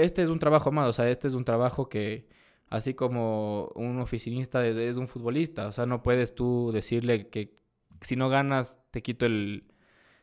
este 0.00 0.22
es 0.22 0.28
un 0.28 0.38
trabajo 0.38 0.72
más, 0.72 0.88
o 0.88 0.92
sea, 0.92 1.08
este 1.08 1.28
es 1.28 1.34
un 1.34 1.44
trabajo 1.44 1.88
que, 1.88 2.28
así 2.68 2.94
como 2.94 3.70
un 3.74 4.00
oficinista 4.00 4.66
es, 4.66 4.76
es 4.76 4.96
un 4.96 5.08
futbolista, 5.08 5.66
o 5.66 5.72
sea, 5.72 5.86
no 5.86 6.02
puedes 6.02 6.34
tú 6.34 6.70
decirle 6.72 7.28
que 7.28 7.58
si 8.00 8.16
no 8.16 8.28
ganas 8.28 8.80
te 8.90 9.02
quito 9.02 9.26
el, 9.26 9.64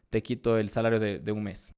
te 0.09 0.23
quito 0.23 0.57
el 0.57 0.69
salario 0.69 0.99
de, 0.99 1.19
de 1.19 1.31
un 1.31 1.43
mes. 1.43 1.73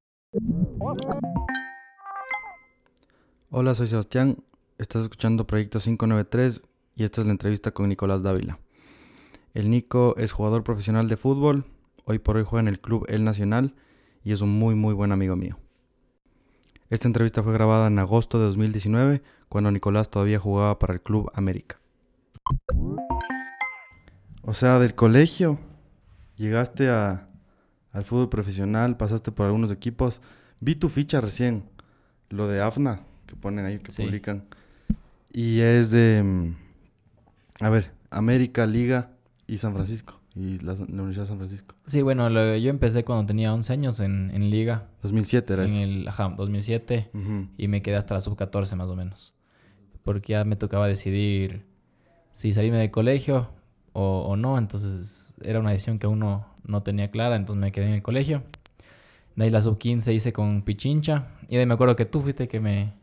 Hola, 3.50 3.76
soy 3.76 3.88
Sebastián, 3.88 4.38
estás 4.78 5.04
escuchando 5.04 5.48
Proyecto 5.48 5.80
593 5.80 6.62
y 6.96 7.04
esta 7.04 7.22
es 7.22 7.28
la 7.28 7.32
entrevista 7.32 7.72
con 7.72 7.90
Nicolás 7.90 8.24
Dávila. 8.24 8.60
El 9.54 9.70
Nico 9.70 10.16
es 10.18 10.32
jugador 10.32 10.64
profesional 10.64 11.10
de 11.10 11.18
fútbol, 11.18 11.66
hoy 12.06 12.20
por 12.20 12.38
hoy 12.38 12.44
juega 12.46 12.62
en 12.62 12.68
el 12.68 12.80
club 12.80 13.06
El 13.10 13.24
Nacional 13.24 13.76
y 14.24 14.34
es 14.34 14.42
un 14.42 14.50
muy 14.50 14.76
muy 14.76 14.94
buen 14.94 15.12
amigo 15.12 15.36
mío. 15.36 15.58
Esta 16.90 17.08
entrevista 17.08 17.44
fue 17.44 17.54
grabada 17.54 17.88
en 17.88 18.00
agosto 18.00 18.40
de 18.40 18.46
2019, 18.46 19.22
cuando 19.48 19.72
Nicolás 19.72 20.10
todavía 20.10 20.40
jugaba 20.40 20.80
para 20.80 20.94
el 20.94 21.02
Club 21.02 21.30
América. 21.36 21.80
O 24.42 24.54
sea, 24.54 24.80
del 24.80 24.96
colegio 24.96 25.60
llegaste 26.36 26.90
a, 26.90 27.28
al 27.92 28.06
fútbol 28.06 28.30
profesional, 28.30 28.98
pasaste 28.98 29.32
por 29.32 29.46
algunos 29.46 29.72
equipos. 29.72 30.22
Vi 30.62 30.76
tu 30.76 30.90
ficha 30.90 31.22
recién, 31.22 31.70
lo 32.30 32.48
de 32.48 32.62
AFNA, 32.62 33.02
que 33.28 33.36
ponen 33.36 33.66
ahí, 33.66 33.80
que 33.80 33.92
Sí. 33.92 34.04
publican. 34.04 34.46
Y 35.32 35.60
es 35.60 35.92
de, 35.92 36.24
mm, 36.24 36.56
a 37.64 37.70
ver, 37.70 37.92
América, 38.10 38.66
Liga 38.66 39.12
y 39.46 39.60
San 39.60 39.74
Francisco. 39.76 40.19
Y 40.36 40.60
la, 40.60 40.74
la 40.74 40.84
Universidad 40.84 41.24
de 41.24 41.28
San 41.28 41.38
Francisco. 41.38 41.76
Sí, 41.86 42.02
bueno, 42.02 42.30
lo- 42.30 42.56
yo 42.56 42.70
empecé 42.70 43.04
cuando 43.04 43.26
tenía 43.26 43.54
11 43.54 43.74
años 43.74 44.00
en, 44.00 44.30
en 44.34 44.50
liga, 44.50 44.88
2007 45.02 45.54
era 45.54 45.64
en 45.64 45.70
eso. 45.70 45.82
el, 45.82 46.08
ajá, 46.08 46.34
2007, 46.38 47.10
Ujú. 47.14 47.48
y 47.58 47.68
me 47.68 47.82
quedé 47.82 47.96
hasta 47.96 48.14
la 48.14 48.22
sub-14 48.22 48.76
más 48.76 48.88
o 48.90 48.96
menos. 48.96 49.34
Porque 50.04 50.34
ya 50.34 50.44
me 50.46 50.56
tocaba 50.56 50.88
decidir 50.88 51.66
si 52.32 52.54
salirme 52.54 52.78
del 52.78 52.92
colegio 52.92 53.50
o, 53.94 54.22
o 54.28 54.36
no, 54.38 54.58
entonces 54.58 55.34
era 55.42 55.60
una 55.60 55.72
decisión 55.72 55.98
que 56.00 56.06
aún 56.06 56.20
no, 56.20 56.46
no 56.64 56.84
tenía 56.84 57.10
clara, 57.12 57.36
entonces 57.36 57.60
me 57.60 57.72
quedé 57.72 57.88
en 57.88 57.94
el 57.96 58.02
colegio. 58.04 58.44
De 59.36 59.46
ahí 59.46 59.50
la 59.50 59.62
sub-15 59.62 60.14
hice 60.14 60.32
con 60.32 60.62
Pichincha, 60.62 61.28
y 61.48 61.56
de 61.56 61.62
ahí 61.62 61.66
me 61.66 61.74
acuerdo 61.74 61.96
que 61.96 62.06
tú 62.06 62.22
fuiste 62.22 62.48
que 62.48 62.60
me 62.60 62.94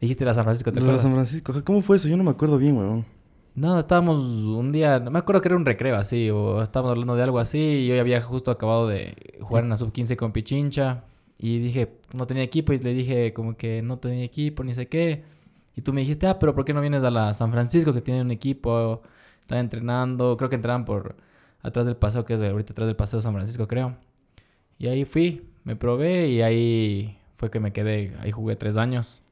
dijiste 0.00 0.24
la 0.24 0.34
San 0.34 0.42
Francisco, 0.44 0.72
¿te 0.72 0.80
acuerdas? 0.80 1.02
San 1.02 1.12
Francisco. 1.14 1.54
¿Cómo 1.64 1.80
fue 1.80 1.96
eso? 1.96 2.08
Yo 2.08 2.16
no 2.16 2.24
me 2.24 2.30
acuerdo 2.32 2.58
bien, 2.58 2.76
weón. 2.76 3.06
No, 3.54 3.78
estábamos 3.78 4.18
un 4.18 4.72
día, 4.72 4.98
no 4.98 5.10
me 5.10 5.18
acuerdo 5.18 5.42
que 5.42 5.48
era 5.48 5.56
un 5.56 5.66
recreo 5.66 5.96
así, 5.96 6.30
o 6.30 6.62
estábamos 6.62 6.92
hablando 6.92 7.16
de 7.16 7.22
algo 7.22 7.38
así, 7.38 7.58
y 7.58 7.86
yo 7.86 8.00
había 8.00 8.20
justo 8.22 8.50
acabado 8.50 8.88
de 8.88 9.14
jugar 9.42 9.64
en 9.64 9.70
la 9.70 9.76
sub-15 9.76 10.16
con 10.16 10.32
Pichincha, 10.32 11.04
y 11.38 11.58
dije, 11.58 11.98
no 12.14 12.26
tenía 12.26 12.44
equipo, 12.44 12.72
y 12.72 12.78
le 12.78 12.94
dije 12.94 13.34
como 13.34 13.54
que 13.56 13.82
no 13.82 13.98
tenía 13.98 14.24
equipo, 14.24 14.64
ni 14.64 14.74
sé 14.74 14.88
qué, 14.88 15.24
y 15.76 15.82
tú 15.82 15.92
me 15.92 16.00
dijiste, 16.00 16.26
ah, 16.26 16.38
pero 16.38 16.54
¿por 16.54 16.64
qué 16.64 16.72
no 16.72 16.80
vienes 16.80 17.04
a 17.04 17.10
la 17.10 17.34
San 17.34 17.52
Francisco 17.52 17.92
que 17.92 18.00
tiene 18.00 18.22
un 18.22 18.30
equipo? 18.30 19.02
Están 19.42 19.58
entrenando, 19.58 20.36
creo 20.38 20.48
que 20.50 20.56
entrenan 20.56 20.84
por 20.86 21.16
atrás 21.62 21.84
del 21.86 21.96
paseo, 21.96 22.24
que 22.24 22.34
es 22.34 22.40
ahorita 22.40 22.72
atrás 22.72 22.86
del 22.86 22.96
paseo 22.96 23.18
de 23.18 23.22
San 23.22 23.34
Francisco, 23.34 23.68
creo. 23.68 23.96
Y 24.78 24.88
ahí 24.88 25.04
fui, 25.04 25.50
me 25.64 25.76
probé, 25.76 26.28
y 26.28 26.42
ahí 26.42 27.18
fue 27.36 27.50
que 27.50 27.60
me 27.60 27.72
quedé, 27.72 28.14
ahí 28.20 28.30
jugué 28.30 28.56
tres 28.56 28.76
años, 28.78 29.22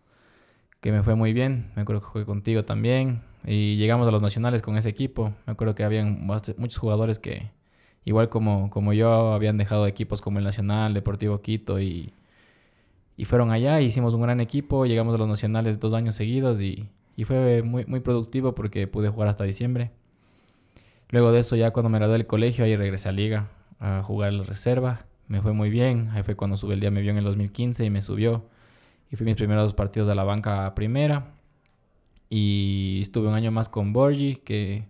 que 0.80 0.92
me 0.92 1.02
fue 1.02 1.14
muy 1.14 1.32
bien, 1.32 1.70
me 1.76 1.82
acuerdo 1.82 2.02
que 2.02 2.08
jugué 2.08 2.24
contigo 2.26 2.64
también, 2.64 3.22
y 3.46 3.76
llegamos 3.76 4.06
a 4.06 4.10
los 4.10 4.22
nacionales 4.22 4.62
con 4.62 4.76
ese 4.76 4.88
equipo. 4.88 5.32
Me 5.46 5.52
acuerdo 5.52 5.74
que 5.74 5.84
habían 5.84 6.26
muchos 6.26 6.78
jugadores 6.78 7.18
que, 7.18 7.50
igual 8.04 8.28
como, 8.28 8.70
como 8.70 8.92
yo, 8.92 9.32
habían 9.32 9.56
dejado 9.56 9.86
equipos 9.86 10.20
como 10.20 10.38
el 10.38 10.44
Nacional, 10.44 10.94
Deportivo 10.94 11.40
Quito 11.40 11.80
y, 11.80 12.12
y 13.16 13.24
fueron 13.24 13.50
allá. 13.50 13.80
Hicimos 13.80 14.14
un 14.14 14.22
gran 14.22 14.40
equipo. 14.40 14.86
Llegamos 14.86 15.14
a 15.14 15.18
los 15.18 15.28
nacionales 15.28 15.80
dos 15.80 15.94
años 15.94 16.14
seguidos 16.14 16.60
y, 16.60 16.88
y 17.16 17.24
fue 17.24 17.62
muy, 17.62 17.86
muy 17.86 18.00
productivo 18.00 18.54
porque 18.54 18.86
pude 18.86 19.08
jugar 19.08 19.28
hasta 19.28 19.44
diciembre. 19.44 19.90
Luego 21.08 21.32
de 21.32 21.40
eso, 21.40 21.56
ya 21.56 21.72
cuando 21.72 21.88
me 21.88 21.98
gradué 21.98 22.14
del 22.14 22.26
colegio, 22.26 22.64
ahí 22.64 22.76
regresé 22.76 23.08
a 23.08 23.12
Liga 23.12 23.48
a 23.80 24.02
jugar 24.02 24.32
la 24.32 24.44
reserva. 24.44 25.06
Me 25.26 25.40
fue 25.40 25.52
muy 25.52 25.70
bien. 25.70 26.08
Ahí 26.12 26.22
fue 26.22 26.36
cuando 26.36 26.56
sube 26.56 26.74
el 26.74 26.80
día, 26.80 26.90
me 26.90 27.00
vio 27.00 27.10
en 27.10 27.18
el 27.18 27.24
2015 27.24 27.84
y 27.84 27.90
me 27.90 28.02
subió. 28.02 28.44
Y 29.10 29.16
fui 29.16 29.26
mis 29.26 29.36
primeros 29.36 29.74
partidos 29.74 30.06
de 30.08 30.14
la 30.14 30.24
banca 30.24 30.66
a 30.66 30.74
primera. 30.74 31.39
Y 32.30 33.00
estuve 33.02 33.28
un 33.28 33.34
año 33.34 33.50
más 33.50 33.68
con 33.68 33.92
Borgi, 33.92 34.36
que 34.36 34.86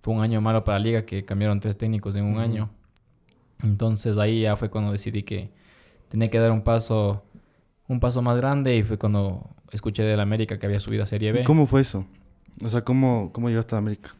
fue 0.00 0.14
un 0.14 0.22
año 0.22 0.40
malo 0.40 0.62
para 0.62 0.78
la 0.78 0.84
liga, 0.84 1.04
que 1.04 1.24
cambiaron 1.24 1.58
tres 1.58 1.76
técnicos 1.76 2.14
en 2.14 2.24
un 2.24 2.38
año. 2.38 2.70
Entonces 3.62 4.16
ahí 4.16 4.42
ya 4.42 4.56
fue 4.56 4.70
cuando 4.70 4.92
decidí 4.92 5.24
que 5.24 5.50
tenía 6.08 6.30
que 6.30 6.38
dar 6.38 6.52
un 6.52 6.62
paso, 6.62 7.24
un 7.88 7.98
paso 7.98 8.22
más 8.22 8.36
grande 8.36 8.76
y 8.76 8.84
fue 8.84 8.96
cuando 8.96 9.50
escuché 9.72 10.04
del 10.04 10.20
América 10.20 10.58
que 10.58 10.66
había 10.66 10.78
subido 10.78 11.02
a 11.02 11.06
Serie 11.06 11.32
B. 11.32 11.40
¿Y 11.40 11.44
cómo 11.44 11.66
fue 11.66 11.80
eso? 11.80 12.06
O 12.62 12.68
sea, 12.68 12.82
¿cómo, 12.82 13.30
cómo 13.32 13.48
llegaste 13.48 13.74
a 13.74 13.78
América? 13.78 14.14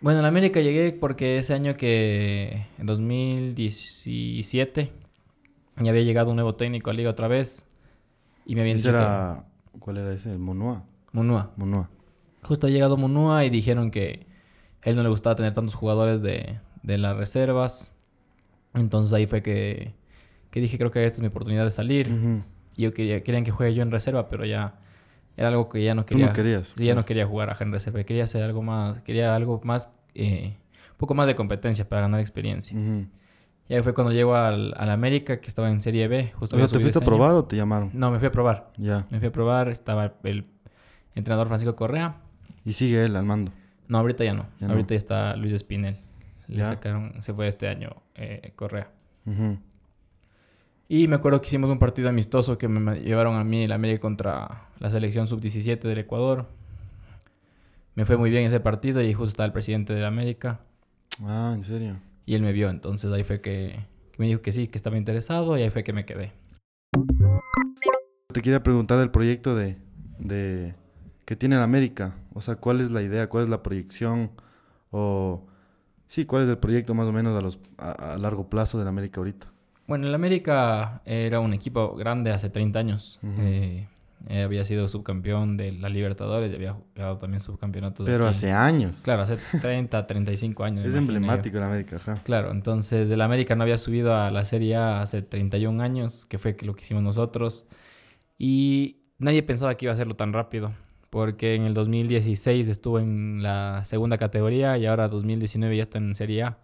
Bueno, 0.00 0.20
en 0.20 0.24
América 0.24 0.60
llegué 0.60 0.92
porque 0.92 1.38
ese 1.38 1.52
año 1.52 1.76
que, 1.76 2.66
en 2.78 2.86
2017, 2.86 4.92
ya 5.82 5.90
había 5.90 6.02
llegado 6.02 6.30
un 6.30 6.36
nuevo 6.36 6.54
técnico 6.54 6.90
a 6.90 6.94
liga 6.94 7.10
otra 7.10 7.28
vez 7.28 7.66
y 8.46 8.54
me 8.54 8.62
habían 8.62 8.78
dicho 8.78 8.90
era... 8.90 9.44
¿Cuál 9.78 9.98
era 9.98 10.12
ese? 10.12 10.32
El 10.32 10.38
Monua. 10.38 10.84
Munúa. 11.12 11.52
Monua. 11.56 11.90
Justo 12.44 12.66
ha 12.66 12.70
llegado 12.70 12.96
Munúa 12.96 13.44
y 13.44 13.50
dijeron 13.50 13.90
que 13.90 14.26
a 14.84 14.90
él 14.90 14.96
no 14.96 15.02
le 15.02 15.08
gustaba 15.08 15.34
tener 15.34 15.52
tantos 15.54 15.74
jugadores 15.74 16.22
de, 16.22 16.58
de 16.82 16.98
las 16.98 17.16
reservas. 17.16 17.92
Entonces 18.74 19.12
ahí 19.12 19.26
fue 19.26 19.42
que, 19.42 19.94
que 20.50 20.60
dije, 20.60 20.76
creo 20.78 20.90
que 20.90 21.04
esta 21.04 21.16
es 21.16 21.20
mi 21.22 21.28
oportunidad 21.28 21.64
de 21.64 21.70
salir. 21.70 22.12
Ujú. 22.12 22.42
Y 22.76 22.82
yo 22.82 22.92
quería, 22.92 23.22
querían 23.22 23.44
que 23.44 23.50
juegue 23.50 23.74
yo 23.74 23.82
en 23.82 23.90
reserva, 23.90 24.28
pero 24.28 24.44
ya 24.44 24.74
era 25.36 25.48
algo 25.48 25.68
que 25.68 25.82
ya 25.82 25.94
no 25.94 26.02
Tú 26.02 26.08
quería. 26.08 26.26
no 26.26 26.32
querías. 26.32 26.74
Sí, 26.76 26.84
ya 26.84 26.94
no 26.94 27.04
quería 27.04 27.26
jugar 27.26 27.50
ajá, 27.50 27.64
en 27.64 27.72
reserva. 27.72 28.02
Quería 28.04 28.24
hacer 28.24 28.42
algo 28.42 28.62
más, 28.62 29.00
quería 29.02 29.34
algo 29.34 29.60
más, 29.64 29.90
eh, 30.14 30.56
un 30.90 30.96
poco 30.98 31.14
más 31.14 31.26
de 31.26 31.34
competencia 31.36 31.88
para 31.88 32.02
ganar 32.02 32.20
experiencia. 32.20 32.76
Ujú. 32.78 33.06
Y 33.68 33.74
ahí 33.74 33.82
fue 33.82 33.94
cuando 33.94 34.12
llego 34.12 34.34
al, 34.34 34.74
al 34.76 34.90
América, 34.90 35.40
que 35.40 35.48
estaba 35.48 35.70
en 35.70 35.80
Serie 35.80 36.06
B. 36.08 36.32
Justo 36.38 36.56
O 36.56 36.58
sea, 36.58 36.64
había 36.66 36.72
¿te 36.72 36.80
fuiste 36.80 36.98
a 36.98 37.00
ese 37.00 37.04
año. 37.04 37.06
probar 37.06 37.34
o 37.34 37.44
te 37.44 37.56
llamaron? 37.56 37.90
No, 37.94 38.10
me 38.10 38.18
fui 38.18 38.28
a 38.28 38.30
probar. 38.32 38.70
Ya. 38.76 39.06
Me 39.10 39.18
fui 39.20 39.28
a 39.28 39.32
probar, 39.32 39.68
estaba 39.70 40.12
el 40.24 40.44
entrenador 41.14 41.46
Francisco 41.46 41.74
Correa. 41.74 42.16
Y 42.64 42.72
sigue 42.72 43.04
él 43.04 43.16
al 43.16 43.24
mando. 43.24 43.52
No, 43.88 43.98
ahorita 43.98 44.24
ya 44.24 44.34
no. 44.34 44.46
Ya 44.58 44.66
no. 44.68 44.72
ahorita 44.74 44.94
ya 44.94 44.98
está 44.98 45.36
Luis 45.36 45.52
Espinel. 45.52 45.98
Le 46.48 46.58
Ya. 46.58 46.64
sacaron, 46.64 47.22
se 47.22 47.32
fue 47.34 47.46
este 47.46 47.68
año 47.68 47.90
eh, 48.14 48.52
Correa. 48.56 48.90
Ujú. 49.26 49.58
Y 50.88 51.08
me 51.08 51.16
acuerdo 51.16 51.40
que 51.40 51.46
hicimos 51.48 51.70
un 51.70 51.78
partido 51.78 52.08
amistoso 52.08 52.58
que 52.58 52.68
me 52.68 53.00
llevaron 53.00 53.36
a 53.36 53.44
mí 53.44 53.64
el 53.64 53.72
América 53.72 54.00
contra 54.00 54.68
la 54.78 54.90
selección 54.90 55.26
sub-17 55.26 55.80
del 55.80 55.98
Ecuador. 55.98 56.46
Me 57.94 58.04
fue 58.04 58.16
muy 58.16 58.28
bien 58.30 58.44
ese 58.44 58.60
partido 58.60 59.00
y 59.02 59.12
justo 59.14 59.30
estaba 59.30 59.46
el 59.46 59.52
presidente 59.52 59.94
del 59.94 60.04
América 60.04 60.60
Ah, 61.22 61.52
¿en 61.54 61.62
serio? 61.64 61.96
y 62.26 62.34
él 62.34 62.42
me 62.42 62.52
vio. 62.52 62.68
Entonces 62.68 63.10
ahí 63.12 63.24
fue 63.24 63.40
que, 63.40 63.78
que 64.12 64.18
me 64.18 64.26
dijo 64.26 64.42
que 64.42 64.52
sí, 64.52 64.68
que 64.68 64.76
estaba 64.78 64.96
interesado 64.98 65.56
y 65.56 65.62
ahí 65.62 65.70
fue 65.70 65.84
que 65.84 65.92
me 65.92 66.04
quedé. 66.04 66.32
Te 68.32 68.42
quería 68.42 68.62
preguntar 68.62 68.98
del 68.98 69.10
proyecto 69.10 69.54
de, 69.54 69.78
de 70.18 70.74
que 71.24 71.36
tiene 71.36 71.56
el 71.56 71.62
América. 71.62 72.14
O 72.34 72.40
sea, 72.40 72.56
¿cuál 72.56 72.80
es 72.80 72.90
la 72.90 73.02
idea? 73.02 73.28
¿Cuál 73.28 73.44
es 73.44 73.50
la 73.50 73.62
proyección? 73.62 74.30
O 74.90 75.46
sí, 76.06 76.24
¿cuál 76.26 76.42
es 76.42 76.48
el 76.48 76.58
proyecto 76.58 76.94
más 76.94 77.06
o 77.06 77.12
menos 77.12 77.36
a, 77.36 77.40
los, 77.40 77.58
a, 77.78 78.14
a 78.14 78.18
largo 78.18 78.48
plazo 78.48 78.78
del 78.78 78.88
América 78.88 79.20
ahorita? 79.20 79.54
Bueno, 79.86 80.06
el 80.06 80.14
América 80.14 81.02
era 81.04 81.40
un 81.40 81.52
equipo 81.52 81.94
grande 81.94 82.30
hace 82.30 82.48
30 82.48 82.78
años. 82.78 83.20
Eh, 83.38 83.86
eh, 84.28 84.42
había 84.42 84.64
sido 84.64 84.88
subcampeón 84.88 85.58
de 85.58 85.72
la 85.72 85.90
Libertadores 85.90 86.50
y 86.50 86.54
había 86.54 86.72
jugado 86.72 87.18
también 87.18 87.40
subcampeonatos. 87.40 88.06
Pero 88.06 88.24
aquí. 88.24 88.30
hace 88.30 88.52
años. 88.52 89.02
Claro, 89.02 89.22
hace 89.22 89.36
30, 89.60 90.06
35 90.06 90.64
años. 90.64 90.78
es 90.86 90.94
imagino 90.94 91.12
yo. 91.12 91.16
emblemático 91.16 91.58
el 91.58 91.62
América, 91.64 91.96
ajá. 91.96 92.22
Claro, 92.24 92.50
entonces 92.50 93.10
el 93.10 93.20
América 93.20 93.54
no 93.56 93.64
había 93.64 93.76
subido 93.76 94.16
a 94.16 94.30
la 94.30 94.44
Serie 94.46 94.76
A 94.76 95.02
hace 95.02 95.20
31 95.20 95.82
años, 95.82 96.24
que 96.24 96.38
fue 96.38 96.56
lo 96.62 96.74
que 96.74 96.80
hicimos 96.80 97.02
nosotros. 97.02 97.66
Y 98.38 99.02
nadie 99.18 99.42
pensaba 99.42 99.74
que 99.74 99.84
iba 99.84 99.92
a 99.92 99.94
hacerlo 99.94 100.16
tan 100.16 100.32
rápido, 100.32 100.72
porque 101.14 101.54
en 101.54 101.62
el 101.62 101.74
2016 101.74 102.68
estuvo 102.68 102.98
en 102.98 103.40
la 103.40 103.84
segunda 103.84 104.18
categoría 104.18 104.76
y 104.78 104.86
ahora 104.86 105.06
2019 105.06 105.76
ya 105.76 105.82
está 105.84 105.98
en 105.98 106.12
Serie 106.16 106.42
A. 106.42 106.58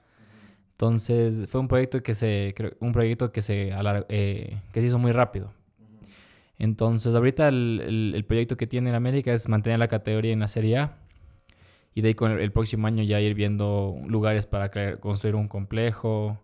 Entonces 0.72 1.46
fue 1.48 1.60
un 1.60 1.68
proyecto 1.68 2.02
que 2.02 2.14
se, 2.14 2.52
un 2.80 2.90
proyecto 2.92 3.30
que 3.30 3.42
se, 3.42 3.70
eh, 4.08 4.58
que 4.72 4.80
se 4.80 4.86
hizo 4.88 4.98
muy 4.98 5.12
rápido. 5.12 5.52
Entonces 6.58 7.14
ahorita 7.14 7.46
el, 7.46 7.80
el- 7.86 8.12
el 8.16 8.24
proyecto 8.24 8.56
que 8.56 8.66
tiene 8.66 8.90
el 8.90 8.96
América 8.96 9.32
es 9.32 9.48
mantener 9.48 9.78
la 9.78 9.86
categoría 9.86 10.32
en 10.32 10.40
la 10.40 10.48
Serie 10.48 10.78
A 10.78 10.96
y 11.94 12.00
de 12.00 12.08
ahí 12.08 12.14
con 12.14 12.32
el, 12.32 12.40
el 12.40 12.50
próximo 12.50 12.88
año 12.88 13.04
ya 13.04 13.20
ir 13.20 13.34
viendo 13.34 13.98
lugares 14.08 14.48
para 14.48 14.72
crear- 14.72 14.98
construir 14.98 15.36
un 15.36 15.46
complejo 15.46 16.40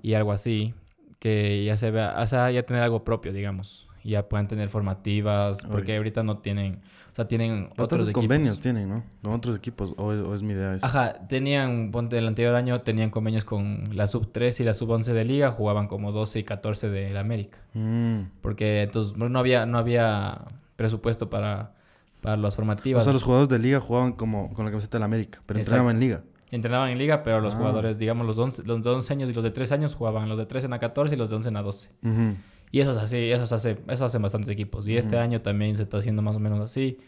y 0.00 0.14
algo 0.14 0.30
así, 0.30 0.74
que 1.18 1.64
ya 1.64 1.76
se 1.76 1.90
vea, 1.90 2.14
o 2.20 2.26
sea, 2.28 2.52
ya 2.52 2.62
tener 2.62 2.82
algo 2.84 3.02
propio, 3.02 3.32
digamos, 3.32 3.85
y 4.06 4.10
ya 4.10 4.28
puedan 4.28 4.46
tener 4.46 4.68
formativas, 4.68 5.66
porque 5.66 5.92
Oye. 5.92 5.96
ahorita 5.96 6.22
no 6.22 6.38
tienen, 6.38 6.80
o 7.10 7.14
sea, 7.14 7.26
tienen 7.26 7.64
otros 7.64 7.76
Bastantes 7.76 8.06
equipos. 8.08 8.22
convenios 8.22 8.60
tienen, 8.60 8.88
¿no? 8.88 9.04
Con 9.22 9.32
otros 9.32 9.56
equipos. 9.56 9.92
O, 9.96 10.12
es- 10.12 10.20
o 10.20 10.34
es 10.34 10.42
mi 10.42 10.52
idea 10.54 10.74
eso. 10.74 10.86
Ajá, 10.86 11.26
tenían, 11.28 11.90
ponte, 11.90 12.16
el 12.18 12.26
anterior 12.28 12.54
año 12.54 12.80
tenían 12.82 13.10
convenios 13.10 13.44
con 13.44 13.84
la 13.92 14.06
sub 14.06 14.30
3 14.32 14.60
y 14.60 14.64
la 14.64 14.74
sub 14.74 14.90
11 14.90 15.12
de 15.12 15.24
liga, 15.24 15.50
jugaban 15.50 15.88
como 15.88 16.12
12 16.12 16.38
y 16.38 16.44
14 16.44 16.88
del 16.88 17.16
América. 17.16 17.58
Mm, 17.74 18.20
Porque 18.42 18.82
entonces 18.82 19.16
no 19.16 19.38
había, 19.38 19.66
no 19.66 19.78
había 19.78 20.42
presupuesto 20.76 21.28
para, 21.30 21.72
para 22.20 22.36
las 22.36 22.54
O 22.54 22.56
formativas. 22.56 23.02
sea, 23.04 23.12
los 23.12 23.22
jugadores 23.22 23.48
de 23.48 23.58
liga 23.58 23.80
jugaban 23.80 24.12
como 24.12 24.52
con 24.54 24.64
la 24.64 24.70
camiseta 24.70 24.98
de 24.98 25.00
la 25.00 25.06
América, 25.06 25.40
pero 25.46 25.58
Exacto. 25.58 25.76
entrenaban 25.76 25.96
en 25.96 26.00
liga. 26.00 26.22
Entrenaban 26.52 26.90
en 26.90 26.98
liga, 26.98 27.24
pero 27.24 27.40
los 27.40 27.54
Ah. 27.54 27.58
jugadores, 27.58 27.98
digamos, 27.98 28.24
los 28.24 28.36
de, 28.36 28.42
11, 28.42 28.62
los 28.64 28.80
de 28.82 28.90
11 28.90 29.12
años 29.12 29.30
y 29.30 29.32
los 29.32 29.42
de 29.42 29.50
13 29.50 29.74
años 29.74 29.94
jugaban 29.96 30.28
los 30.28 30.38
de 30.38 30.46
13 30.46 30.66
en 30.68 30.74
a 30.74 30.78
14 30.78 31.16
y 31.16 31.18
los 31.18 31.28
de 31.28 31.36
11 31.36 31.48
en 31.48 31.56
a 31.56 31.62
12. 31.62 31.88
Ujú. 32.04 32.36
Y 32.70 32.80
eso 32.80 32.92
es 32.92 32.98
así, 32.98 33.30
eso 33.30 33.46
se 33.46 33.54
hace, 33.54 33.78
eso 33.88 34.04
hacen 34.04 34.22
bastantes 34.22 34.50
equipos. 34.50 34.88
Y 34.88 34.96
este 34.96 35.18
año 35.18 35.40
también 35.40 35.76
se 35.76 35.82
está 35.82 35.98
haciendo 35.98 36.22
más 36.22 36.36
o 36.36 36.40
menos 36.40 36.60
así. 36.60 36.98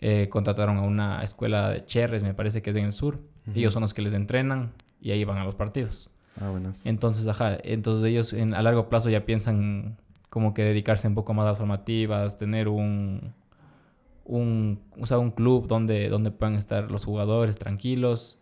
Eh, 0.00 0.28
contrataron 0.28 0.78
a 0.78 0.82
una 0.82 1.22
escuela 1.22 1.70
de 1.70 1.84
Cherres, 1.84 2.22
me 2.22 2.34
parece 2.34 2.62
que 2.62 2.70
es 2.70 2.76
en 2.76 2.86
el 2.86 2.92
sur. 2.92 3.20
Ellos 3.54 3.72
son 3.72 3.82
los 3.82 3.92
que 3.94 4.02
les 4.02 4.14
entrenan 4.14 4.72
y 5.00 5.10
ahí 5.10 5.24
van 5.24 5.38
a 5.38 5.44
los 5.44 5.54
partidos. 5.54 6.10
Ah, 6.40 6.48
buenas. 6.50 6.86
Entonces, 6.86 7.26
ajá, 7.26 7.58
entonces 7.62 8.08
ellos 8.08 8.32
en, 8.32 8.54
a 8.54 8.62
largo 8.62 8.88
plazo 8.88 9.10
ya 9.10 9.26
piensan 9.26 9.98
como 10.30 10.54
que 10.54 10.62
dedicarse 10.62 11.06
un 11.06 11.14
poco 11.14 11.34
más 11.34 11.44
a 11.44 11.48
las 11.50 11.58
formativas, 11.58 12.38
tener 12.38 12.68
un, 12.68 13.34
un, 14.24 14.80
o 14.98 15.06
sea, 15.06 15.18
un 15.18 15.30
club 15.30 15.66
donde, 15.66 16.08
donde 16.08 16.30
puedan 16.30 16.54
estar 16.54 16.90
los 16.90 17.04
jugadores 17.04 17.56
tranquilos. 17.56 18.38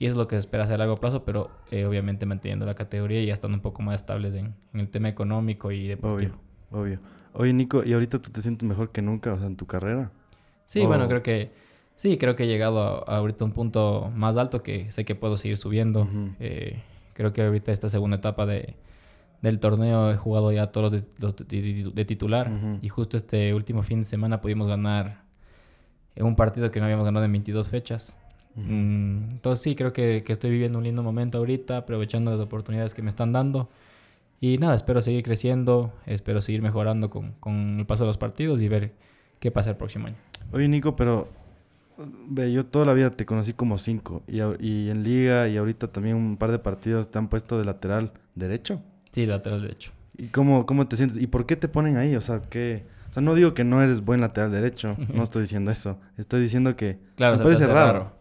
Y 0.00 0.06
eso 0.06 0.14
es 0.14 0.16
lo 0.18 0.26
que 0.26 0.34
se 0.34 0.40
espera 0.40 0.64
hacer 0.64 0.74
a 0.74 0.78
largo 0.78 0.96
plazo, 0.96 1.24
pero 1.24 1.50
eh, 1.70 1.84
obviamente 1.84 2.26
manteniendo 2.26 2.64
la 2.66 2.74
categoría 2.74 3.20
y 3.22 3.26
ya 3.26 3.34
estando 3.34 3.56
un 3.56 3.60
poco 3.62 3.82
más 3.82 3.94
estables 3.96 4.34
en, 4.34 4.54
en 4.74 4.80
el 4.80 4.88
tema 4.88 5.08
económico 5.08 5.70
y 5.70 5.86
deportivo. 5.86 6.34
Obvio, 6.72 6.80
obvio. 6.96 7.00
Oye, 7.34 7.52
Nico, 7.52 7.84
¿y 7.84 7.92
ahorita 7.92 8.20
tú 8.20 8.30
te 8.30 8.42
sientes 8.42 8.68
mejor 8.68 8.90
que 8.90 9.02
nunca, 9.02 9.32
o 9.34 9.38
sea, 9.38 9.46
en 9.46 9.54
tu 9.56 9.66
carrera? 9.66 10.10
Sí, 10.66 10.80
Oh. 10.80 10.88
bueno, 10.88 11.06
creo 11.06 11.22
que 11.22 11.52
sí, 11.96 12.16
creo 12.18 12.34
que 12.34 12.44
he 12.44 12.46
llegado 12.48 12.80
a, 12.80 13.12
a 13.12 13.18
ahorita 13.18 13.44
un 13.44 13.52
punto 13.52 14.10
más 14.16 14.36
alto 14.36 14.62
que 14.62 14.90
sé 14.90 15.04
que 15.04 15.14
puedo 15.14 15.36
seguir 15.36 15.56
subiendo. 15.58 16.08
Eh, 16.40 16.80
creo 17.12 17.32
que 17.34 17.42
ahorita 17.42 17.70
esta 17.70 17.88
segunda 17.90 18.16
etapa 18.16 18.46
de, 18.46 18.76
del 19.42 19.60
torneo 19.60 20.10
he 20.10 20.16
jugado 20.16 20.50
ya 20.50 20.68
todos 20.72 20.90
los 20.92 21.02
de, 21.02 21.08
los 21.18 21.36
de- 21.36 21.44
de- 21.62 21.90
de 21.92 22.04
titular 22.06 22.50
y 22.80 22.88
justo 22.88 23.16
este 23.18 23.52
último 23.52 23.82
fin 23.82 23.98
de 23.98 24.04
semana 24.06 24.40
pudimos 24.40 24.66
ganar 24.66 25.24
en 26.16 26.24
un 26.24 26.36
partido 26.36 26.70
que 26.70 26.80
no 26.80 26.86
habíamos 26.86 27.04
ganado 27.04 27.26
en 27.26 27.32
22 27.32 27.68
fechas. 27.68 28.16
Mm, 28.56 29.30
entonces 29.30 29.62
sí, 29.62 29.74
creo 29.74 29.92
que, 29.92 30.22
que 30.24 30.32
estoy 30.32 30.50
viviendo 30.50 30.78
un 30.78 30.84
lindo 30.84 31.02
momento 31.02 31.38
ahorita, 31.38 31.78
aprovechando 31.78 32.30
las 32.30 32.40
oportunidades 32.40 32.94
que 32.94 33.02
me 33.02 33.08
están 33.08 33.32
dando. 33.32 33.68
Y 34.40 34.58
nada, 34.58 34.74
espero 34.74 35.00
seguir 35.00 35.22
creciendo, 35.22 35.92
espero 36.06 36.40
seguir 36.40 36.62
mejorando 36.62 37.10
con, 37.10 37.32
con 37.40 37.78
el 37.78 37.86
paso 37.86 38.04
de 38.04 38.08
los 38.08 38.18
partidos 38.18 38.62
y 38.62 38.68
ver 38.68 38.92
qué 39.38 39.50
pasa 39.50 39.70
el 39.70 39.76
próximo 39.76 40.06
año. 40.06 40.16
Oye, 40.52 40.66
Nico, 40.66 40.96
pero 40.96 41.28
ve, 42.28 42.52
yo 42.52 42.64
toda 42.66 42.84
la 42.86 42.94
vida 42.94 43.10
te 43.10 43.26
conocí 43.26 43.52
como 43.52 43.78
cinco 43.78 44.22
y, 44.26 44.40
en 44.40 45.02
liga 45.02 45.48
y 45.48 45.56
ahorita 45.56 45.88
también 45.88 46.16
un 46.16 46.36
par 46.36 46.50
de 46.52 46.58
partidos 46.58 47.10
te 47.10 47.18
han 47.18 47.28
puesto 47.28 47.58
de 47.58 47.64
lateral 47.64 48.12
derecho. 48.34 48.82
Sí, 49.12 49.26
lateral 49.26 49.62
derecho. 49.62 49.92
¿Y 50.16 50.28
cómo, 50.28 50.66
cómo 50.66 50.86
te 50.88 50.96
sientes? 50.96 51.18
¿Y 51.20 51.26
por 51.26 51.46
qué 51.46 51.56
te 51.56 51.68
ponen 51.68 51.96
ahí? 51.96 52.16
O 52.16 52.20
sea, 52.20 52.42
que... 52.42 52.84
O 53.10 53.12
sea, 53.12 53.22
no 53.22 53.34
digo 53.34 53.54
que 53.54 53.64
no 53.64 53.82
eres 53.82 54.04
buen 54.04 54.20
lateral 54.20 54.52
derecho, 54.52 54.96
no 55.12 55.22
estoy 55.24 55.42
diciendo 55.42 55.72
eso. 55.72 55.98
Estoy 56.16 56.40
diciendo 56.40 56.76
que 56.76 56.98
Claro, 57.16 57.36
me 57.36 57.42
parece 57.42 57.66
raro. 57.66 58.12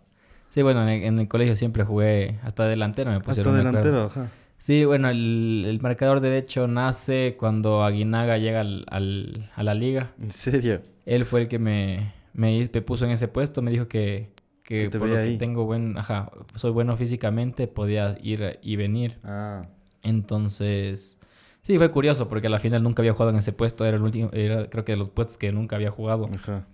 Sí, 0.49 0.61
bueno, 0.61 0.83
en 0.83 0.89
el, 0.89 1.03
en 1.03 1.19
el 1.19 1.27
colegio 1.27 1.55
siempre 1.55 1.83
jugué 1.83 2.39
hasta 2.43 2.65
delantero, 2.65 3.11
me 3.11 3.17
Hasta 3.17 3.27
pusieron. 3.27 3.57
acuerdo. 3.57 3.69
delantero, 3.71 4.03
ajá. 4.05 4.31
Sí, 4.57 4.83
bueno, 4.83 5.09
el, 5.09 5.63
el 5.67 5.79
marcador 5.81 6.19
derecho 6.19 6.67
nace 6.67 7.35
cuando 7.39 7.83
Aguinaga 7.83 8.37
llega 8.37 8.61
al, 8.61 8.85
al- 8.89 9.49
a 9.55 9.63
la 9.63 9.73
liga. 9.73 10.11
En 10.19 10.31
serio. 10.31 10.81
Él 11.05 11.25
fue 11.25 11.41
el 11.41 11.47
que 11.47 11.59
me, 11.59 12.13
me, 12.33 12.67
puso 12.85 13.05
en 13.05 13.11
ese 13.11 13.27
puesto, 13.27 13.61
me 13.61 13.71
dijo 13.71 13.87
que, 13.87 14.31
que, 14.63 14.83
Que 14.83 14.89
te 14.89 14.99
por 14.99 15.07
lo 15.07 15.15
que 15.15 15.37
tengo 15.37 15.65
buen, 15.65 15.97
ajá, 15.97 16.31
soy 16.55 16.71
bueno 16.71 16.97
físicamente, 16.97 17.67
podía 17.67 18.17
ir 18.21 18.59
y 18.61 18.75
venir. 18.75 19.17
Ah, 19.23 19.61
Entonces, 20.03 21.19
sí, 21.61 21.77
fue 21.77 21.89
curioso 21.91 22.27
porque 22.27 22.47
a 22.47 22.49
la 22.49 22.59
final 22.59 22.83
nunca 22.83 23.01
había 23.01 23.13
jugado 23.13 23.31
en 23.31 23.37
ese 23.37 23.53
puesto, 23.53 23.85
era 23.85 23.97
el 23.97 24.03
último, 24.03 24.29
era 24.33 24.69
creo 24.69 24.83
que 24.83 24.91
de 24.93 24.97
los 24.97 25.09
puestos 25.09 25.37
que 25.37 25.51
nunca 25.51 25.77
había 25.77 25.91
jugado, 25.91 26.25
ajá. 26.33 26.67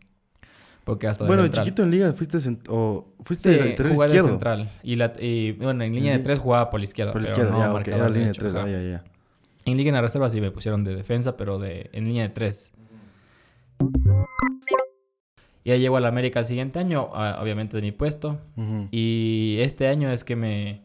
Porque 0.86 1.08
hasta 1.08 1.26
de 1.26 1.28
Bueno, 1.28 1.46
chiquito 1.50 1.84
en 1.84 1.92
liga 1.92 2.14
fuiste 2.14 2.38
o 2.70 3.14
fuiste 3.22 3.54
Sí, 3.54 3.70
lateral 3.72 3.94
jugué 3.94 4.06
de 4.08 4.14
izquierdo. 4.14 4.30
central. 4.30 4.72
Y, 4.84 4.96
la, 4.96 5.12
y 5.20 5.52
bueno, 5.52 5.84
en 5.84 5.90
En 5.90 5.96
línea 5.96 6.14
de 6.14 6.20
tres 6.20 6.40
jugaba 6.40 6.70
por 6.70 6.80
la 6.80 6.86
izquierda. 6.86 7.12
Por 7.12 7.22
la 7.22 7.28
izquierda, 7.28 7.52
no 7.52 7.58
ya, 7.60 7.68
ok, 7.68 7.74
marcador 7.74 8.00
era 8.00 8.10
línea 8.10 8.28
de 8.30 8.34
tres, 8.34 8.56
ah, 8.56 8.68
ya, 8.70 8.82
ya. 8.82 9.04
En 9.66 9.76
liga 9.78 9.90
en 9.90 9.96
la 9.96 10.02
reserva 10.02 10.30
sí 10.30 10.40
me 10.40 10.52
pusieron 10.52 10.84
de 10.86 10.96
defensa, 10.96 11.36
pero 11.36 11.60
de, 11.60 11.90
en 11.92 12.06
línea 12.06 12.24
de 12.24 12.30
tres. 12.30 12.72
Y 15.64 15.72
ahí 15.72 15.80
llegó 15.80 15.98
a 15.98 16.00
la 16.00 16.10
América 16.10 16.40
el 16.40 16.46
siguiente 16.46 16.78
año, 16.78 17.10
obviamente 17.42 17.76
de 17.78 17.82
mi 17.82 17.92
puesto. 17.92 18.40
Y 18.92 19.58
este 19.60 19.88
año 19.88 20.12
es 20.12 20.24
que 20.24 20.36
me, 20.36 20.84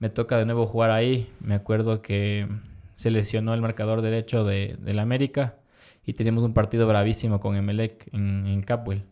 me 0.00 0.10
toca 0.10 0.36
de 0.38 0.44
nuevo 0.44 0.66
jugar 0.66 0.90
ahí. 0.90 1.30
Me 1.40 1.54
acuerdo 1.54 2.02
que 2.02 2.48
se 2.96 3.10
lesionó 3.10 3.54
el 3.54 3.60
marcador 3.60 4.02
derecho 4.02 4.44
de, 4.44 4.76
de 4.80 4.94
la 4.94 5.02
América 5.02 5.56
y 6.04 6.14
teníamos 6.14 6.42
un 6.42 6.54
partido 6.54 6.88
bravísimo 6.88 7.38
con 7.38 7.54
Emelec 7.54 8.08
en, 8.12 8.46
en 8.46 8.62
Capwell. 8.62 9.04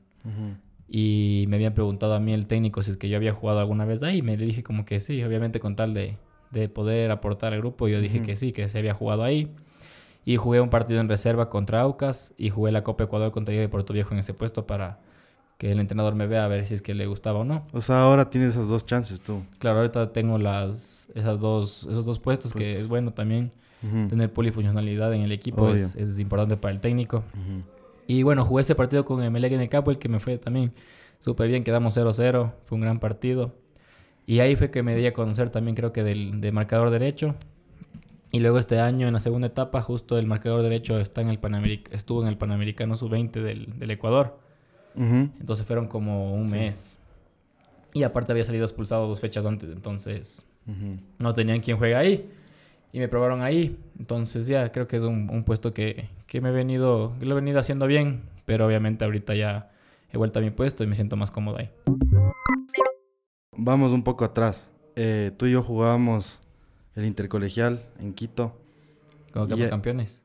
Y 0.89 1.47
me 1.49 1.57
habían 1.57 1.75
preguntado 1.75 2.15
a 2.15 2.21
mí 2.21 2.33
el 2.33 2.47
técnico 2.47 2.83
si 2.83 2.91
es 2.91 2.97
que 2.97 3.09
yo 3.09 3.17
había 3.17 3.33
jugado 3.33 3.59
alguna 3.61 3.85
vez 3.85 4.03
ahí. 4.03 4.19
Y 4.19 4.23
me 4.23 4.37
le 4.37 4.45
dije 4.47 4.63
como 4.63 4.85
que 4.85 5.01
sí, 5.01 5.23
obviamente 5.23 5.59
con 5.61 5.77
tal 5.77 5.95
de, 5.95 6.19
de 6.51 6.69
poder 6.69 7.11
aportar 7.11 7.53
al 7.53 7.61
grupo. 7.61 7.89
Yo 7.89 8.01
dije 8.01 8.19
Ujú. 8.19 8.27
que 8.27 8.37
sí, 8.37 8.53
que 8.53 8.69
se 8.69 8.79
había 8.79 8.95
jugado 8.95 9.23
ahí. 9.25 9.51
Y 10.27 10.37
jugué 10.37 10.61
un 10.61 10.71
partido 10.71 11.01
en 11.01 11.09
reserva 11.09 11.51
contra 11.51 11.81
Aucas 11.83 12.33
y 12.39 12.51
jugué 12.51 12.73
la 12.73 12.83
Copa 12.83 13.05
Ecuador 13.05 13.31
contra 13.33 13.55
de 13.55 13.69
Puerto 13.69 13.93
Viejo 13.93 14.13
en 14.13 14.21
ese 14.21 14.33
puesto 14.35 14.67
para 14.67 14.99
que 15.59 15.71
el 15.71 15.79
entrenador 15.81 16.15
me 16.15 16.27
vea 16.27 16.45
a 16.45 16.49
ver 16.49 16.65
si 16.67 16.75
es 16.75 16.83
que 16.83 16.95
le 16.95 17.07
gustaba 17.07 17.41
o 17.41 17.45
no. 17.45 17.63
O 17.73 17.81
sea, 17.81 18.03
ahora 18.03 18.29
tienes 18.31 18.51
esas 18.51 18.69
dos 18.69 18.85
chances 18.87 19.21
tú. 19.21 19.43
Claro, 19.59 19.79
ahorita 19.79 20.13
tengo 20.13 20.39
las, 20.39 21.09
esas 21.15 21.39
dos, 21.41 21.87
esos 21.91 22.05
dos 22.05 22.19
puestos, 22.19 22.53
que 22.53 22.59
Puestos. 22.65 22.83
es 22.83 22.89
bueno 22.89 23.13
también 23.13 23.53
Ujú. 23.83 24.09
tener 24.09 24.33
polifuncionalidad 24.33 25.13
en 25.15 25.23
el 25.23 25.33
equipo, 25.33 25.69
es, 25.75 25.95
es 25.95 26.19
importante 26.19 26.57
para 26.57 26.73
el 26.73 26.81
técnico. 26.81 27.19
Ujú. 27.35 27.63
Y 28.07 28.23
bueno, 28.23 28.45
jugué 28.45 28.63
ese 28.63 28.75
partido 28.75 29.05
con 29.05 29.23
Emelec 29.23 29.53
en 29.53 29.61
el 29.61 29.69
Capo, 29.69 29.91
el 29.91 29.99
que 29.99 30.09
me 30.09 30.21
fue 30.21 30.39
también 30.39 30.73
súper 31.19 31.49
bien, 31.49 31.65
quedamos 31.65 31.97
0-0, 31.97 32.53
fue 32.67 32.77
un 32.77 32.83
gran 32.83 33.01
partido. 33.01 33.55
Y 34.27 34.41
ahí 34.41 34.57
fue 34.57 34.71
que 34.71 34.83
me 34.83 34.95
di 34.97 35.07
a 35.07 35.13
conocer 35.13 35.51
también 35.51 35.75
creo 35.75 35.93
que 35.93 36.03
del, 36.03 36.41
del 36.41 36.53
marcador 36.53 36.91
derecho. 36.91 37.35
Y 38.31 38.41
luego 38.41 38.59
este 38.59 38.81
año, 38.81 39.07
en 39.07 39.13
la 39.13 39.21
segunda 39.21 39.47
etapa, 39.47 39.81
justo 39.81 40.19
el 40.19 40.27
marcador 40.27 40.63
derecho 40.63 40.99
está 40.99 41.21
en 41.21 41.29
el 41.29 41.41
Panameric- 41.41 41.89
estuvo 41.93 42.21
en 42.23 42.29
el 42.29 42.37
Panamericano 42.37 42.97
Sub-20 42.97 43.31
del, 43.43 43.79
del 43.79 43.91
Ecuador. 43.91 44.39
Ujú. 44.97 45.31
Entonces 45.41 45.65
fueron 45.67 45.87
como 45.89 46.35
un 46.35 46.49
Sí. 46.49 46.57
mes. 46.57 46.99
Y 47.93 48.03
aparte 48.03 48.33
había 48.33 48.43
salido 48.45 48.65
expulsado 48.65 49.07
dos 49.07 49.21
fechas 49.21 49.47
antes, 49.47 49.71
entonces 49.71 50.49
no 51.19 51.33
tenían 51.35 51.61
quien 51.61 51.77
juega 51.79 51.99
ahí. 52.01 52.29
Y 52.93 52.99
me 52.99 53.07
probaron 53.09 53.41
ahí. 53.43 53.79
Entonces 53.99 54.47
ya 54.49 54.73
creo 54.73 54.89
que 54.89 54.97
es 54.97 55.03
un, 55.05 55.29
un 55.31 55.45
puesto 55.45 55.73
que, 55.73 56.09
que 56.35 56.41
me 56.41 56.49
he 56.49 56.53
venido, 56.53 57.15
que 57.21 57.27
lo 57.27 57.31
he 57.31 57.35
venido 57.37 57.61
haciendo 57.61 57.87
bien. 57.87 58.25
Pero 58.45 58.67
obviamente 58.67 59.05
ahorita 59.05 59.37
ya 59.37 59.71
he 60.11 60.19
vuelto 60.19 60.41
a 60.41 60.43
mi 60.43 60.51
puesto 60.51 60.83
y 60.83 60.89
me 60.89 60.97
siento 60.97 61.15
más 61.15 61.31
cómodo 61.31 61.59
ahí. 61.59 61.71
Vamos 63.57 63.93
un 63.93 64.03
poco 64.03 64.25
atrás. 64.25 64.69
Eh, 64.97 65.31
tú 65.37 65.47
y 65.47 65.53
yo 65.53 65.63
jugábamos 65.63 66.41
el 66.97 67.05
intercolegial 67.05 67.85
en 68.01 68.15
Quito. 68.15 68.53
Como 69.33 69.47
que 69.47 69.55
eh, 69.63 69.69
campeones. 69.69 70.23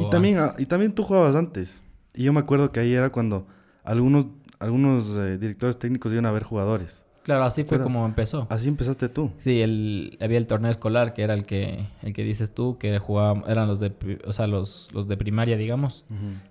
Y 0.00 0.08
también, 0.10 0.38
antes. 0.38 0.54
ah, 0.54 0.62
y 0.62 0.66
también 0.66 0.92
tú 0.92 1.02
jugabas 1.02 1.34
antes. 1.34 1.82
Y 2.14 2.22
yo 2.22 2.32
me 2.32 2.38
acuerdo 2.38 2.70
que 2.70 2.78
ahí 2.78 2.94
era 2.94 3.10
cuando 3.10 3.48
algunos, 3.82 4.26
algunos 4.60 5.08
eh, 5.18 5.38
directores 5.38 5.76
técnicos 5.76 6.12
iban 6.12 6.26
a 6.26 6.30
ver 6.30 6.44
jugadores. 6.44 7.04
Claro, 7.22 7.44
así 7.44 7.62
fue 7.62 7.68
fuera- 7.78 7.84
como 7.84 8.04
empezó. 8.04 8.46
Así 8.50 8.68
empezaste 8.68 9.08
tú. 9.08 9.30
Sí, 9.38 9.60
el, 9.60 10.18
había 10.20 10.38
el 10.38 10.46
torneo 10.46 10.70
escolar 10.70 11.14
que 11.14 11.22
era 11.22 11.34
el 11.34 11.44
que, 11.46 11.86
el 12.02 12.12
que 12.12 12.24
dices 12.24 12.52
tú, 12.52 12.78
que 12.78 12.98
jugaban, 12.98 13.44
eran 13.46 13.68
los 13.68 13.78
de, 13.80 13.92
o 14.26 14.32
sea, 14.32 14.46
los, 14.48 14.88
los 14.92 15.06
de 15.06 15.16
primaria, 15.16 15.56
digamos. 15.56 16.04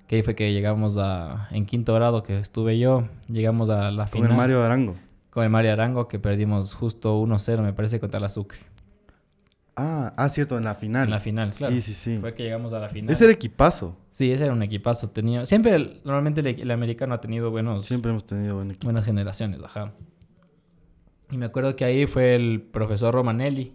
Que 0.07 0.15
ahí 0.17 0.21
fue 0.23 0.33
que 0.35 0.53
llegamos 0.53 0.97
a, 0.97 1.49
en 1.51 1.65
quinto 1.65 1.93
grado, 1.93 2.23
que 2.23 2.39
estuve 2.39 2.79
yo, 2.79 3.07
llegamos 3.27 3.69
a 3.69 3.91
la 3.91 4.03
Con 4.03 4.11
final. 4.13 4.31
el 4.31 4.37
Mario 4.37 4.63
Arango. 4.63 4.95
Con 5.29 5.43
el 5.43 5.49
Mario 5.49 5.73
Arango, 5.73 6.07
que 6.07 6.19
perdimos 6.19 6.73
justo 6.73 7.21
1-0, 7.21 7.61
me 7.61 7.73
parece, 7.73 7.99
contra 7.99 8.19
la 8.19 8.29
Sucre. 8.29 8.59
Ah, 9.75 10.13
ah, 10.17 10.27
cierto, 10.29 10.57
en 10.57 10.65
la 10.65 10.75
final. 10.75 11.05
En 11.05 11.11
la 11.11 11.19
final, 11.19 11.51
claro. 11.53 11.73
Sí, 11.73 11.81
sí, 11.81 11.93
sí. 11.93 12.17
Fue 12.19 12.33
que 12.33 12.43
llegamos 12.43 12.73
a 12.73 12.79
la 12.79 12.89
final. 12.89 13.13
Ese 13.13 13.23
era 13.23 13.33
equipazo. 13.33 13.95
Sí, 14.11 14.29
ese 14.31 14.43
era 14.43 14.53
un 14.53 14.61
equipazo. 14.63 15.09
Tenía... 15.09 15.45
Siempre, 15.45 15.75
el- 15.75 16.01
normalmente 16.03 16.41
el, 16.41 16.47
el 16.61 16.71
americano 16.71 17.13
ha 17.13 17.21
tenido 17.21 17.49
buenos, 17.51 17.85
Siempre 17.85 18.11
hemos 18.11 18.25
tenido 18.25 18.55
buen 18.55 18.71
equipo. 18.71 18.85
buenas 18.87 19.05
generaciones, 19.05 19.61
ajá. 19.63 19.93
Y 21.31 21.37
me 21.37 21.45
acuerdo 21.45 21.75
que 21.75 21.85
ahí 21.85 22.05
fue 22.07 22.35
el 22.35 22.61
profesor 22.61 23.13
Romanelli, 23.13 23.73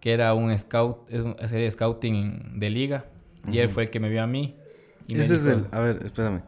que 0.00 0.12
era 0.12 0.32
un 0.34 0.56
scout, 0.58 0.98
ese 1.40 1.56
de 1.56 1.70
scouting 1.70 2.58
de 2.60 2.70
liga. 2.70 3.06
Y 3.50 3.58
él 3.58 3.68
fue 3.68 3.84
el 3.84 3.90
que 3.90 4.00
me 4.00 4.08
vio 4.08 4.22
a 4.22 4.26
mí. 4.26 4.54
Y 5.08 5.18
Ese 5.18 5.34
es 5.36 5.46
el. 5.46 5.66
A 5.72 5.80
ver, 5.80 6.00
espérame. 6.04 6.42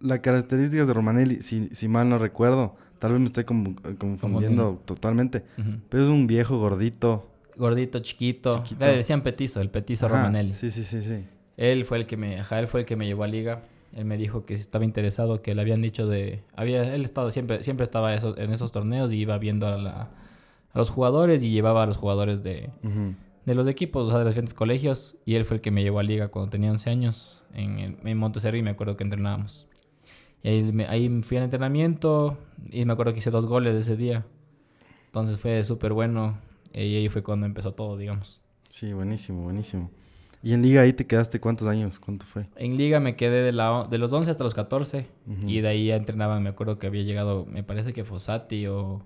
La 0.00 0.20
característica 0.22 0.86
de 0.86 0.92
Romanelli, 0.94 1.42
si, 1.42 1.68
si 1.72 1.86
mal 1.86 2.08
no 2.08 2.18
recuerdo, 2.18 2.74
tal 2.98 3.12
vez 3.12 3.20
me 3.20 3.26
estoy 3.26 3.44
com- 3.44 3.74
confundiendo 3.98 4.80
totalmente, 4.84 5.44
pero 5.90 6.04
es 6.04 6.08
un 6.08 6.26
viejo 6.26 6.58
gordito. 6.58 7.28
Gordito, 7.56 7.98
chiquito. 7.98 8.62
Chiquito. 8.64 8.86
Le 8.86 8.96
decían 8.96 9.22
petizo, 9.22 9.60
el 9.60 9.68
petizo 9.70 10.08
Romanelli. 10.08 10.54
Sí, 10.54 10.70
sí, 10.70 10.82
sí, 10.84 11.02
sí. 11.02 11.26
Él 11.58 11.84
fue 11.84 11.98
el 11.98 12.06
que 12.06 12.16
me, 12.16 12.40
ajá, 12.40 12.58
él 12.58 12.66
fue 12.68 12.80
el 12.80 12.86
que 12.86 12.96
me 12.96 13.06
llevó 13.06 13.24
a 13.24 13.28
liga. 13.28 13.60
Él 13.92 14.04
me 14.04 14.16
dijo 14.16 14.44
que 14.46 14.56
si 14.56 14.60
estaba 14.60 14.84
interesado, 14.84 15.42
que 15.42 15.54
le 15.54 15.60
habían 15.62 15.82
dicho 15.82 16.06
de, 16.06 16.42
había, 16.54 16.94
él 16.94 17.02
estaba 17.02 17.30
siempre, 17.30 17.62
siempre 17.62 17.84
estaba 17.84 18.14
eso- 18.14 18.36
en 18.38 18.52
esos 18.52 18.70
torneos 18.72 19.12
y 19.12 19.16
iba 19.16 19.36
viendo 19.38 19.66
a, 19.66 19.76
la- 19.78 20.10
a 20.72 20.78
los 20.78 20.90
jugadores 20.90 21.42
y 21.42 21.50
llevaba 21.50 21.82
a 21.82 21.86
los 21.86 21.96
jugadores 21.96 22.42
de, 22.42 22.70
de 23.46 23.54
los 23.54 23.66
equipos, 23.66 24.06
o 24.06 24.10
sea, 24.10 24.18
de 24.18 24.24
los 24.24 24.32
diferentes 24.34 24.54
colegios. 24.54 25.16
Y 25.26 25.34
él 25.34 25.44
fue 25.44 25.56
el 25.56 25.60
que 25.60 25.70
me 25.72 25.82
llevó 25.82 25.98
a 25.98 26.02
liga 26.04 26.28
cuando 26.28 26.50
tenía 26.50 26.70
11 26.70 26.88
años 26.90 27.42
en, 27.52 27.78
el, 27.80 27.96
en 28.04 28.16
Monteserri, 28.18 28.62
me 28.62 28.70
acuerdo 28.70 28.96
que 28.96 29.02
entrenábamos. 29.04 29.66
Y 30.42 30.48
ahí, 30.48 30.62
me, 30.72 30.86
ahí 30.86 31.08
fui 31.22 31.36
al 31.38 31.42
entrenamiento 31.44 32.38
y 32.70 32.84
me 32.84 32.92
acuerdo 32.92 33.12
que 33.12 33.18
hice 33.18 33.30
dos 33.30 33.46
goles 33.46 33.74
ese 33.74 33.96
día. 33.96 34.24
Entonces 35.06 35.36
fue 35.38 35.62
súper 35.64 35.92
bueno. 35.92 36.38
Y 36.72 36.78
ahí 36.94 37.08
fue 37.08 37.22
cuando 37.24 37.46
empezó 37.46 37.72
todo, 37.72 37.96
digamos. 37.96 38.40
Sí, 38.68 38.92
buenísimo, 38.92 39.42
buenísimo. 39.42 39.90
¿Y 40.42 40.54
en 40.54 40.62
liga 40.62 40.80
ahí 40.80 40.92
te 40.92 41.06
quedaste 41.06 41.38
cuántos 41.38 41.68
años? 41.68 41.98
¿Cuánto 41.98 42.24
fue? 42.24 42.46
En 42.56 42.78
liga 42.78 42.98
me 42.98 43.14
quedé 43.14 43.42
de, 43.42 43.52
la, 43.52 43.86
de 43.90 43.98
los 43.98 44.12
11 44.12 44.30
hasta 44.30 44.42
los 44.44 44.54
14. 44.54 45.06
Y 45.46 45.60
de 45.60 45.68
ahí 45.68 45.86
ya 45.88 45.96
entrenaban, 45.96 46.42
me 46.42 46.48
acuerdo 46.48 46.78
que 46.78 46.86
había 46.86 47.02
llegado, 47.02 47.44
me 47.46 47.62
parece 47.62 47.92
que 47.92 48.04
Fossati 48.04 48.66
o, 48.66 49.02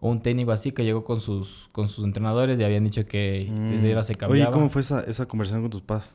o 0.00 0.08
un 0.08 0.22
técnico 0.22 0.52
así 0.52 0.72
que 0.72 0.84
llegó 0.84 1.04
con 1.04 1.20
sus, 1.20 1.68
con 1.72 1.88
sus 1.88 2.04
entrenadores 2.04 2.58
y 2.60 2.64
habían 2.64 2.84
dicho 2.84 3.06
que 3.06 3.50
desde 3.72 3.88
ahora 3.90 4.02
se 4.02 4.14
cambiaba. 4.14 4.48
Oye, 4.48 4.52
¿cómo 4.54 4.70
fue 4.70 4.80
esa, 4.80 5.02
esa 5.02 5.26
conversación 5.26 5.62
con 5.62 5.70
tus 5.70 5.82
padres? 5.82 6.14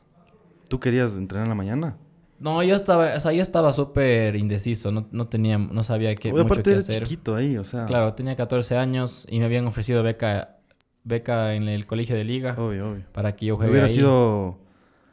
¿Tú 0.68 0.80
querías 0.80 1.16
entrenar 1.16 1.46
en 1.46 1.50
la 1.50 1.54
mañana? 1.54 1.96
No, 2.40 2.62
yo 2.62 2.74
estaba, 2.74 3.14
o 3.14 3.20
sea, 3.20 3.32
yo 3.32 3.42
estaba 3.42 3.72
súper 3.72 4.34
indeciso, 4.34 4.90
no, 4.90 5.06
no 5.12 5.26
tenía, 5.28 5.58
no 5.58 5.82
sabía 5.84 6.14
qué, 6.14 6.32
Oye, 6.32 6.42
mucho 6.42 6.54
aparte 6.54 6.70
qué 6.72 6.76
hacer. 6.78 7.02
chiquito 7.02 7.34
ahí, 7.36 7.56
o 7.58 7.64
sea. 7.64 7.84
Claro, 7.86 8.14
tenía 8.14 8.34
14 8.34 8.76
años 8.78 9.26
y 9.28 9.38
me 9.40 9.44
habían 9.44 9.66
ofrecido 9.66 10.02
beca, 10.02 10.56
beca 11.04 11.54
en 11.54 11.68
el 11.68 11.86
colegio 11.86 12.14
de 12.16 12.24
liga 12.24 12.54
Obvio, 12.58 12.90
obvio. 12.90 13.04
para 13.12 13.34
que 13.36 13.46
yo 13.46 13.56
juegue 13.56 13.70
Hubiera 13.72 13.86
ahí. 13.86 13.92
sido 13.94 14.58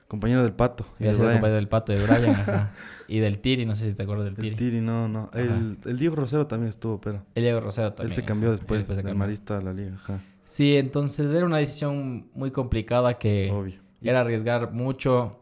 compañero 0.08 0.44
del 0.44 0.54
pato. 0.54 0.86
Hubiera 0.98 1.12
de 1.12 1.16
sido 1.16 1.26
Brian. 1.28 1.38
compañero 1.40 1.56
del 1.58 1.68
pato 1.68 1.94
de 1.94 2.04
Brian, 2.04 2.36
ajá. 2.36 2.72
Y 3.10 3.20
del 3.20 3.40
Tiri, 3.40 3.66
no 3.66 3.74
sé 3.74 3.90
si 3.90 3.96
te 3.96 4.04
acuerdas 4.04 4.26
del 4.26 4.36
Tiri. 4.36 4.50
El 4.50 4.56
Tiri, 4.58 4.82
no, 4.82 5.08
no. 5.08 5.30
El, 5.34 5.78
el 5.86 5.98
Diego 5.98 6.18
Rosero 6.18 6.46
también 6.46 6.68
estuvo, 6.70 7.00
pero. 7.00 7.24
El 7.36 7.44
Diego 7.44 7.62
Rosero 7.62 7.94
también. 7.94 8.12
Él 8.12 8.16
se 8.16 8.24
cambió 8.26 8.50
ajá. 8.50 8.58
después, 8.58 8.80
Después 8.82 8.98
se 8.98 9.02
del 9.04 9.12
cambió. 9.12 9.26
Marista 9.26 9.58
a 9.58 9.62
la 9.62 9.72
liga, 9.74 9.94
ajá. 9.96 10.20
Sí, 10.44 10.76
entonces 10.76 11.32
era 11.32 11.46
una 11.46 11.58
decisión 11.58 12.28
muy 12.34 12.52
complicada 12.52 13.14
que 13.18 13.50
Obvio. 13.52 13.80
era 14.02 14.22
arriesgar 14.22 14.74
mucho 14.74 15.40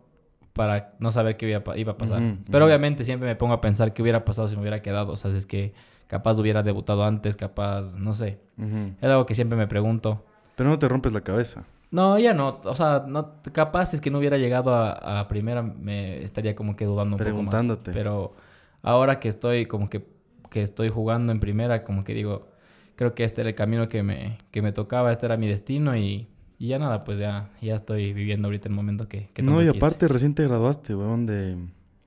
para 0.54 0.94
no 1.00 1.12
saber 1.12 1.38
qué 1.38 1.50
iba 1.76 1.92
a, 1.92 1.98
pasar. 1.98 2.22
Pero 2.50 2.66
obviamente 2.66 3.04
siempre 3.04 3.28
me 3.28 3.36
pongo 3.36 3.54
a 3.54 3.62
pensar 3.62 3.94
qué 3.94 4.02
hubiera 4.04 4.24
pasado 4.26 4.48
si 4.48 4.56
me 4.56 4.62
hubiera 4.62 4.82
quedado. 4.84 5.12
O 5.14 5.16
sea, 5.16 5.32
si 5.32 5.38
es 5.38 5.46
que 5.48 5.74
capaz 6.08 6.38
hubiera 6.40 6.62
debutado 6.64 7.04
antes, 7.04 7.36
capaz, 7.36 7.98
no 7.98 8.14
sé. 8.14 8.40
Ujú. 8.58 8.94
Es 9.02 9.04
algo 9.10 9.26
que 9.26 9.34
siempre 9.34 9.58
me 9.58 9.68
pregunto. 9.68 10.24
Pero 10.56 10.70
no 10.70 10.80
te 10.80 10.88
rompes 10.88 11.14
la 11.14 11.22
cabeza. 11.22 11.66
No, 11.92 12.18
ya 12.20 12.34
no. 12.34 12.60
O 12.64 12.76
sea, 12.76 13.06
no, 13.08 13.42
capaz 13.52 13.94
es 13.94 14.02
que 14.02 14.10
no 14.10 14.20
hubiera 14.20 14.38
llegado 14.38 14.74
a, 14.74 15.20
a 15.20 15.28
primera, 15.28 15.62
me 15.62 16.24
estaría 16.24 16.56
como 16.56 16.76
que 16.76 16.86
dudando 16.86 17.16
un 17.16 17.20
poco 17.20 17.30
más. 17.30 17.36
Preguntándote. 17.36 17.92
Pero 17.92 18.34
ahora 18.82 19.20
que 19.20 19.28
estoy 19.28 19.66
como 19.66 19.90
que, 19.90 20.06
que 20.50 20.62
estoy 20.62 20.90
jugando 20.90 21.32
en 21.32 21.40
primera, 21.40 21.84
como 21.84 22.04
que 22.04 22.14
digo, 22.14 22.48
creo 22.96 23.14
que 23.14 23.24
este 23.24 23.42
era 23.42 23.50
el 23.50 23.56
camino 23.56 23.90
que 23.90 24.04
me, 24.04 24.38
que 24.52 24.62
me 24.62 24.72
tocaba, 24.72 25.12
este 25.12 25.26
era 25.26 25.38
mi 25.38 25.48
destino 25.48 25.96
y, 25.98 26.28
y 26.58 26.68
ya 26.68 26.80
nada, 26.80 27.04
pues 27.04 27.20
ya, 27.20 27.50
ya 27.62 27.76
estoy 27.76 28.14
viviendo 28.14 28.48
ahorita 28.48 28.70
el 28.70 28.76
momento 28.76 29.08
que, 29.08 29.30
que 29.34 29.42
no, 29.42 29.62
y 29.62 29.68
aparte 29.68 30.08
recién 30.08 30.36
te 30.36 30.44
graduaste, 30.44 30.96
weón, 30.96 31.26
de 31.26 31.58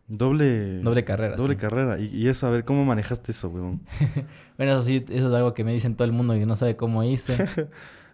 doble... 0.06 0.78
Doble 0.80 1.04
carrera. 1.04 1.36
Doble 1.36 1.54
sí. 1.54 1.60
carrera. 1.60 1.98
Y, 1.98 2.06
y 2.14 2.28
eso, 2.28 2.46
a 2.46 2.50
ver, 2.50 2.64
¿cómo 2.64 2.84
manejaste 2.84 3.32
eso, 3.32 3.48
weón? 3.48 3.82
Bueno, 4.56 4.72
eso 4.72 4.82
sí, 4.82 5.04
eso 5.08 5.28
es 5.28 5.34
algo 5.34 5.54
que 5.54 5.62
me 5.62 5.72
dicen 5.72 5.94
todo 5.94 6.04
el 6.04 6.12
mundo 6.12 6.34
y 6.34 6.44
no 6.44 6.56
sabe 6.56 6.74
cómo 6.74 7.04
hice. 7.04 7.36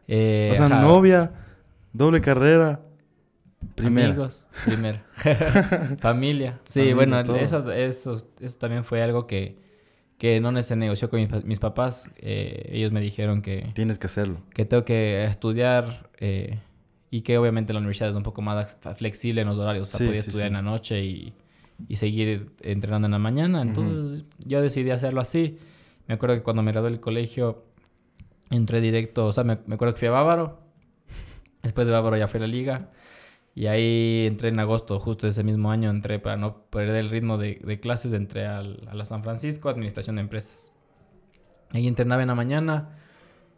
Eh, 0.08 0.50
o 0.52 0.54
sea, 0.56 0.68
novia, 0.68 1.32
doble 1.92 2.20
carrera, 2.20 2.80
primera. 3.74 4.08
Amigos, 4.08 4.46
primero. 4.64 5.00
Familia. 6.00 6.60
Sí, 6.64 6.80
Familia, 6.92 6.94
bueno, 7.22 7.34
eso, 7.36 7.70
eso, 7.72 8.16
eso 8.40 8.58
también 8.58 8.84
fue 8.84 9.02
algo 9.02 9.26
que, 9.26 9.58
que 10.18 10.40
no 10.40 10.60
se 10.62 10.76
negoció 10.76 11.08
con 11.10 11.20
mis, 11.20 11.28
pa- 11.28 11.40
mis 11.40 11.58
papás. 11.58 12.10
Eh, 12.16 12.70
ellos 12.72 12.92
me 12.92 13.00
dijeron 13.00 13.42
que, 13.42 13.70
Tienes 13.74 13.98
que 13.98 14.06
hacerlo. 14.06 14.40
que 14.54 14.64
tengo 14.64 14.84
que 14.84 15.24
estudiar 15.24 16.10
eh, 16.18 16.58
y 17.10 17.22
que 17.22 17.38
obviamente 17.38 17.72
la 17.72 17.78
universidad 17.78 18.10
es 18.10 18.16
un 18.16 18.22
poco 18.22 18.42
más 18.42 18.78
flexible 18.96 19.40
en 19.42 19.48
los 19.48 19.58
horarios. 19.58 19.88
O 19.88 19.90
sea, 19.90 19.98
Sí, 19.98 20.06
podía 20.06 20.22
sí, 20.22 20.28
estudiar 20.28 20.48
sí. 20.48 20.50
en 20.50 20.54
la 20.54 20.62
noche 20.62 21.02
y, 21.04 21.32
y 21.88 21.96
seguir 21.96 22.52
entrenando 22.60 23.06
en 23.06 23.12
la 23.12 23.18
mañana. 23.18 23.62
Entonces 23.62 24.24
yo 24.44 24.60
decidí 24.60 24.90
hacerlo 24.90 25.20
así. 25.20 25.58
Me 26.06 26.14
acuerdo 26.14 26.34
que 26.36 26.42
cuando 26.42 26.62
me 26.62 26.70
gradué 26.72 26.90
del 26.90 27.00
colegio 27.00 27.64
entré 28.50 28.80
directo, 28.80 29.26
o 29.26 29.32
sea, 29.32 29.44
me, 29.44 29.58
me 29.66 29.74
acuerdo 29.74 29.94
que 29.94 30.00
fui 30.00 30.08
a 30.08 30.12
Bávaro. 30.12 30.60
Después 31.62 31.86
de 31.86 31.92
Bávaro 31.92 32.16
ya 32.16 32.28
fui 32.28 32.38
a 32.38 32.42
la 32.42 32.46
liga. 32.46 32.90
Y 33.54 33.66
ahí 33.66 34.26
entré 34.26 34.48
en 34.48 34.58
agosto, 34.58 34.98
justo 34.98 35.26
ese 35.28 35.44
mismo 35.44 35.70
año 35.70 35.88
entré 35.88 36.18
para 36.18 36.36
no 36.36 36.64
perder 36.70 36.96
el 36.96 37.08
ritmo 37.10 37.38
de, 37.38 37.60
de 37.64 37.78
clases, 37.80 38.12
entré 38.12 38.46
al- 38.46 38.80
a 38.88 38.94
la 38.94 39.04
San 39.04 39.22
Francisco, 39.22 39.68
Administración 39.68 40.16
de 40.16 40.22
Empresas. 40.22 40.72
Ahí 41.70 41.86
entrenaba 41.86 42.22
en 42.22 42.28
la 42.28 42.34
mañana, 42.34 42.98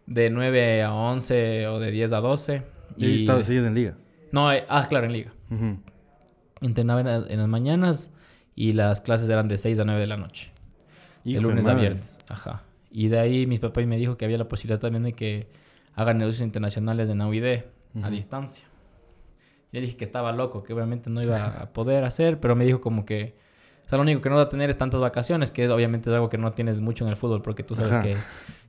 de 0.07 0.31
9 0.31 0.83
a 0.83 0.93
11 0.95 1.67
o 1.69 1.79
de 1.81 1.91
10 1.91 2.13
a 2.13 2.21
12. 2.21 2.63
Y, 2.99 3.05
ahí 3.07 3.15
estabas, 3.21 3.47
sigues 3.47 3.65
en 3.65 3.75
liga. 3.75 3.97
No, 4.33 4.53
eh, 4.53 4.65
ah, 4.69 4.87
claro, 4.89 5.07
en 5.07 5.13
liga. 5.13 5.33
Ujú. 5.51 5.79
Entrenaba 6.61 7.01
en, 7.01 7.09
en 7.09 7.39
las 7.39 7.49
mañanas 7.49 8.11
y 8.55 8.73
las 8.75 9.01
clases 9.01 9.29
eran 9.31 9.49
de 9.49 9.57
6 9.57 9.79
a 9.81 9.85
9 9.85 10.01
de 10.01 10.07
la 10.07 10.17
noche. 10.19 10.53
Hijo 11.25 11.39
de 11.41 11.43
lunes 11.43 11.65
de 11.65 11.71
a 11.71 11.75
madre. 11.75 11.89
viernes. 11.89 12.19
Ajá. 12.29 12.63
Y 12.91 13.09
de 13.09 13.19
ahí 13.19 13.47
mis 13.47 13.61
papás 13.61 13.87
me 13.87 13.97
dijo 13.97 14.17
que 14.17 14.25
había 14.25 14.39
la 14.39 14.49
posibilidad 14.49 14.81
también 14.81 15.03
de 15.05 15.13
que 15.13 15.49
hagan 15.95 16.19
negocios 16.19 16.43
internacionales 16.43 17.09
en 17.09 17.21
AUID 17.21 17.45
a 17.55 17.99
Ujú. 18.01 18.11
distancia. 18.11 18.65
Yo 19.73 19.81
dije 19.81 19.97
que 19.97 20.05
estaba 20.05 20.33
loco, 20.33 20.63
que 20.63 20.73
obviamente 20.73 21.11
no 21.11 21.23
iba 21.23 21.47
a 21.49 21.73
poder 21.73 22.05
hacer, 22.05 22.41
pero 22.41 22.55
me 22.57 22.65
dijo 22.65 22.81
como 22.81 23.05
que... 23.05 23.35
O 23.85 23.89
sea, 23.89 23.99
lo 23.99 24.03
único 24.03 24.21
que 24.21 24.29
no 24.31 24.37
va 24.37 24.43
a 24.43 24.49
tener 24.49 24.69
es 24.69 24.77
tantas 24.77 25.01
vacaciones, 25.01 25.53
que 25.53 25.69
obviamente 25.69 26.11
es 26.11 26.15
algo 26.15 26.29
que 26.29 26.39
no 26.39 26.53
tienes 26.53 26.81
mucho 26.81 27.05
en 27.05 27.11
el 27.11 27.17
fútbol, 27.17 27.41
porque 27.43 27.63
tú 27.63 27.77
sabes 27.77 27.93
Ajá. 27.93 28.03
que 28.03 28.17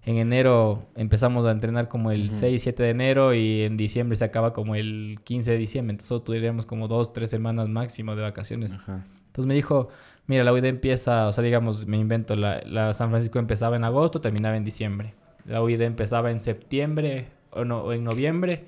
en 0.06 0.18
enero 0.18 0.86
empezamos 0.96 1.46
a 1.46 1.52
entrenar 1.52 1.88
como 1.88 2.12
el 2.12 2.28
Ujú. 2.28 2.32
6, 2.32 2.62
7 2.62 2.84
de 2.84 2.90
enero 2.92 3.34
y 3.34 3.64
en 3.64 3.78
diciembre 3.78 4.16
se 4.16 4.26
acaba 4.26 4.54
como 4.54 4.76
el 4.76 5.20
15 5.24 5.52
de 5.52 5.58
diciembre. 5.58 5.92
Entonces 5.94 6.08
solo 6.10 6.22
tendríamos 6.22 6.66
como 6.68 6.88
dos, 6.88 7.14
tres 7.14 7.30
semanas 7.32 7.68
máximo 7.68 8.16
de 8.16 8.22
vacaciones. 8.22 8.78
Ajá. 8.78 9.06
Entonces 9.28 9.48
me 9.48 9.56
dijo, 9.56 9.90
mira, 10.28 10.44
la 10.44 10.54
UID 10.54 10.66
empieza, 10.66 11.28
o 11.28 11.32
sea, 11.32 11.44
digamos, 11.44 11.88
me 11.88 11.98
invento, 11.98 12.36
la, 12.36 12.62
la 12.66 12.94
San 12.94 13.10
Francisco 13.10 13.40
empezaba 13.40 13.76
en 13.76 13.84
agosto, 13.84 14.22
terminaba 14.22 14.56
en 14.56 14.64
diciembre. 14.64 15.14
La 15.46 15.64
UID 15.64 15.82
empezaba 15.82 16.30
en 16.32 16.40
septiembre 16.40 17.28
o, 17.52 17.66
no, 17.66 17.82
o 17.82 17.94
en 17.94 18.04
noviembre 18.04 18.66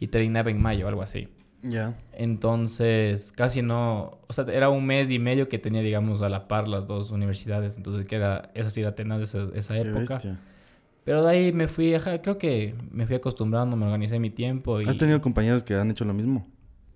y 0.00 0.08
terminaba 0.08 0.50
en 0.50 0.60
mayo, 0.60 0.88
algo 0.88 1.02
así. 1.02 1.28
Ya. 1.62 1.96
Entonces, 2.12 3.30
casi 3.30 3.62
no, 3.62 4.18
o 4.26 4.32
sea, 4.32 4.46
era 4.52 4.68
un 4.68 4.84
mes 4.84 5.10
y 5.10 5.18
medio 5.18 5.48
que 5.48 5.58
tenía, 5.58 5.82
digamos, 5.82 6.22
a 6.22 6.28
la 6.28 6.48
par 6.48 6.66
las 6.66 6.86
dos 6.86 7.12
universidades. 7.12 7.76
Entonces, 7.76 8.08
que 8.08 8.16
era, 8.16 8.50
esa 8.54 8.70
sí 8.70 8.80
era 8.80 8.94
tenaz 8.94 9.20
esa, 9.22 9.48
esa 9.54 9.76
época. 9.76 10.14
bestia. 10.14 10.40
Pero 11.04 11.24
de 11.24 11.30
ahí 11.30 11.52
me 11.52 11.68
fui, 11.68 11.94
ajá, 11.94 12.22
creo 12.22 12.38
que 12.38 12.74
me 12.90 13.06
fui 13.06 13.16
acostumbrando, 13.16 13.76
me 13.76 13.86
organicé 13.86 14.18
mi 14.18 14.30
tiempo 14.30 14.80
y... 14.80 14.88
¿Has 14.88 14.98
tenido 14.98 15.20
compañeros 15.20 15.62
que 15.62 15.74
han 15.74 15.90
hecho 15.90 16.04
lo 16.04 16.14
mismo? 16.14 16.46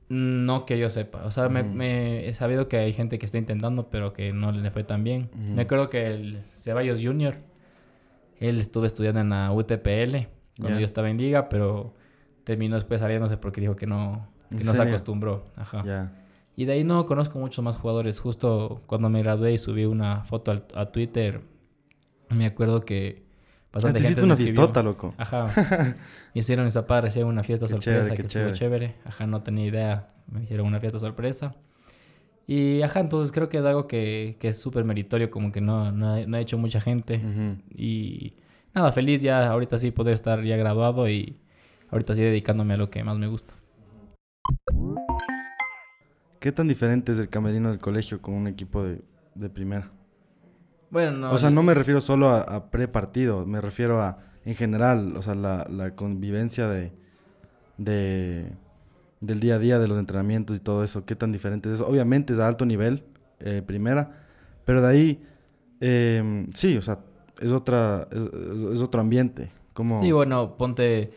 No 0.09 0.67
que 0.67 0.79
yo 0.79 0.89
sepa. 0.89 1.25
O 1.25 1.31
sea, 1.31 1.49
me, 1.49 1.63
Ujú. 1.63 1.71
me- 1.71 2.29
he 2.29 2.33
sabido 2.33 2.69
que 2.69 2.77
hay 2.79 2.93
gente 2.93 3.19
que 3.19 3.27
está 3.27 3.39
intentando, 3.39 3.89
pero 3.91 4.13
que 4.13 4.33
no 4.33 4.53
le 4.53 4.71
fue 4.71 4.85
tan 4.85 5.03
bien. 5.03 5.31
Ujú. 5.35 5.53
Me 5.55 5.63
acuerdo 5.63 5.91
que 5.91 6.07
el 6.07 6.43
Ceballos 6.45 7.01
Jr., 7.03 7.37
él 8.39 8.61
estuvo 8.61 8.85
estudiando 8.85 9.21
en 9.21 9.31
la 9.31 9.51
UTPL 9.53 10.29
cuando 10.61 10.79
yo 10.79 10.87
estaba 10.87 11.11
en 11.11 11.19
liga, 11.19 11.49
pero 11.49 11.95
terminó 12.45 12.77
después 12.77 13.01
saliéndose 13.01 13.37
porque 13.37 13.61
dijo 13.61 13.75
que 13.77 13.87
no, 13.87 14.29
que 14.51 14.59
¿En 14.59 14.67
no 14.67 14.75
se 14.75 14.83
acostumbró. 14.83 15.45
Ajá. 15.57 16.13
Y 16.55 16.65
de 16.67 16.73
ahí 16.73 16.85
no 16.85 17.05
conozco 17.07 17.39
muchos 17.39 17.63
más 17.65 17.77
jugadores. 17.77 18.19
Justo 18.21 18.83
cuando 18.87 19.11
me 19.11 19.23
gradué 19.23 19.53
y 19.53 19.59
subí 19.59 19.85
una 19.85 20.25
foto 20.25 20.53
al- 20.53 20.65
a 20.75 20.87
Twitter, 20.87 21.41
me 22.31 22.47
acuerdo 22.47 22.85
que 22.85 23.26
bastante 23.77 23.99
Te 24.01 24.09
gente 24.09 24.13
hiciste 24.13 24.25
una 24.25 24.37
fiestota, 24.37 24.83
loco. 24.83 25.15
Ajá. 25.19 25.49
Me 26.35 26.41
hicieron 26.41 26.65
mis 26.65 26.75
papás 26.75 27.05
recién 27.05 27.27
una 27.27 27.43
fiesta 27.43 27.67
Qué 27.67 27.73
sorpresa 27.73 28.03
chévere, 28.03 28.17
que 28.17 28.23
estuvo 28.23 28.51
chévere. 28.53 28.95
Ajá, 29.05 29.27
no 29.27 29.43
tenía 29.43 29.67
idea. 29.67 30.09
Me 30.31 30.43
hicieron 30.43 30.67
una 30.67 30.81
fiesta 30.81 30.99
sorpresa. 30.99 31.55
Y 32.47 32.83
ajá, 32.83 33.01
entonces 33.01 33.33
creo 33.33 33.49
que 33.49 33.59
es 33.59 33.65
algo 33.65 33.87
que, 33.87 34.37
que 34.39 34.49
es 34.49 34.59
súper 34.59 34.85
meritorio, 34.85 35.31
como 35.31 35.51
que 35.51 35.61
no, 35.61 35.91
no, 35.91 36.15
ha, 36.15 36.27
no 36.27 36.37
ha 36.37 36.41
hecho 36.41 36.57
mucha 36.59 36.81
gente. 36.81 37.21
Y 37.75 38.35
nada, 38.75 38.93
feliz 38.93 39.21
ya 39.23 39.49
ahorita 39.49 39.79
sí 39.79 39.91
poder 39.91 40.15
estar 40.15 40.43
ya 40.45 40.57
graduado 40.57 41.09
y 41.09 41.39
ahorita 41.91 42.15
sí 42.15 42.23
dedicándome 42.23 42.75
a 42.75 42.77
lo 42.77 42.91
que 42.91 43.03
más 43.03 43.19
me 43.19 43.27
gusta. 43.27 43.55
¿Qué 46.39 46.53
tan 46.53 46.69
diferente 46.69 47.13
es 47.13 47.19
el 47.19 47.29
camerino 47.29 47.71
del 47.71 47.79
colegio 47.79 48.23
con 48.23 48.35
un 48.35 48.47
equipo 48.47 48.85
de, 48.85 49.01
de 49.35 49.51
primera? 49.51 49.91
Bueno, 50.91 51.13
no. 51.13 51.31
o 51.33 51.39
sea, 51.39 51.51
no 51.51 51.63
me 51.63 51.75
refiero 51.75 52.01
solo 52.01 52.29
a, 52.29 52.41
a 52.41 52.71
pre-partido, 52.71 53.45
me 53.45 53.61
refiero 53.61 54.01
a, 54.01 54.19
en 54.45 54.55
general, 54.55 55.17
o 55.17 55.23
sea, 55.23 55.35
la, 55.35 55.67
la 55.69 55.95
convivencia 55.97 56.69
de, 56.69 56.93
de, 57.79 58.53
del 59.21 59.41
día 59.41 59.57
a 59.57 59.59
día, 59.59 59.79
de 59.79 59.89
los 59.89 59.99
entrenamientos 59.99 60.57
y 60.57 60.61
todo 60.61 60.85
eso. 60.85 61.05
¿Qué 61.05 61.17
tan 61.17 61.33
diferente 61.33 61.69
es 61.69 61.77
eso? 61.77 61.87
Obviamente 61.87 62.33
es 62.33 62.39
a 62.39 62.47
alto 62.47 62.65
nivel, 62.65 63.05
eh, 63.41 63.63
primera, 63.67 64.23
pero 64.65 64.81
de 64.81 64.89
ahí, 64.89 65.27
eh, 65.81 66.47
sí, 66.55 66.77
o 66.77 66.83
sea, 66.83 67.01
es, 67.41 67.53
otra, 67.53 68.09
es, 68.11 68.75
es 68.75 68.81
otro 68.81 69.01
ambiente. 69.01 69.51
Como, 69.73 70.01
Sí, 70.01 70.11
bueno, 70.13 70.57
ponte. 70.57 71.13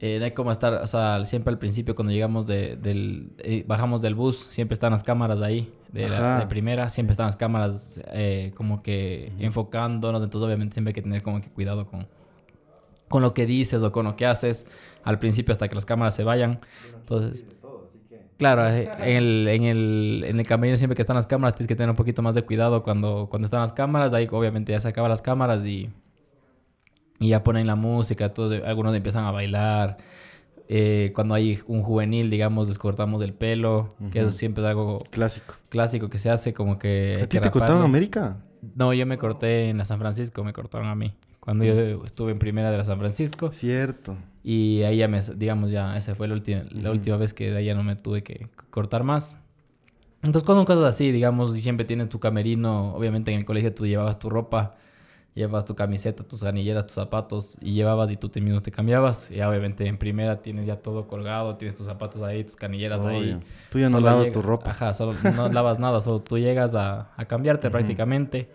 Eh, 0.00 0.18
no 0.18 0.24
hay 0.26 0.32
como 0.32 0.52
estar, 0.52 0.74
o 0.74 0.86
sea, 0.86 1.24
siempre 1.24 1.50
al 1.52 1.58
principio 1.58 1.94
cuando 1.94 2.12
llegamos 2.12 2.46
de, 2.46 2.76
del. 2.76 3.30
eh, 3.38 3.64
bajamos 3.66 4.02
del 4.02 4.14
bus, 4.14 4.36
siempre 4.36 4.74
están 4.74 4.92
las 4.92 5.02
cámaras 5.02 5.40
ahí, 5.40 5.72
de, 5.92 6.08
la, 6.08 6.16
Ajá, 6.18 6.40
de 6.40 6.46
primera, 6.46 6.88
siempre 6.90 7.12
están 7.12 7.26
las 7.26 7.36
cámaras 7.36 8.00
eh, 8.12 8.52
como 8.56 8.82
que 8.82 9.32
Ujú. 9.36 9.44
enfocándonos, 9.44 10.22
entonces 10.22 10.46
obviamente 10.46 10.74
siempre 10.74 10.90
hay 10.90 10.94
que 10.94 11.02
tener 11.02 11.22
como 11.22 11.40
que 11.40 11.48
cuidado 11.48 11.86
con, 11.86 12.06
con 13.08 13.22
lo 13.22 13.32
que 13.32 13.46
dices 13.46 13.82
o 13.82 13.90
con 13.92 14.04
lo 14.04 14.16
que 14.16 14.26
haces 14.26 14.66
al 15.02 15.18
principio 15.18 15.52
hasta 15.52 15.68
que 15.68 15.74
las 15.74 15.86
cámaras 15.86 16.14
se 16.14 16.24
vayan. 16.24 16.60
Entonces, 16.94 17.46
claro, 18.36 18.66
eh, 18.68 18.90
en 18.98 19.16
el, 19.16 19.48
en 19.48 19.64
el, 19.64 20.24
en 20.26 20.40
el 20.40 20.46
camerino 20.46 20.76
siempre 20.76 20.96
que 20.96 21.02
están 21.02 21.16
las 21.16 21.26
cámaras 21.26 21.54
tienes 21.54 21.68
que 21.68 21.76
tener 21.76 21.88
un 21.88 21.96
poquito 21.96 22.20
más 22.20 22.34
de 22.34 22.42
cuidado 22.42 22.82
cuando, 22.82 23.28
cuando 23.30 23.44
están 23.46 23.60
las 23.60 23.72
cámaras. 23.72 24.12
Ahí 24.12 24.28
obviamente 24.30 24.72
ya 24.72 24.80
se 24.80 24.88
acaban 24.88 25.10
las 25.10 25.22
cámaras 25.22 25.64
y, 25.64 25.88
y 27.18 27.28
ya 27.28 27.42
ponen 27.42 27.66
la 27.66 27.76
música, 27.76 28.32
todos, 28.34 28.62
algunos 28.64 28.94
empiezan 28.94 29.24
a 29.24 29.30
bailar. 29.30 29.98
Eh, 30.68 31.12
cuando 31.14 31.34
hay 31.34 31.60
un 31.66 31.82
juvenil, 31.82 32.28
digamos, 32.28 32.68
les 32.68 32.78
cortamos 32.78 33.22
el 33.22 33.32
pelo, 33.32 33.94
que 34.10 34.20
eso 34.20 34.30
siempre 34.30 34.64
es 34.64 34.70
algo 34.70 35.04
clásico. 35.10 35.54
Clásico 35.68 36.10
que 36.10 36.18
se 36.18 36.28
hace 36.28 36.52
como 36.52 36.78
que... 36.78 37.20
¿A 37.22 37.28
ti 37.28 37.38
te 37.38 37.50
cortaron 37.50 37.82
América? 37.82 38.38
No, 38.74 38.92
yo 38.92 39.06
me 39.06 39.16
corté 39.16 39.68
en 39.68 39.78
la 39.78 39.84
San 39.84 40.00
Francisco, 40.00 40.42
me 40.42 40.52
cortaron 40.52 40.88
a 40.88 40.94
mí. 40.94 41.14
Cuando 41.38 41.64
yo 41.64 42.04
estuve 42.04 42.32
en 42.32 42.40
primera 42.40 42.72
de 42.72 42.78
la 42.78 42.84
San 42.84 42.98
Francisco. 42.98 43.52
Cierto. 43.52 44.16
Y 44.42 44.82
ahí 44.82 44.96
ya 44.96 45.06
me, 45.06 45.20
digamos, 45.36 45.70
ya, 45.70 45.96
esa 45.96 46.16
fue 46.16 46.26
la 46.26 46.34
última, 46.34 46.64
la 46.70 46.90
última 46.90 47.16
vez 47.16 47.32
que 47.32 47.52
de 47.52 47.58
ahí 47.58 47.66
ya 47.66 47.74
no 47.74 47.84
me 47.84 47.94
tuve 47.94 48.24
que 48.24 48.48
cortar 48.70 49.04
más. 49.04 49.36
Entonces, 50.22 50.44
con 50.44 50.64
cosas 50.64 50.84
así, 50.84 51.12
digamos, 51.12 51.56
y 51.56 51.60
siempre 51.60 51.86
tienes 51.86 52.08
tu 52.08 52.18
camerino, 52.18 52.92
obviamente 52.94 53.30
en 53.30 53.38
el 53.38 53.44
colegio 53.44 53.72
tú 53.72 53.86
llevabas 53.86 54.18
tu 54.18 54.28
ropa 54.28 54.74
llevas 55.36 55.66
tu 55.66 55.74
camiseta, 55.76 56.24
tus 56.24 56.42
anilleras, 56.44 56.86
tus 56.86 56.94
zapatos 56.94 57.58
y 57.60 57.74
llevabas 57.74 58.10
y 58.10 58.16
tú 58.16 58.30
te 58.30 58.40
mismo 58.40 58.62
te 58.62 58.72
cambiabas. 58.72 59.30
Y 59.30 59.40
obviamente 59.42 59.86
en 59.86 59.98
primera 59.98 60.40
tienes 60.40 60.66
ya 60.66 60.76
todo 60.76 61.06
colgado, 61.06 61.56
tienes 61.56 61.74
tus 61.74 61.86
zapatos 61.86 62.22
ahí, 62.22 62.42
tus 62.42 62.56
canilleras 62.56 63.04
ahí. 63.04 63.38
Tú 63.70 63.78
ya 63.78 63.90
no 63.90 64.00
lavas 64.00 64.32
tu 64.32 64.40
ropa. 64.40 64.70
Ajá, 64.70 64.94
solo 64.94 65.14
no 65.36 65.48
lavas 65.52 65.78
nada, 65.78 66.00
solo 66.00 66.20
tú 66.20 66.38
llegas 66.38 66.74
a, 66.74 67.12
a 67.16 67.24
cambiarte 67.26 67.70
prácticamente. 67.70 68.48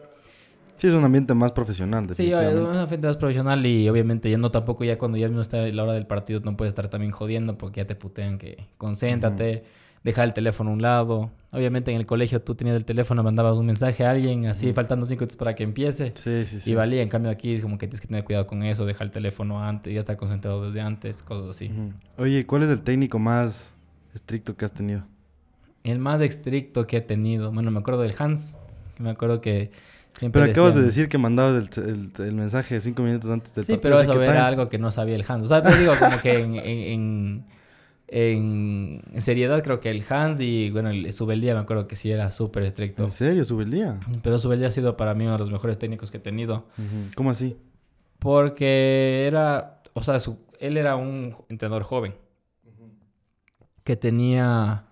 Sí, 0.77 0.87
es 0.87 0.93
un 0.95 1.03
ambiente 1.03 1.35
más 1.35 1.51
profesional. 1.51 2.07
Sí, 2.15 2.33
es 2.33 2.55
un 2.55 2.75
ambiente 2.75 3.05
más 3.05 3.17
profesional 3.17 3.63
y 3.63 3.87
obviamente 3.87 4.31
ya 4.31 4.39
no 4.39 4.49
tampoco 4.49 4.83
ya 4.83 4.97
cuando 4.97 5.19
ya 5.19 5.29
no 5.29 5.39
está 5.39 5.57
la 5.57 5.83
hora 5.83 5.93
del 5.93 6.07
partido 6.07 6.41
no 6.43 6.57
puedes 6.57 6.71
estar 6.71 6.87
también 6.89 7.11
jodiendo 7.11 7.59
porque 7.59 7.81
ya 7.81 7.85
te 7.85 7.95
putean 7.95 8.39
que 8.39 8.65
concéntrate 8.79 9.63
dejar 10.03 10.25
el 10.25 10.33
teléfono 10.33 10.71
a 10.71 10.73
un 10.73 10.81
lado. 10.81 11.31
Obviamente 11.51 11.91
en 11.91 11.97
el 11.97 12.05
colegio 12.05 12.41
tú 12.41 12.55
tenías 12.55 12.77
el 12.77 12.85
teléfono, 12.85 13.23
mandabas 13.23 13.57
un 13.57 13.65
mensaje 13.65 14.05
a 14.05 14.11
alguien, 14.11 14.45
así 14.45 14.71
faltando 14.73 15.05
cinco 15.05 15.21
minutos 15.21 15.37
para 15.37 15.53
que 15.53 15.63
empiece. 15.63 16.13
Sí, 16.15 16.45
sí, 16.45 16.61
sí. 16.61 16.71
Y 16.71 16.75
valía, 16.75 17.01
en 17.01 17.09
cambio 17.09 17.29
aquí 17.29 17.55
es 17.55 17.61
como 17.61 17.77
que 17.77 17.87
tienes 17.87 18.01
que 18.01 18.07
tener 18.07 18.23
cuidado 18.23 18.47
con 18.47 18.63
eso, 18.63 18.85
dejar 18.85 19.07
el 19.07 19.11
teléfono 19.11 19.61
antes, 19.61 19.93
ya 19.93 19.99
estar 19.99 20.15
concentrado 20.17 20.65
desde 20.65 20.81
antes, 20.81 21.21
cosas 21.21 21.49
así. 21.49 21.69
Oye, 22.17 22.45
¿cuál 22.45 22.63
es 22.63 22.69
el 22.69 22.81
técnico 22.83 23.19
más 23.19 23.73
estricto 24.13 24.55
que 24.55 24.65
has 24.65 24.73
tenido? 24.73 25.03
El 25.83 25.99
más 25.99 26.21
estricto 26.21 26.87
que 26.87 26.97
he 26.97 27.01
tenido, 27.01 27.51
bueno, 27.51 27.69
me 27.69 27.79
acuerdo 27.79 28.01
del 28.01 28.15
Hans, 28.17 28.55
me 28.97 29.09
acuerdo 29.09 29.41
que... 29.41 29.71
Siempre 30.17 30.41
pero 30.41 30.51
acabas 30.51 30.75
de 30.75 30.81
decir 30.83 31.07
que 31.07 31.17
mandabas 31.17 31.77
el, 31.77 32.33
mensaje 32.33 32.79
cinco 32.81 33.01
minutos 33.01 33.31
antes 33.31 33.55
del 33.55 33.63
sí, 33.63 33.71
partido. 33.73 34.01
Sí, 34.01 34.07
pero 34.07 34.23
eso 34.23 34.31
era 34.31 34.45
algo 34.45 34.67
que 34.67 34.77
no 34.77 34.91
sabía 34.91 35.15
el 35.15 35.23
Hans. 35.25 35.45
O 35.45 35.47
sea, 35.47 35.63
te 35.63 35.73
digo 35.77 35.93
como 35.97 36.19
que 36.19 36.41
en 36.41 36.55
en, 36.55 37.45
seriedad 39.17 39.63
creo 39.63 39.79
que 39.79 39.89
el 39.89 40.03
Hans 40.09 40.41
y 40.41 40.69
bueno, 40.69 40.89
el 40.89 41.11
Subeldía 41.13 41.53
me 41.53 41.61
acuerdo 41.61 41.87
que 41.87 41.95
sí 41.95 42.11
era 42.11 42.29
súper 42.31 42.63
estricto. 42.63 43.03
¿En 43.03 43.09
serio, 43.09 43.45
Subeldía? 43.45 43.99
Pero 44.21 44.37
Subeldía 44.37 44.67
ha 44.67 44.71
sido 44.71 44.97
para 44.97 45.13
mí 45.13 45.23
uno 45.23 45.33
de 45.33 45.39
los 45.39 45.51
mejores 45.51 45.79
técnicos 45.79 46.11
que 46.11 46.17
he 46.17 46.21
tenido. 46.21 46.65
¿Cómo 47.15 47.31
así? 47.31 47.57
Porque 48.19 49.25
era, 49.27 49.81
o 49.93 50.03
sea, 50.03 50.17
él 50.59 50.77
era 50.77 50.97
un 50.97 51.35
entrenador 51.49 51.83
joven 51.83 52.13
que 53.83 53.95
tenía 53.95 54.85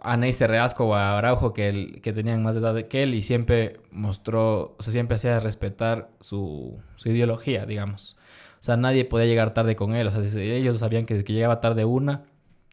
a 0.00 0.16
Neisser 0.16 0.50
Reasco 0.50 0.86
o 0.86 0.94
a 0.94 1.18
Araujo 1.18 1.52
que, 1.52 2.00
que 2.02 2.12
tenían 2.12 2.42
más 2.42 2.56
edad 2.56 2.74
que 2.88 3.02
él 3.02 3.14
y 3.14 3.22
siempre 3.22 3.80
mostró, 3.90 4.74
o 4.78 4.82
sea, 4.82 4.92
siempre 4.92 5.14
hacía 5.14 5.38
respetar 5.38 6.10
su, 6.20 6.80
su 6.96 7.10
ideología, 7.10 7.66
digamos. 7.66 8.16
O 8.54 8.64
sea, 8.64 8.76
nadie 8.76 9.04
podía 9.04 9.26
llegar 9.26 9.54
tarde 9.54 9.74
con 9.76 9.94
él. 9.94 10.06
O 10.06 10.10
sea, 10.10 10.40
ellos 10.40 10.78
sabían 10.78 11.04
que, 11.04 11.22
que 11.24 11.32
llegaba 11.32 11.60
tarde 11.60 11.84
una, 11.84 12.24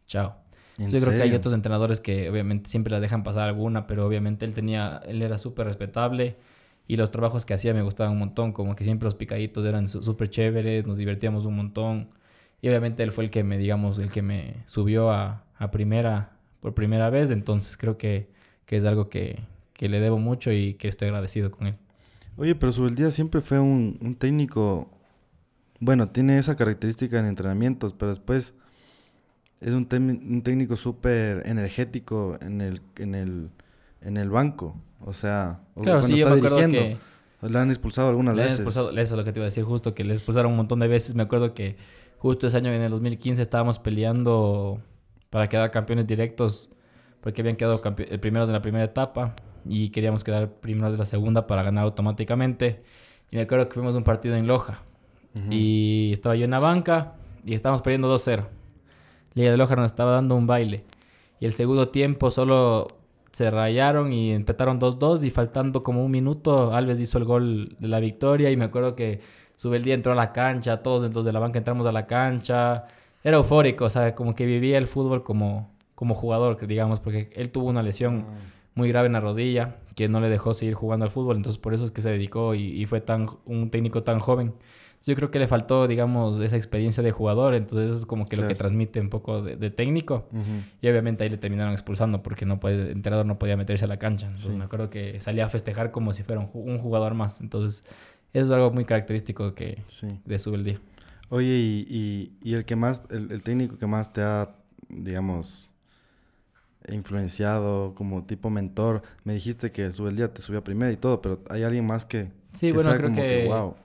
chao. 0.10 0.36
Yo 0.78 1.00
creo 1.00 1.12
que 1.12 1.22
hay 1.22 1.34
otros 1.34 1.54
entrenadores 1.54 2.00
que 2.00 2.30
obviamente 2.30 2.70
siempre 2.70 2.92
la 2.92 3.00
dejan 3.00 3.24
pasar 3.24 3.50
alguna, 3.50 3.86
pero 3.86 4.06
obviamente 4.06 4.46
él 4.46 4.54
tenía, 4.54 5.02
él 5.06 5.22
era 5.22 5.38
súper 5.38 5.68
respetable 5.68 6.38
y 6.88 6.96
los 6.96 7.12
trabajos 7.12 7.46
que 7.46 7.54
hacía 7.54 7.74
me 7.74 7.82
gustaban 7.82 8.14
un 8.14 8.20
montón, 8.20 8.54
como 8.54 8.76
que 8.76 8.84
siempre 8.84 9.06
los 9.06 9.14
picaditos 9.14 9.66
eran 9.66 9.88
súper 9.88 10.30
chéveres, 10.30 10.88
nos 10.88 10.98
divertíamos 10.98 11.46
un 11.46 11.56
montón. 11.56 12.10
Y 12.62 12.70
obviamente 12.70 13.04
él 13.04 13.12
fue 13.12 13.26
el 13.26 13.30
que 13.30 13.44
me, 13.44 13.58
digamos, 13.58 14.00
el 14.00 14.10
que 14.10 14.22
me 14.22 14.64
subió 14.66 15.12
a, 15.12 15.46
primera 15.72 16.32
por 16.62 16.74
primera 16.74 17.10
vez, 17.10 17.32
entonces 17.32 17.78
creo 17.78 17.98
que, 17.98 18.30
es 18.68 18.86
algo 18.86 19.10
que, 19.10 19.40
le 19.80 20.00
debo 20.00 20.18
mucho 20.18 20.52
y 20.52 20.76
que 20.76 20.88
estoy 20.88 21.10
agradecido 21.10 21.52
con 21.52 21.68
él. 21.68 21.76
Oye, 22.38 22.56
pero 22.56 22.72
día 22.90 23.12
siempre 23.12 23.42
fue 23.42 23.60
un, 23.60 23.98
un 24.02 24.16
técnico, 24.16 24.90
bueno, 25.80 26.10
tiene 26.10 26.38
esa 26.38 26.56
característica 26.56 27.20
en 27.20 27.26
entrenamientos, 27.26 27.94
pero 27.94 28.10
después 28.10 28.56
es 29.62 29.72
un, 29.72 29.88
un 29.92 30.42
técnico 30.42 30.78
súper 30.78 31.44
energético 31.46 32.38
en 32.42 32.62
el, 32.62 32.82
en, 32.98 33.16
el, 33.16 33.50
en 34.02 34.18
el 34.18 34.30
banco. 34.30 34.76
O 35.02 35.14
sea, 35.14 35.62
claro, 35.82 36.00
cuando 36.00 36.18
está 36.18 36.36
dirigiendo. 36.36 36.78
Que 36.78 36.98
le 37.50 37.58
han 37.58 37.70
expulsado 37.70 38.10
algunas 38.10 38.36
le 38.36 38.44
veces. 38.44 38.60
eso 38.60 38.92
es 38.92 39.12
lo 39.12 39.24
que 39.24 39.32
te 39.32 39.40
iba 39.40 39.46
a 39.46 39.50
decir 39.50 39.64
justo, 39.64 39.94
que 39.94 40.04
le 40.04 40.14
expulsaron 40.14 40.52
un 40.52 40.58
montón 40.58 40.80
de 40.80 40.88
veces. 40.88 41.16
Me 41.16 41.24
acuerdo 41.24 41.54
que 41.54 41.78
justo 42.18 42.48
ese 42.48 42.58
año, 42.58 42.72
en 42.72 42.82
el 42.82 42.92
2015, 42.92 43.42
estábamos 43.42 43.80
peleando 43.80 44.82
para 45.30 45.48
quedar 45.48 45.72
campeones 45.72 46.08
directos, 46.08 46.70
porque 47.22 47.42
habían 47.42 47.56
quedado 47.56 47.82
el 47.86 48.20
primeros 48.20 48.48
de 48.50 48.54
la 48.54 48.62
primera 48.62 48.84
etapa 48.84 49.36
y 49.66 49.90
queríamos 49.90 50.24
quedar 50.24 50.50
primeros 50.52 50.92
de 50.92 50.98
la 50.98 51.06
segunda 51.06 51.48
para 51.48 51.64
ganar 51.64 51.86
automáticamente. 51.86 52.84
Y 53.32 53.38
me 53.38 53.44
acuerdo 53.44 53.68
que 53.70 53.76
fuimos 53.76 53.96
a 53.96 54.00
un 54.00 54.04
partido 54.04 54.36
en 54.36 54.48
Loja 54.48 54.84
y 55.50 56.12
estaba 56.12 56.36
yo 56.36 56.44
en 56.44 56.52
la 56.52 56.60
banca 56.60 57.14
y 57.46 57.54
estábamos 57.54 57.82
perdiendo 57.82 58.14
2-0. 58.14 58.48
Liga 59.34 59.52
de 59.52 59.58
Loja 59.58 59.76
nos 59.76 59.86
estaba 59.86 60.12
dando 60.12 60.36
un 60.36 60.48
baile. 60.48 60.84
Y 61.40 61.46
el 61.46 61.54
segundo 61.54 61.90
tiempo 61.90 62.32
solo 62.32 62.88
se 63.32 63.50
rayaron 63.52 64.12
y 64.12 64.32
empataron 64.32 64.80
2-2 64.80 65.24
y 65.24 65.30
faltando 65.30 65.84
como 65.84 66.04
un 66.04 66.12
minuto 66.12 66.74
Alves 66.74 67.00
hizo 67.00 67.18
el 67.18 67.26
gol 67.26 67.76
de 67.80 67.88
la 67.88 68.00
victoria 68.00 68.50
y 68.52 68.58
me 68.58 68.66
acuerdo 68.66 68.96
que 68.96 69.22
día 69.84 69.94
entró 69.94 70.14
a 70.14 70.16
la 70.16 70.32
cancha, 70.32 70.82
todos 70.82 71.04
entonces 71.04 71.26
de 71.26 71.34
la 71.34 71.40
banca 71.40 71.60
entramos 71.60 71.86
a 71.86 71.92
la 71.92 72.08
cancha. 72.08 72.86
Era 73.24 73.38
eufórico, 73.38 73.86
o 73.86 73.90
sea, 73.90 74.16
como 74.16 74.34
que 74.34 74.46
vivía 74.46 74.78
el 74.78 74.88
fútbol 74.88 75.24
como, 75.24 75.70
como 75.96 76.16
jugador, 76.16 76.66
digamos, 76.66 77.00
porque 77.00 77.30
él 77.34 77.52
tuvo 77.52 77.68
una 77.68 77.84
lesión 77.84 78.26
ah. 78.28 78.34
Muy 78.80 78.90
grave 78.90 79.08
en 79.08 79.14
la 79.14 79.20
rodilla 79.20 79.76
que 79.96 80.08
no 80.08 80.20
le 80.20 80.30
dejó 80.30 80.54
seguir 80.54 80.74
jugando 80.74 81.06
al 81.06 81.12
fútbol, 81.12 81.38
entonces 81.38 81.60
por 81.60 81.74
eso 81.74 81.86
es 81.86 81.92
que 81.92 82.02
se 82.02 82.10
dedicó 82.10 82.56
y, 82.56 82.82
y 82.82 82.86
fue 82.86 83.02
tan 83.02 83.28
un 83.46 83.70
técnico 83.70 84.04
tan 84.04 84.20
joven. 84.20 84.54
Yo 85.06 85.16
creo 85.16 85.32
que 85.32 85.40
le 85.40 85.48
faltó, 85.48 85.88
digamos, 85.88 86.40
esa 86.40 86.58
experiencia 86.58 87.02
de 87.02 87.12
jugador, 87.12 87.54
entonces 87.56 87.92
eso 87.92 88.00
es 88.00 88.06
como 88.06 88.26
que 88.26 88.36
lo 88.36 88.48
que 88.48 88.56
transmite 88.56 89.00
un 89.00 89.10
poco 89.10 89.42
de, 89.42 89.70
técnico. 89.70 90.28
Y 90.82 90.90
obviamente 90.90 91.24
ahí 91.24 91.30
le 91.30 91.38
terminaron 91.38 91.72
expulsando 91.72 92.22
porque 92.22 92.46
no 92.46 92.60
puede, 92.60 92.84
el 92.84 92.92
entrenador 92.92 93.26
no 93.26 93.40
podía 93.40 93.56
meterse 93.56 93.86
a 93.86 93.88
la 93.88 93.98
cancha. 93.98 94.28
Entonces 94.28 94.56
me 94.56 94.66
acuerdo 94.66 94.90
que 94.90 95.20
salía 95.22 95.46
a 95.46 95.50
festejar 95.50 95.92
como 95.92 96.12
si 96.12 96.24
fuera 96.24 96.42
un, 96.54 96.78
jugador 96.80 97.14
más. 97.14 97.40
Entonces 97.40 97.84
eso 98.34 98.46
es 98.46 98.52
algo 98.52 98.72
muy 98.72 98.84
característico 98.84 99.56
que, 99.56 99.84
de 100.26 100.38
su 100.38 100.54
el 100.54 100.66
día. 100.66 100.82
Oye, 101.30 101.56
y, 101.56 102.34
y, 102.44 102.54
el 102.54 102.66
que 102.66 102.76
más, 102.76 103.04
el, 103.10 103.42
técnico 103.42 103.78
que 103.78 103.88
más 103.88 104.12
te 104.12 104.22
ha, 104.22 104.50
digamos, 104.90 105.69
influenciado 106.88 107.94
como 107.96 108.26
tipo 108.26 108.50
mentor, 108.50 109.04
me 109.24 109.34
dijiste 109.34 109.72
que 109.72 109.86
el 109.86 110.16
día 110.16 110.34
te 110.34 110.42
subió 110.42 110.60
a 110.60 110.64
primera 110.64 110.92
y 110.92 110.98
todo, 110.98 111.22
pero 111.22 111.40
hay 111.50 111.64
alguien 111.64 111.86
más 111.86 112.06
que... 112.06 112.32
Sí, 112.54 112.72
bueno, 112.72 112.96
creo 112.96 113.14
que, 113.14 113.46
wow 113.48 113.76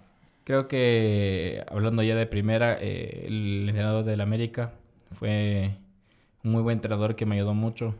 Creo 0.44 0.68
que 0.68 1.64
hablando 1.68 2.02
ya 2.02 2.14
de 2.14 2.26
primera, 2.26 2.76
eh, 2.78 3.24
el 3.26 3.66
entrenador 3.66 4.04
del 4.04 4.20
América 4.20 4.72
fue 5.12 5.78
un 6.44 6.52
muy 6.52 6.60
buen 6.60 6.76
entrenador 6.76 7.16
que 7.16 7.24
me 7.24 7.36
ayudó 7.36 7.54
mucho. 7.54 7.94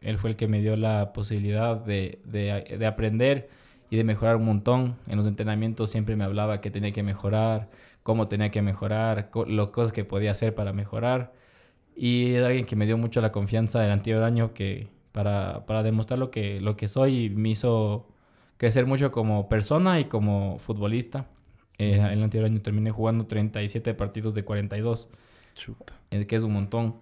Él 0.00 0.16
fue 0.16 0.30
el 0.30 0.36
que 0.36 0.48
me 0.48 0.62
dio 0.62 0.76
la 0.76 1.12
posibilidad 1.12 1.76
de, 1.76 2.20
de, 2.24 2.86
aprender 2.86 3.50
y 3.90 3.98
de 3.98 4.04
mejorar 4.04 4.36
un 4.36 4.46
montón. 4.46 4.96
En 5.08 5.18
los 5.18 5.26
entrenamientos 5.26 5.90
siempre 5.90 6.16
me 6.16 6.24
hablaba 6.24 6.62
que 6.62 6.70
tenía 6.70 6.92
que 6.92 7.02
mejorar, 7.02 7.68
cómo 8.02 8.28
tenía 8.28 8.50
que 8.50 8.62
mejorar, 8.62 9.30
las 9.46 9.68
cosas 9.68 9.92
que 9.92 10.04
podía 10.04 10.30
hacer 10.30 10.54
para 10.54 10.72
mejorar. 10.72 11.34
Y 12.02 12.32
es 12.32 12.42
alguien 12.42 12.64
que 12.64 12.76
me 12.76 12.86
dio 12.86 12.96
mucho 12.96 13.20
la 13.20 13.30
confianza 13.30 13.78
del 13.80 13.90
anterior 13.90 14.22
año 14.22 14.54
que 14.54 14.88
para, 15.12 15.66
para 15.66 15.82
demostrar 15.82 16.18
lo 16.18 16.30
que, 16.30 16.58
lo 16.58 16.74
que 16.74 16.88
soy 16.88 17.28
me 17.28 17.50
hizo 17.50 18.08
crecer 18.56 18.86
mucho 18.86 19.12
como 19.12 19.50
persona 19.50 20.00
y 20.00 20.06
como 20.06 20.58
futbolista. 20.60 21.26
Eh, 21.76 22.00
el 22.10 22.22
anterior 22.22 22.48
año 22.48 22.62
terminé 22.62 22.90
jugando 22.90 23.26
37 23.26 23.92
partidos 23.92 24.34
de 24.34 24.44
42. 24.44 25.10
Chuta. 25.54 25.92
Eh, 26.10 26.26
que 26.26 26.36
es 26.36 26.42
un 26.42 26.54
montón. 26.54 26.96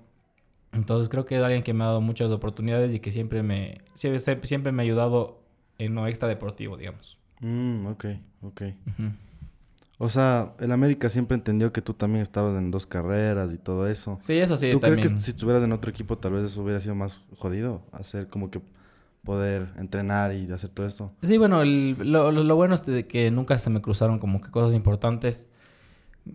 Entonces 0.72 1.08
creo 1.08 1.24
que 1.24 1.36
es 1.36 1.42
alguien 1.42 1.62
que 1.62 1.72
me 1.72 1.84
ha 1.84 1.86
dado 1.86 2.00
muchas 2.00 2.32
oportunidades 2.32 2.92
y 2.92 2.98
que 2.98 3.12
siempre 3.12 3.44
me, 3.44 3.82
siempre, 3.94 4.48
siempre 4.48 4.72
me 4.72 4.82
ha 4.82 4.84
ayudado 4.84 5.38
en 5.78 5.94
lo 5.94 6.08
extra 6.08 6.26
deportivo, 6.26 6.76
digamos. 6.76 7.20
Mm, 7.38 7.86
ok, 7.86 8.04
ok. 8.42 8.62
O 10.00 10.08
sea, 10.08 10.54
el 10.60 10.70
América 10.70 11.08
siempre 11.08 11.34
entendió 11.34 11.72
que 11.72 11.82
tú 11.82 11.92
también 11.92 12.22
estabas 12.22 12.56
en 12.56 12.70
dos 12.70 12.86
carreras 12.86 13.52
y 13.52 13.58
todo 13.58 13.88
eso. 13.88 14.18
Sí, 14.22 14.34
eso 14.38 14.56
sí. 14.56 14.70
¿Tú 14.70 14.78
crees 14.80 14.98
que 14.98 15.20
si 15.20 15.32
estuvieras 15.32 15.62
en 15.64 15.72
otro 15.72 15.90
equipo 15.90 16.16
tal 16.16 16.32
vez 16.34 16.44
eso 16.44 16.62
hubiera 16.62 16.78
sido 16.78 16.94
más 16.94 17.22
jodido? 17.36 17.82
Hacer 17.90 18.28
como 18.28 18.48
que 18.50 18.60
poder 19.24 19.68
entrenar 19.76 20.32
y 20.32 20.50
hacer 20.52 20.70
todo 20.70 20.86
esto. 20.86 21.12
Sí, 21.22 21.36
bueno, 21.36 21.64
lo, 21.64 22.30
lo, 22.30 22.56
bueno 22.56 22.74
es 22.74 22.82
que 22.82 23.30
nunca 23.32 23.58
se 23.58 23.70
me 23.70 23.82
cruzaron 23.82 24.20
como 24.20 24.40
que 24.40 24.50
cosas 24.50 24.72
importantes. 24.72 25.48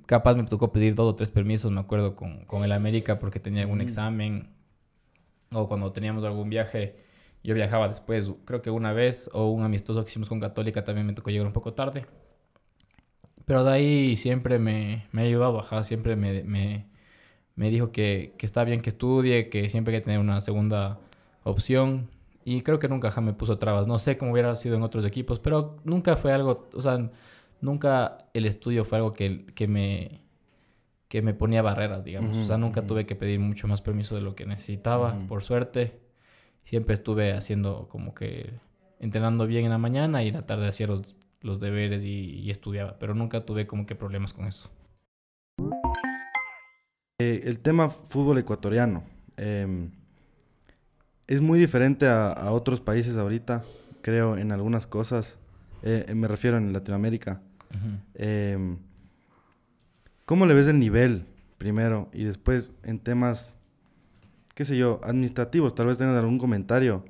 Capaz 0.07 0.35
me 0.35 0.43
tocó 0.43 0.73
pedir 0.73 0.93
dos 0.93 1.13
o 1.13 1.15
tres 1.15 1.31
permisos, 1.31 1.71
me 1.71 1.79
acuerdo, 1.79 2.15
con, 2.15 2.43
con 2.45 2.63
el 2.65 2.71
América 2.73 3.17
porque 3.17 3.39
tenía 3.39 3.61
algún 3.61 3.77
Mm. 3.77 3.81
examen. 3.81 4.49
O 5.51 5.67
cuando 5.69 5.91
teníamos 5.93 6.23
algún 6.25 6.49
viaje, 6.49 6.97
yo 7.43 7.53
viajaba 7.55 7.87
después, 7.87 8.29
creo 8.43 8.61
que 8.61 8.71
una 8.71 8.91
vez, 8.91 9.29
o 9.33 9.49
un 9.51 9.63
amistoso 9.63 10.03
que 10.03 10.09
hicimos 10.09 10.27
con 10.29 10.39
Católica 10.39 10.83
también 10.83 11.07
me 11.07 11.13
tocó 11.13 11.29
llegar 11.29 11.47
un 11.47 11.53
poco 11.53 11.73
tarde. 11.73 12.05
Pero 13.45 13.63
de 13.63 13.71
ahí 13.71 14.15
siempre 14.15 14.59
me, 14.59 15.07
me 15.11 15.21
ha 15.21 15.25
ayudado, 15.25 15.59
ajá, 15.59 15.83
siempre 15.83 16.15
me, 16.15 16.43
me, 16.43 16.85
me 17.55 17.69
dijo 17.69 17.91
que, 17.91 18.33
que 18.37 18.45
está 18.45 18.63
bien 18.63 18.81
que 18.81 18.89
estudie, 18.89 19.49
que 19.49 19.69
siempre 19.69 19.93
hay 19.93 20.01
que 20.01 20.05
tener 20.05 20.19
una 20.19 20.41
segunda 20.41 20.99
opción. 21.43 22.09
Y 22.45 22.61
creo 22.61 22.79
que 22.79 22.87
nunca 22.87 23.09
ajá, 23.09 23.21
me 23.21 23.33
puso 23.33 23.57
trabas. 23.57 23.87
No 23.87 23.99
sé 23.99 24.17
cómo 24.17 24.31
hubiera 24.31 24.55
sido 24.55 24.75
en 24.75 24.83
otros 24.83 25.05
equipos, 25.05 25.39
pero 25.39 25.77
nunca 25.83 26.15
fue 26.15 26.33
algo, 26.33 26.69
o 26.73 26.81
sea, 26.81 27.09
nunca 27.61 28.17
el 28.33 28.45
estudio 28.45 28.85
fue 28.85 28.97
algo 28.97 29.13
que, 29.13 29.45
que 29.47 29.67
me 29.67 30.23
que 31.13 31.21
me 31.21 31.35
ponía 31.35 31.61
barreras, 31.61 32.03
digamos. 32.03 32.35
o 32.35 32.43
sea, 32.43 32.57
nunca 32.57 32.81
tuve 32.81 33.05
que 33.05 33.15
pedir 33.15 33.39
mucho 33.39 33.67
más 33.67 33.81
permiso 33.83 34.15
de 34.15 34.21
lo 34.21 34.33
que 34.33 34.47
necesitaba, 34.47 35.15
por 35.27 35.43
suerte. 35.43 35.99
Siempre 36.63 36.95
estuve 36.95 37.33
haciendo 37.33 37.87
como 37.87 38.15
que 38.15 38.51
entrenando 38.99 39.45
bien 39.45 39.63
en 39.65 39.69
la 39.69 39.77
mañana 39.77 40.23
y 40.23 40.29
en 40.29 40.33
la 40.33 40.47
tarde 40.47 40.67
hacía 40.67 40.87
los, 40.87 41.15
los 41.43 41.59
deberes 41.59 42.03
y, 42.03 42.39
y 42.39 42.49
estudiaba, 42.49 42.97
pero 42.97 43.13
nunca 43.13 43.45
tuve 43.45 43.67
como 43.67 43.85
que 43.85 43.95
problemas 43.95 44.33
con 44.33 44.45
eso. 44.45 44.71
Eh, 47.19 47.41
el 47.43 47.59
tema 47.59 47.89
fútbol 47.89 48.39
ecuatoriano 48.39 49.03
em, 49.37 49.91
es 51.27 51.41
muy 51.41 51.59
diferente 51.59 52.07
a, 52.07 52.31
a 52.31 52.51
otros 52.51 52.81
países 52.81 53.17
ahorita, 53.17 53.63
creo, 54.01 54.37
en 54.37 54.51
algunas 54.51 54.87
cosas. 54.87 55.37
Eh, 55.83 56.11
me 56.15 56.27
refiero 56.27 56.57
en 56.57 56.73
Latinoamérica. 56.73 57.41
Em, 58.15 58.77
¿Cómo 60.25 60.45
le 60.45 60.53
ves 60.53 60.67
el 60.67 60.79
nivel 60.79 61.25
primero 61.57 62.09
y 62.13 62.23
después 62.23 62.71
en 62.83 62.99
temas, 62.99 63.55
qué 64.55 64.63
sé 64.63 64.77
yo, 64.77 65.01
administrativos? 65.03 65.75
Tal 65.75 65.87
vez 65.87 65.97
tengan 65.97 66.15
algún 66.15 66.37
comentario. 66.37 67.03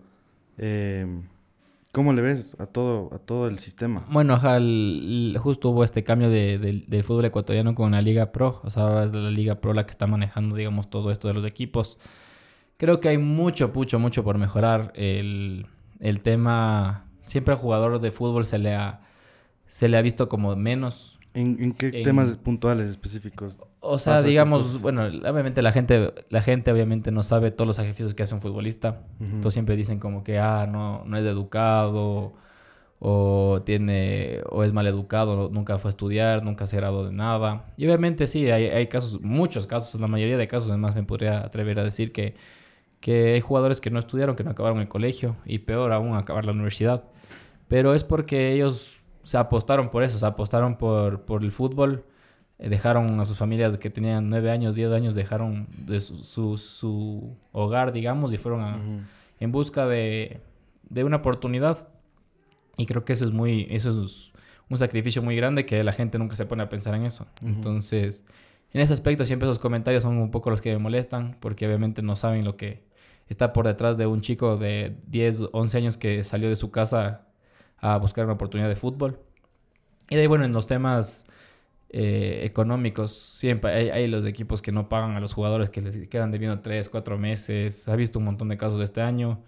¿Cómo 1.94 2.12
le 2.12 2.22
ves 2.24 2.58
a 2.60 2.66
todo, 2.66 3.14
a 3.14 3.20
todo 3.20 3.48
el 3.48 3.60
sistema? 3.60 4.04
Bueno, 4.10 4.34
ajá, 4.34 4.58
el- 4.58 5.32
el- 5.36 5.38
justo 5.38 5.70
hubo 5.70 5.84
este 5.84 6.04
cambio 6.04 6.30
de, 6.30 6.58
del- 6.58 6.86
del 6.88 7.04
fútbol 7.04 7.26
ecuatoriano 7.26 7.76
con 7.76 7.92
la 7.92 8.02
Liga 8.02 8.32
Pro. 8.32 8.60
O 8.64 8.70
sea, 8.72 8.84
ahora 8.84 9.04
es 9.06 9.14
la 9.14 9.30
Liga 9.30 9.62
Pro 9.62 9.74
la 9.74 9.86
que 9.86 9.92
está 9.92 10.08
manejando, 10.08 10.56
digamos, 10.56 10.90
todo 10.90 11.12
esto 11.12 11.28
de 11.28 11.36
los 11.36 11.46
equipos. 11.46 12.00
Creo 12.78 13.00
que 13.00 13.10
hay 13.10 13.20
mucho, 13.20 13.72
mucho, 13.74 14.00
mucho 14.00 14.24
por 14.24 14.40
mejorar. 14.40 14.92
El, 14.96 15.68
el 16.00 16.22
tema, 16.22 17.06
siempre 17.26 17.54
al 17.54 17.60
jugador 17.60 18.02
de 18.02 18.10
fútbol 18.12 18.46
se 18.46 18.58
le 18.58 18.74
ha, 18.74 19.02
se 19.68 19.88
le 19.88 19.96
ha 19.96 20.02
visto 20.02 20.28
como 20.28 20.56
menos. 20.56 21.20
¿En, 21.36 21.62
en 21.64 21.74
qué 21.74 21.88
En- 21.94 22.04
temas 22.04 22.38
puntuales 22.38 22.90
específicos? 22.90 23.60
O 23.86 24.00
sea, 24.00 24.22
digamos, 24.22 24.82
bueno, 24.82 25.04
obviamente 25.04 25.62
la 25.62 25.74
gente, 25.74 26.14
la 26.30 26.42
gente 26.42 26.72
obviamente 26.72 27.12
no 27.12 27.22
sabe 27.22 27.52
todos 27.52 27.68
los 27.68 27.76
sacrificios 27.76 28.14
que 28.14 28.24
hace 28.24 28.34
un 28.34 28.40
futbolista. 28.40 29.02
Entonces 29.20 29.54
siempre 29.54 29.76
dicen 29.76 30.00
como 30.00 30.24
que, 30.24 30.40
ah, 30.40 30.66
no, 30.72 31.04
no 31.06 31.18
es 31.18 31.26
educado, 31.26 32.34
o 33.00 33.62
tiene, 33.66 34.40
o 34.50 34.64
es 34.64 34.72
mal 34.72 34.88
educado, 34.88 35.50
nunca 35.52 35.78
fue 35.80 35.90
a 35.90 35.92
estudiar, 35.92 36.42
nunca 36.42 36.66
se 36.66 36.78
graduó 36.78 37.04
de 37.04 37.12
nada. 37.12 37.66
Y 37.76 37.86
obviamente 37.86 38.28
sí, 38.28 38.50
hay, 38.50 38.68
hay 38.68 38.88
casos, 38.88 39.20
muchos 39.20 39.68
casos, 39.68 40.00
la 40.00 40.08
mayoría 40.08 40.38
de 40.38 40.48
casos, 40.48 40.70
además 40.70 40.96
me 40.96 41.04
podría 41.04 41.40
atrever 41.40 41.78
a 41.82 41.84
decir 41.84 42.14
que, 42.14 42.36
que 43.02 43.34
hay 43.34 43.42
jugadores 43.42 43.82
que 43.82 43.90
no 43.90 44.00
estudiaron, 44.00 44.38
que 44.38 44.46
no 44.46 44.52
acabaron 44.52 44.80
el 44.80 44.88
colegio, 44.88 45.36
y 45.44 45.60
peor 45.60 45.92
aún 45.92 46.16
acabar 46.16 46.46
la 46.46 46.54
universidad. 46.54 47.04
Pero 47.68 47.94
es 47.94 48.06
porque 48.06 48.54
ellos 48.54 49.02
se 49.24 49.38
apostaron 49.38 49.90
por 49.90 50.04
eso, 50.04 50.18
se 50.18 50.26
apostaron 50.26 50.78
por, 50.78 51.24
por 51.26 51.44
el 51.44 51.52
fútbol, 51.52 52.06
dejaron 52.58 53.20
a 53.20 53.26
sus 53.26 53.38
familias 53.38 53.78
que 53.78 53.90
tenían 53.90 54.30
9 54.30 54.52
años, 54.52 54.76
10 54.76 54.92
años, 54.92 55.16
dejaron 55.16 55.68
de 55.78 56.00
su, 56.00 56.18
su, 56.24 56.58
su 56.58 57.36
hogar, 57.52 57.92
digamos, 57.92 58.34
y 58.34 58.38
fueron 58.38 58.62
a, 58.62 58.78
Ujú. 58.78 59.00
en 59.40 59.52
busca 59.52 59.86
de, 59.88 60.40
de 60.90 61.04
una 61.04 61.18
oportunidad. 61.18 61.88
Y 62.78 62.86
creo 62.86 63.06
que 63.06 63.14
eso 63.14 63.26
es 63.26 63.32
muy, 63.32 63.68
eso 63.70 63.90
es 63.90 64.34
un 64.70 64.78
sacrificio 64.78 65.22
muy 65.22 65.36
grande 65.36 65.66
que 65.66 65.84
la 65.84 65.92
gente 65.92 66.18
nunca 66.18 66.36
se 66.36 66.46
pone 66.46 66.64
a 66.64 66.70
pensar 66.70 66.96
en 66.96 67.06
eso. 67.06 67.28
Ujú. 67.44 67.50
Entonces, 67.54 68.26
en 68.72 68.82
ese 68.82 68.94
aspecto 68.94 69.26
siempre 69.26 69.48
esos 69.48 69.60
comentarios 69.60 70.04
son 70.04 70.18
un 70.18 70.32
poco 70.32 70.50
los 70.50 70.62
que 70.62 70.72
me 70.72 70.80
molestan, 70.80 71.38
porque 71.40 71.68
obviamente 71.68 72.02
no 72.02 72.16
saben 72.16 72.46
lo 72.46 72.56
que 72.58 72.84
está 73.28 73.54
por 73.54 73.68
detrás 73.68 73.98
de 73.98 74.06
un 74.08 74.22
chico 74.22 74.58
de 74.58 74.96
10, 75.08 75.42
11 75.52 75.78
años 75.78 75.98
que 75.98 76.24
salió 76.24 76.50
de 76.50 76.56
su 76.56 76.72
casa 76.72 77.28
a 77.78 77.98
buscar 77.98 78.26
una 78.26 78.34
oportunidad 78.34 78.70
de 78.70 78.76
fútbol. 78.76 79.20
Y 80.10 80.16
de 80.16 80.22
ahí, 80.22 80.28
bueno, 80.28 80.46
en 80.46 80.54
los 80.54 80.68
temas 80.68 81.26
eh, 81.96 82.42
económicos, 82.44 83.12
siempre 83.12 83.72
hay, 83.72 83.90
hay 83.90 84.08
los 84.08 84.26
equipos 84.26 84.64
que 84.64 84.72
no 84.72 84.90
pagan 84.90 85.16
a 85.16 85.20
los 85.20 85.32
jugadores, 85.34 85.70
que 85.70 85.80
les 85.80 85.96
quedan 86.10 86.32
debiendo 86.32 86.60
3, 86.60 86.90
4 86.90 87.20
meses. 87.20 87.88
Ha 87.88 87.96
visto 87.96 88.18
un 88.18 88.26
montón 88.26 88.50
de 88.50 88.58
casos 88.58 88.82
este 88.82 89.02
año. 89.02 89.44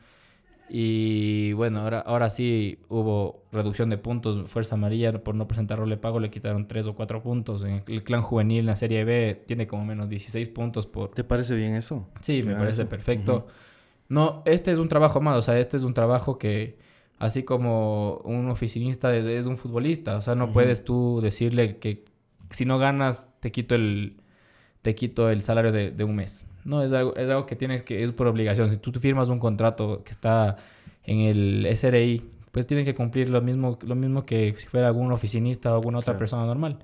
Y 0.69 1.53
bueno, 1.53 1.79
ahora, 1.79 1.99
ahora 2.01 2.29
sí 2.29 2.77
hubo 2.88 3.43
reducción 3.51 3.89
de 3.89 3.97
puntos. 3.97 4.47
Fuerza 4.47 4.75
Amarilla, 4.75 5.23
por 5.23 5.34
no 5.34 5.47
presentar 5.47 5.79
role 5.79 5.97
pago, 5.97 6.19
le 6.19 6.29
quitaron 6.29 6.67
3 6.67 6.86
o 6.86 6.95
4 6.95 7.23
puntos. 7.23 7.63
En 7.63 7.84
el 7.88 8.03
clan 8.03 8.21
juvenil, 8.21 8.60
en 8.60 8.65
la 8.67 8.75
Serie 8.75 9.03
B, 9.05 9.43
tiene 9.47 9.65
como 9.65 9.84
menos 9.84 10.08
16 10.08 10.47
puntos 10.49 10.86
por, 10.86 11.10
¿Te 11.10 11.23
parece 11.23 11.55
bien 11.55 11.73
eso? 11.73 12.08
Sí, 12.21 12.43
me 12.43 12.53
parece 12.53 12.84
eso? 12.84 12.89
perfecto. 12.89 13.47
No, 14.08 14.43
este 14.45 14.69
es 14.69 14.77
un 14.77 14.88
trabajo 14.88 15.19
más, 15.19 15.36
o 15.36 15.41
sea, 15.41 15.58
este 15.58 15.77
es 15.77 15.84
un 15.84 15.95
trabajo 15.95 16.38
que, 16.38 16.77
así 17.17 17.41
como 17.41 18.17
un 18.23 18.49
oficinista 18.49 19.15
es, 19.15 19.47
un 19.47 19.58
futbolista, 19.58 20.17
o 20.17 20.21
sea, 20.21 20.36
no 20.36 20.53
puedes 20.53 20.84
tú 20.84 21.21
decirle 21.23 21.77
que 21.79 22.05
si 22.49 22.65
no 22.65 22.77
ganas 22.79 23.34
te 23.39 23.51
quito 23.51 23.75
el, 23.75 24.17
te 24.81 24.95
quito 24.95 25.29
el 25.29 25.41
salario 25.41 25.71
de, 25.71 25.91
de 25.91 26.03
un 26.03 26.15
mes. 26.15 26.45
No, 26.63 26.81
es 26.84 26.93
algo, 26.93 27.15
es 27.15 27.29
algo 27.29 27.45
que 27.45 27.55
tienes 27.55 27.84
que, 27.84 28.01
es 28.03 28.12
por 28.12 28.27
obligación. 28.27 28.71
Si 28.71 28.77
tú, 28.77 28.91
firmas 28.99 29.29
un 29.29 29.39
contrato 29.39 30.03
que 30.03 30.12
está 30.12 30.58
en 31.03 31.19
el 31.19 31.67
SRI, 31.75 32.23
pues 32.51 32.65
tienes 32.65 32.86
que 32.86 32.95
cumplir 32.95 33.29
lo 33.29 33.41
mismo, 33.41 33.77
lo 33.84 33.95
mismo 33.95 34.25
que 34.25 34.55
si 34.58 34.65
fuera 34.67 34.88
algún 34.88 35.12
oficinista 35.12 35.71
o 35.71 35.75
alguna 35.75 35.99
otra 35.99 36.13
Claro. 36.13 36.19
persona 36.19 36.45
normal. 36.45 36.79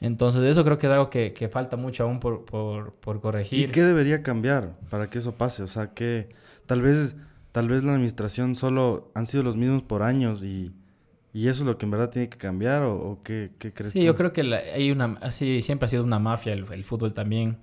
Entonces, 0.00 0.42
eso 0.42 0.64
creo 0.64 0.78
que 0.78 0.86
es 0.86 0.92
algo 0.92 1.10
que, 1.10 1.32
que 1.34 1.48
falta 1.48 1.76
mucho 1.76 2.04
aún 2.04 2.20
por, 2.20 2.44
por, 2.46 2.92
por 2.94 3.16
¿Y 3.16 3.20
corregir. 3.20 3.70
qué 3.70 3.82
debería 3.82 4.22
cambiar 4.22 4.76
para 4.88 5.10
que 5.10 5.18
eso 5.18 5.32
pase? 5.34 5.62
O 5.62 5.66
sea, 5.68 5.92
que 5.92 6.28
tal 6.66 6.80
vez, 6.80 7.16
tal 7.52 7.68
vez 7.68 7.84
la 7.84 7.92
administración 7.92 8.54
solo 8.54 9.10
han 9.14 9.26
sido 9.26 9.42
los 9.42 9.56
mismos 9.58 9.82
por 9.82 10.02
años 10.02 10.42
y, 10.42 10.72
y 11.32 11.48
eso 11.48 11.62
es 11.62 11.66
lo 11.66 11.78
que 11.78 11.84
en 11.86 11.90
verdad 11.92 12.10
tiene 12.10 12.28
que 12.28 12.38
cambiar 12.38 12.82
o, 12.82 12.94
o 12.96 13.22
qué, 13.22 13.50
qué 13.58 13.72
crees 13.72 13.92
Sí, 13.92 14.00
tú? 14.00 14.06
yo 14.06 14.14
creo 14.16 14.32
que 14.32 14.42
la- 14.42 14.58
hay 14.58 14.90
una, 14.90 15.18
así 15.22 15.62
siempre 15.62 15.86
ha 15.86 15.88
sido 15.88 16.04
una 16.04 16.18
mafia 16.18 16.52
el, 16.52 16.64
el 16.72 16.84
fútbol 16.84 17.14
también. 17.14 17.58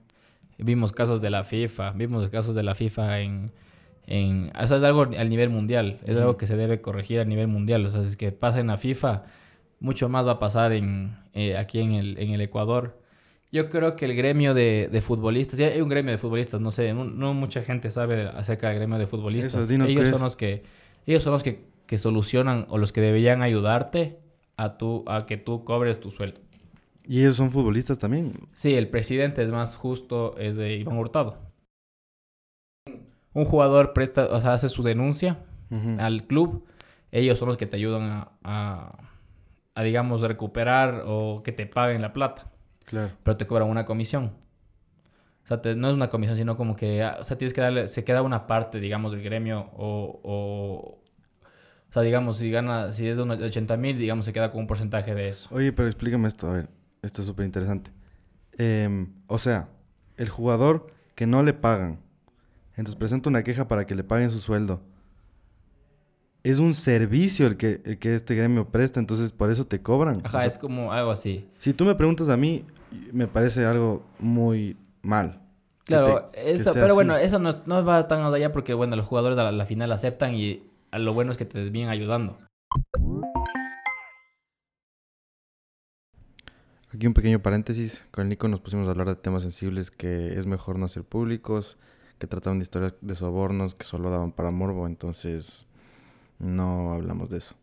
Vimos 0.57 0.91
casos 0.91 1.21
de 1.21 1.29
la 1.29 1.43
FIFA, 1.43 1.91
vimos 1.91 2.27
casos 2.29 2.55
de 2.55 2.63
la 2.63 2.73
FIFA 2.75 3.19
en, 3.19 3.51
en, 4.07 4.51
o 4.59 4.67
sea, 4.67 4.77
es 4.77 4.83
algo 4.83 5.03
al 5.03 5.29
nivel 5.29 5.49
mundial, 5.49 5.99
es 6.05 6.17
algo 6.17 6.37
que 6.37 6.47
se 6.47 6.55
debe 6.57 6.81
corregir 6.81 7.19
a 7.19 7.25
nivel 7.25 7.47
mundial. 7.47 7.85
O 7.85 7.91
sea, 7.91 8.01
si 8.03 8.07
es 8.09 8.15
que 8.15 8.31
pasa 8.31 8.59
en 8.59 8.67
la 8.67 8.77
FIFA, 8.77 9.23
mucho 9.79 10.09
más 10.09 10.25
va 10.25 10.33
a 10.33 10.39
pasar 10.39 10.71
en, 10.73 11.15
eh, 11.33 11.57
aquí 11.57 11.79
en 11.79 11.91
el, 11.93 12.17
en 12.17 12.31
el 12.31 12.41
Ecuador. 12.41 12.99
Yo 13.51 13.69
creo 13.69 13.95
que 13.95 14.05
el 14.05 14.15
gremio 14.15 14.53
de, 14.53 14.89
de 14.91 15.01
futbolistas, 15.01 15.57
sí, 15.57 15.63
hay 15.63 15.79
un 15.81 15.89
gremio 15.89 16.11
de 16.11 16.17
futbolistas, 16.17 16.59
no 16.59 16.71
sé, 16.71 16.93
no, 16.93 17.05
no 17.05 17.33
mucha 17.33 17.61
gente 17.63 17.91
sabe 17.91 18.23
acerca 18.29 18.69
del 18.69 18.77
gremio 18.77 18.97
de 18.97 19.05
futbolistas. 19.07 19.53
Eso, 19.69 19.83
ellos 19.85 20.03
son 20.05 20.15
es. 20.15 20.21
los 20.23 20.35
que, 20.35 20.63
ellos 21.05 21.23
son 21.23 21.33
los 21.33 21.43
que, 21.43 21.65
que 21.87 21.97
solucionan 21.97 22.65
o 22.69 22.77
los 22.77 22.91
que 22.91 23.01
deberían 23.01 23.41
ayudarte 23.41 24.19
a, 24.57 24.77
tu, 24.77 25.03
a 25.07 25.25
que 25.25 25.37
tú 25.37 25.63
cobres 25.63 25.99
tu 25.99 26.11
sueldo. 26.11 26.41
Y 27.05 27.21
ellos 27.21 27.37
son 27.37 27.49
futbolistas 27.51 27.97
también. 27.99 28.33
Sí, 28.53 28.75
el 28.75 28.89
presidente 28.89 29.41
es 29.41 29.51
más 29.51 29.75
justo, 29.75 30.37
es 30.37 30.57
de 30.57 30.75
Iván 30.75 30.97
Hurtado. 30.97 31.37
Un 33.33 33.45
jugador 33.45 33.93
presta, 33.93 34.25
o 34.27 34.41
sea, 34.41 34.53
hace 34.53 34.69
su 34.69 34.83
denuncia 34.83 35.39
al 35.99 36.25
club, 36.27 36.65
ellos 37.11 37.37
son 37.37 37.47
los 37.49 37.57
que 37.57 37.65
te 37.67 37.75
ayudan 37.77 38.03
a, 38.03 38.31
a- 38.43 38.97
a, 39.75 39.83
digamos, 39.83 40.21
recuperar 40.21 41.03
o 41.05 41.43
que 41.43 41.51
te 41.51 41.67
paguen 41.67 42.01
la 42.01 42.11
plata, 42.13 42.51
Claro. 42.85 43.11
pero 43.23 43.37
te 43.37 43.45
cobran 43.45 43.69
una 43.69 43.85
comisión. 43.85 44.31
O 45.43 45.47
sea, 45.47 45.61
te- 45.61 45.75
no 45.75 45.87
es 45.89 45.93
una 45.95 46.09
comisión, 46.09 46.35
sino 46.35 46.57
como 46.57 46.75
que, 46.75 47.03
ah, 47.03 47.17
o 47.19 47.23
sea, 47.23 47.37
tienes 47.37 47.53
que 47.53 47.61
darle, 47.61 47.87
se 47.87 48.03
queda 48.03 48.21
una 48.23 48.47
parte, 48.47 48.79
digamos, 48.79 49.11
del 49.11 49.21
gremio 49.21 49.69
o, 49.77 50.19
o, 50.23 51.03
o 51.89 51.93
sea, 51.93 52.01
digamos, 52.03 52.37
si 52.37 52.51
gana, 52.51 52.91
si 52.91 53.07
es 53.07 53.17
de 53.17 53.23
unos 53.23 53.39
80 53.41 53.77
mil, 53.77 53.97
digamos, 53.97 54.25
se 54.25 54.33
queda 54.33 54.49
con 54.51 54.61
un 54.61 54.67
porcentaje 54.67 55.15
de 55.15 55.29
eso. 55.29 55.47
Oye, 55.51 55.71
pero 55.73 55.87
explícame 55.87 56.27
esto, 56.27 56.47
a 56.49 56.53
ver, 56.53 56.69
esto 57.01 57.21
es 57.21 57.27
súper 57.27 57.45
interesante. 57.45 57.91
Em, 58.57 59.11
o 59.27 59.37
sea, 59.37 59.69
el 60.17 60.29
jugador 60.29 60.87
que 61.15 61.25
no 61.27 61.43
le 61.43 61.53
pagan, 61.53 61.99
entonces 62.75 62.95
presenta 62.95 63.29
una 63.29 63.43
queja 63.43 63.67
para 63.67 63.85
que 63.85 63.95
le 63.95 64.03
paguen 64.03 64.29
su 64.29 64.39
sueldo. 64.39 64.81
Es 66.43 66.59
un 66.59 66.73
servicio 66.73 67.47
el 67.47 67.57
que, 67.57 67.81
el 67.83 67.97
que 67.99 68.15
este 68.15 68.35
gremio 68.35 68.69
presta, 68.69 68.99
entonces 68.99 69.33
por 69.33 69.51
eso 69.51 69.65
te 69.65 69.81
cobran. 69.81 70.21
Ajá, 70.23 70.37
O 70.37 70.41
sea, 70.41 70.45
es 70.45 70.57
como 70.57 70.93
algo 70.93 71.11
así. 71.11 71.49
Si 71.57 71.73
tú 71.73 71.83
me 71.83 71.95
preguntas 71.95 72.29
a 72.29 72.37
mí, 72.37 72.63
me 73.11 73.27
parece 73.27 73.65
algo 73.65 74.05
muy 74.19 74.77
mal. 75.01 75.41
Claro, 75.83 76.29
te- 76.33 76.51
eso, 76.51 76.73
pero 76.73 76.85
así. 76.87 76.93
bueno, 76.93 77.17
eso 77.17 77.39
no, 77.39 77.49
no 77.65 77.83
va 77.83 78.07
tan 78.07 78.21
allá 78.21 78.51
porque, 78.51 78.73
bueno, 78.73 78.95
los 78.95 79.05
jugadores 79.05 79.37
a 79.37 79.43
la, 79.43 79.49
a 79.49 79.53
la 79.53 79.65
final 79.65 79.91
aceptan 79.91 80.35
y 80.35 80.63
lo 80.93 81.13
bueno 81.13 81.31
es 81.31 81.37
que 81.37 81.45
te 81.45 81.69
vienen 81.69 81.89
ayudando. 81.89 82.39
Aquí 86.93 87.05
un 87.05 87.13
pequeño 87.13 87.41
paréntesis. 87.41 88.03
Con 88.11 88.23
el 88.23 88.29
Nico 88.29 88.47
nos 88.47 88.61
pusimos 88.61 88.87
a 88.87 88.91
hablar 88.91 89.07
de 89.07 89.15
temas 89.15 89.43
sensibles 89.43 89.91
que 89.91 90.37
es 90.37 90.47
mejor 90.47 90.79
no 90.79 90.85
hacer 90.85 91.03
públicos, 91.03 91.77
que 92.17 92.27
trataban 92.27 92.59
de 92.59 92.63
historias 92.63 92.95
de 93.01 93.15
sobornos 93.15 93.75
que 93.75 93.83
solo 93.83 94.09
daban 94.09 94.31
para 94.31 94.51
morbo, 94.51 94.87
entonces 94.87 95.65
no 96.39 96.93
hablamos 96.93 97.29
de 97.29 97.37
eso. 97.37 97.55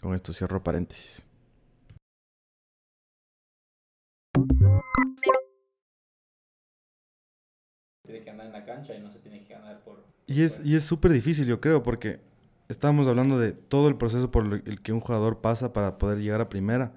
Con 0.00 0.14
esto 0.14 0.32
cierro 0.32 0.62
paréntesis. 0.62 1.26
Tiene 8.04 8.22
que 8.24 8.30
andar 8.30 8.46
en 8.46 8.52
la 8.52 8.64
cancha 8.64 8.94
y 8.94 9.00
no 9.00 9.10
se 9.10 9.18
tiene 9.18 9.44
que 9.44 9.54
ganar 9.54 9.82
por... 9.84 10.04
Y 10.26 10.42
es 10.42 10.60
y 10.64 10.74
es 10.74 10.84
súper 10.84 11.12
difícil, 11.12 11.46
yo 11.46 11.60
creo, 11.60 11.82
porque 11.82 12.20
estábamos 12.68 13.06
hablando 13.08 13.38
de 13.38 13.52
todo 13.52 13.88
el 13.88 13.96
proceso 13.96 14.30
por 14.30 14.62
el 14.64 14.80
que 14.82 14.92
un 14.92 15.00
jugador 15.00 15.40
pasa 15.40 15.72
para 15.72 15.98
poder 15.98 16.18
llegar 16.18 16.40
a 16.40 16.48
primera. 16.48 16.92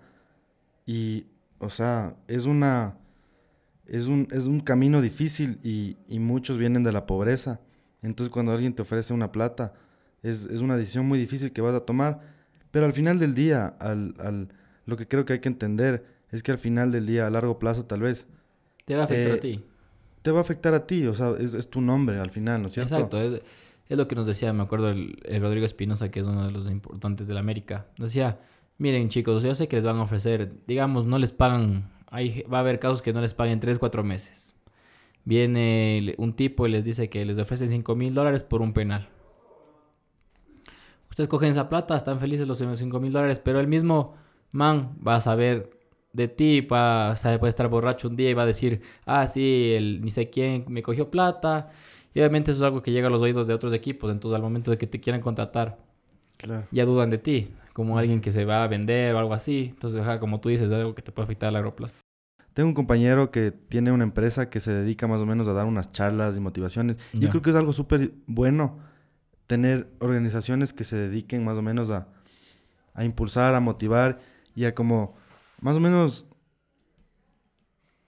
Y, 0.86 1.26
o 1.60 1.70
sea, 1.70 2.16
es 2.28 2.46
una... 2.46 2.98
Es 3.86 4.08
un, 4.08 4.28
es 4.32 4.48
un 4.48 4.60
camino 4.60 5.02
difícil 5.02 5.60
y, 5.64 5.96
y 6.10 6.20
muchos 6.20 6.58
vienen 6.58 6.84
de 6.84 6.92
la 6.92 7.06
pobreza. 7.06 7.62
Entonces 8.02 8.30
cuando 8.30 8.52
alguien 8.52 8.74
te 8.74 8.82
ofrece 8.82 9.14
una 9.14 9.32
plata, 9.32 9.74
es, 10.24 10.46
es 10.46 10.60
una 10.60 10.76
decisión 10.76 11.06
muy 11.08 11.18
difícil 11.18 11.54
que 11.54 11.62
vas 11.62 11.74
a 11.74 11.80
tomar. 11.80 12.20
Pero 12.72 12.86
al 12.86 12.92
final 12.92 13.18
del 13.18 13.34
día, 13.34 13.66
al, 13.80 14.14
al, 14.20 14.50
lo 14.86 14.98
que 14.98 15.08
creo 15.08 15.24
que 15.24 15.32
hay 15.34 15.40
que 15.40 15.48
entender 15.48 16.06
es 16.32 16.44
que 16.44 16.52
al 16.52 16.60
final 16.60 16.92
del 16.92 17.06
día, 17.06 17.28
a 17.28 17.30
largo 17.30 17.60
plazo 17.60 17.86
tal 17.86 18.02
vez... 18.02 18.28
Te 18.84 18.96
va 18.96 19.04
a 19.04 19.06
afectar 19.06 19.36
Eh, 19.36 19.38
a 19.38 19.40
ti. 19.40 19.64
Te 20.22 20.32
va 20.32 20.40
a 20.40 20.42
afectar 20.42 20.74
a 20.74 20.86
ti, 20.86 21.08
o 21.08 21.16
sea, 21.16 21.34
es, 21.40 21.54
es 21.54 21.70
tu 21.70 21.80
nombre 21.80 22.20
al 22.20 22.32
final, 22.32 22.62
¿no 22.62 22.68
es 22.68 22.74
cierto? 22.74 22.94
Exacto, 22.96 23.22
es, 23.22 23.42
es 23.90 23.98
lo 23.98 24.08
que 24.08 24.16
nos 24.16 24.28
decía, 24.28 24.52
me 24.54 24.64
acuerdo, 24.64 24.90
el, 24.90 25.18
Rodrigo 25.40 25.66
Espinosa, 25.66 26.12
que 26.12 26.20
es 26.20 26.26
uno 26.26 26.46
de 26.46 26.52
los 26.52 26.70
importantes 26.70 27.28
de 27.28 27.34
la 27.34 27.40
América. 27.40 27.88
Decía, 27.98 28.40
miren 28.78 29.10
chicos, 29.10 29.44
yo 29.44 29.56
sé 29.56 29.68
que 29.68 29.78
les 29.78 29.86
van 29.86 29.98
a 29.98 30.04
ofrecer, 30.04 30.52
digamos, 30.68 31.06
no 31.06 31.18
les 31.18 31.32
pagan, 31.32 31.90
va 32.12 32.58
a 32.58 32.62
haber 32.62 32.80
casos 32.80 33.02
que 33.02 33.14
no 33.14 33.22
les 33.22 33.34
paguen 33.34 33.60
3, 33.60 33.80
4 33.80 34.04
meses. 34.04 34.56
Viene 35.24 36.16
un 36.18 36.34
tipo 36.34 36.68
y 36.68 36.72
les 36.72 36.86
dice 36.86 37.10
que 37.10 37.26
les 37.26 37.38
ofrece 37.38 37.68
5 37.68 37.96
mil 37.96 38.14
dólares 38.14 38.44
por 38.44 38.62
un 38.62 38.74
penal. 38.74 39.10
Ustedes 41.10 41.28
cogen 41.28 41.50
esa 41.50 41.68
plata, 41.68 41.96
están 41.96 42.20
felices 42.20 42.48
los 42.48 42.60
5 42.60 43.00
mil 43.00 43.12
dólares, 43.12 43.40
pero 43.40 43.60
el 43.60 43.68
mismo 43.68 44.16
man 44.52 44.98
va 45.06 45.16
a 45.16 45.22
saber 45.22 45.78
de 46.14 46.28
ti, 46.28 46.62
va 46.62 47.12
a 47.12 47.16
puede 47.40 47.50
estar 47.50 47.68
borracho 47.68 48.08
un 48.08 48.16
día 48.16 48.30
y 48.30 48.34
va 48.34 48.44
a 48.44 48.46
decir, 48.46 48.82
ah, 49.06 49.28
sí, 49.28 49.74
el 49.76 50.02
ni 50.02 50.10
sé 50.10 50.30
quién 50.30 50.66
me 50.68 50.82
cogió 50.82 51.12
plata. 51.12 51.70
Y 52.14 52.20
obviamente 52.20 52.52
eso 52.52 52.62
es 52.62 52.64
algo 52.66 52.82
que 52.82 52.92
llega 52.92 53.08
a 53.08 53.12
los 53.12 53.22
oídos 53.22 53.48
de 53.48 53.54
otros 53.54 53.74
equipos, 53.74 54.12
entonces 54.12 54.36
al 54.36 54.42
momento 54.42 54.72
de 54.72 54.78
que 54.78 54.88
te 54.88 55.00
quieran 55.00 55.22
contratar, 55.22 55.78
Claro. 56.38 56.66
ya 56.72 56.86
dudan 56.86 57.10
de 57.10 57.18
ti, 57.18 57.54
como 57.74 57.98
alguien 57.98 58.22
que 58.22 58.32
se 58.32 58.46
va 58.46 58.64
a 58.64 58.68
vender 58.68 59.14
o 59.16 59.20
algo 59.20 59.34
así. 59.34 59.68
Entonces, 59.74 60.02
ajá, 60.02 60.20
como 60.20 60.40
tú 60.40 60.50
dices, 60.50 60.68
es 60.68 60.74
algo 60.74 60.96
que 60.96 61.02
te 61.02 61.12
puede 61.12 61.26
afectar 61.26 61.50
a 61.50 61.52
largo 61.52 61.76
plazo. 61.76 61.96
Tengo 62.54 62.70
un 62.70 62.74
compañero 62.76 63.30
que 63.30 63.52
tiene 63.52 63.92
una 63.92 64.04
empresa 64.04 64.50
que 64.50 64.60
se 64.60 64.72
dedica 64.74 65.06
más 65.08 65.22
o 65.22 65.28
menos 65.28 65.48
a 65.48 65.54
dar 65.54 65.68
unas 65.68 65.92
charlas 65.92 66.36
y 66.38 66.40
motivaciones. 66.40 66.98
Yo 67.14 67.30
creo 67.30 67.44
que 67.44 67.52
es 67.52 67.56
algo 67.56 67.72
súper 67.72 68.14
bueno 68.26 68.80
tener 69.46 69.88
organizaciones 70.00 70.74
que 70.74 70.84
se 70.84 70.96
dediquen 70.96 71.46
más 71.46 71.56
o 71.56 71.62
menos 71.62 71.92
a, 71.92 72.08
a 72.96 73.04
impulsar, 73.04 73.54
a 73.54 73.60
motivar 73.60 74.20
y 74.56 74.66
a 74.66 74.74
como 74.74 75.14
más 75.62 75.76
o 75.76 75.80
menos 75.80 76.26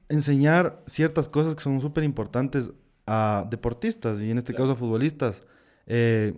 enseñar 0.10 0.82
ciertas 0.88 1.30
cosas 1.30 1.56
que 1.56 1.62
son 1.62 1.80
súper 1.82 2.04
importantes 2.04 2.72
a 3.12 3.46
deportistas 3.50 4.22
y 4.22 4.30
en 4.32 4.38
este 4.38 4.54
Claro. 4.54 4.66
caso 4.66 4.74
a 4.74 4.76
futbolistas. 4.76 5.44
Eh, 5.88 6.36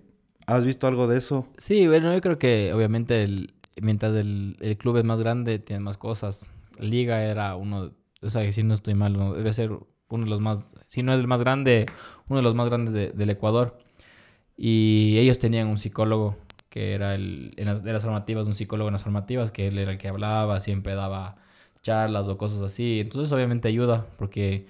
¿Has 0.47 0.63
visto 0.65 0.87
algo 0.87 1.07
de 1.07 1.17
eso? 1.17 1.47
Sí, 1.57 1.87
bueno, 1.87 2.13
yo 2.13 2.21
creo 2.21 2.39
que 2.39 2.73
obviamente 2.73 3.23
el, 3.23 3.53
mientras 3.81 4.15
el, 4.15 4.57
el 4.61 4.77
club 4.77 4.97
es 4.97 5.03
más 5.03 5.19
grande, 5.19 5.59
tiene 5.59 5.81
más 5.81 5.97
cosas. 5.97 6.49
Liga 6.79 7.23
era 7.23 7.55
uno, 7.55 7.91
o 8.21 8.29
sea, 8.29 8.41
que 8.43 8.51
si 8.51 8.63
no 8.63 8.73
estoy 8.73 8.95
mal, 8.95 9.13
no, 9.13 9.33
debe 9.33 9.51
ser 9.53 9.71
uno 10.09 10.23
de 10.25 10.29
los 10.29 10.39
más, 10.41 10.75
si 10.87 11.03
no 11.03 11.13
es 11.13 11.19
el 11.19 11.27
más 11.27 11.41
grande, 11.41 11.85
uno 12.27 12.37
de 12.37 12.43
los 12.43 12.55
más 12.55 12.67
grandes 12.69 12.93
de- 12.93 13.09
del 13.11 13.29
Ecuador. 13.29 13.77
Y 14.57 15.17
ellos 15.17 15.39
tenían 15.39 15.67
un 15.67 15.77
psicólogo 15.77 16.37
que 16.69 16.93
era 16.93 17.15
el, 17.15 17.53
en 17.57 17.65
las, 17.65 17.83
de 17.83 17.91
las 17.93 18.03
formativas, 18.03 18.47
un 18.47 18.55
psicólogo 18.55 18.87
en 18.89 18.93
las 18.93 19.03
formativas, 19.03 19.51
que 19.51 19.67
él 19.67 19.77
era 19.77 19.91
el 19.91 19.97
que 19.97 20.07
hablaba, 20.07 20.59
siempre 20.59 20.95
daba 20.95 21.35
charlas 21.81 22.27
o 22.29 22.37
cosas 22.37 22.61
así. 22.61 22.99
Entonces 23.01 23.31
obviamente 23.33 23.67
ayuda, 23.67 24.05
porque 24.17 24.67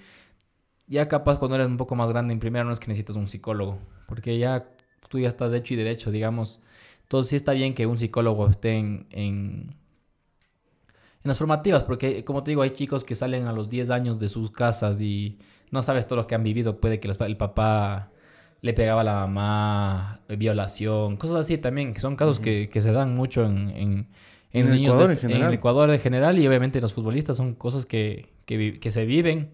ya 0.92 1.08
capaz 1.08 1.38
cuando 1.38 1.54
eres 1.56 1.68
un 1.68 1.78
poco 1.78 1.94
más 1.96 2.08
grande 2.10 2.34
en 2.34 2.38
primera 2.38 2.64
no 2.64 2.70
es 2.70 2.78
que 2.78 2.88
necesitas 2.88 3.16
un 3.16 3.26
psicólogo, 3.26 3.78
porque 4.06 4.36
ya 4.38 4.68
tú 5.08 5.18
ya 5.18 5.28
estás 5.28 5.50
de 5.50 5.58
hecho 5.58 5.72
y 5.74 5.78
derecho, 5.78 6.10
digamos. 6.10 6.60
Entonces 7.04 7.30
sí 7.30 7.36
está 7.36 7.52
bien 7.52 7.74
que 7.74 7.86
un 7.86 7.96
psicólogo 7.98 8.46
esté 8.48 8.74
en, 8.76 9.06
en, 9.10 9.74
en 11.24 11.28
las 11.28 11.38
formativas, 11.38 11.82
porque 11.84 12.24
como 12.24 12.42
te 12.42 12.50
digo, 12.50 12.60
hay 12.60 12.70
chicos 12.70 13.04
que 13.04 13.14
salen 13.14 13.46
a 13.46 13.52
los 13.52 13.70
10 13.70 13.88
años 13.90 14.18
de 14.18 14.28
sus 14.28 14.50
casas 14.50 15.00
y 15.00 15.38
no 15.70 15.82
sabes 15.82 16.06
todo 16.06 16.16
lo 16.16 16.26
que 16.26 16.34
han 16.34 16.42
vivido. 16.42 16.78
Puede 16.78 17.00
que 17.00 17.08
los 17.08 17.18
el 17.22 17.38
papá 17.38 18.10
le 18.60 18.74
pegaba 18.74 19.00
a 19.00 19.04
la 19.04 19.14
mamá, 19.14 20.20
eh, 20.28 20.36
violación, 20.36 21.16
cosas 21.16 21.36
así 21.36 21.56
también, 21.58 21.94
que 21.94 22.00
son 22.00 22.16
casos 22.16 22.38
que, 22.38 22.68
que 22.68 22.82
se 22.82 22.92
dan 22.92 23.14
mucho 23.14 23.44
en, 23.46 23.70
en, 23.70 24.08
En 24.52 24.66
el 24.66 24.72
niños 24.72 24.94
Ecuador 24.94 25.08
de 25.08 25.14
en 25.14 25.18
general. 25.20 25.48
el 25.48 25.54
Ecuador 25.54 25.90
en 25.90 26.00
general 26.00 26.38
y 26.38 26.46
obviamente 26.46 26.80
los 26.82 26.92
futbolistas 26.92 27.36
son 27.38 27.54
cosas 27.54 27.86
que, 27.86 28.28
que 28.44 28.90
se 28.90 29.06
viven. 29.06 29.52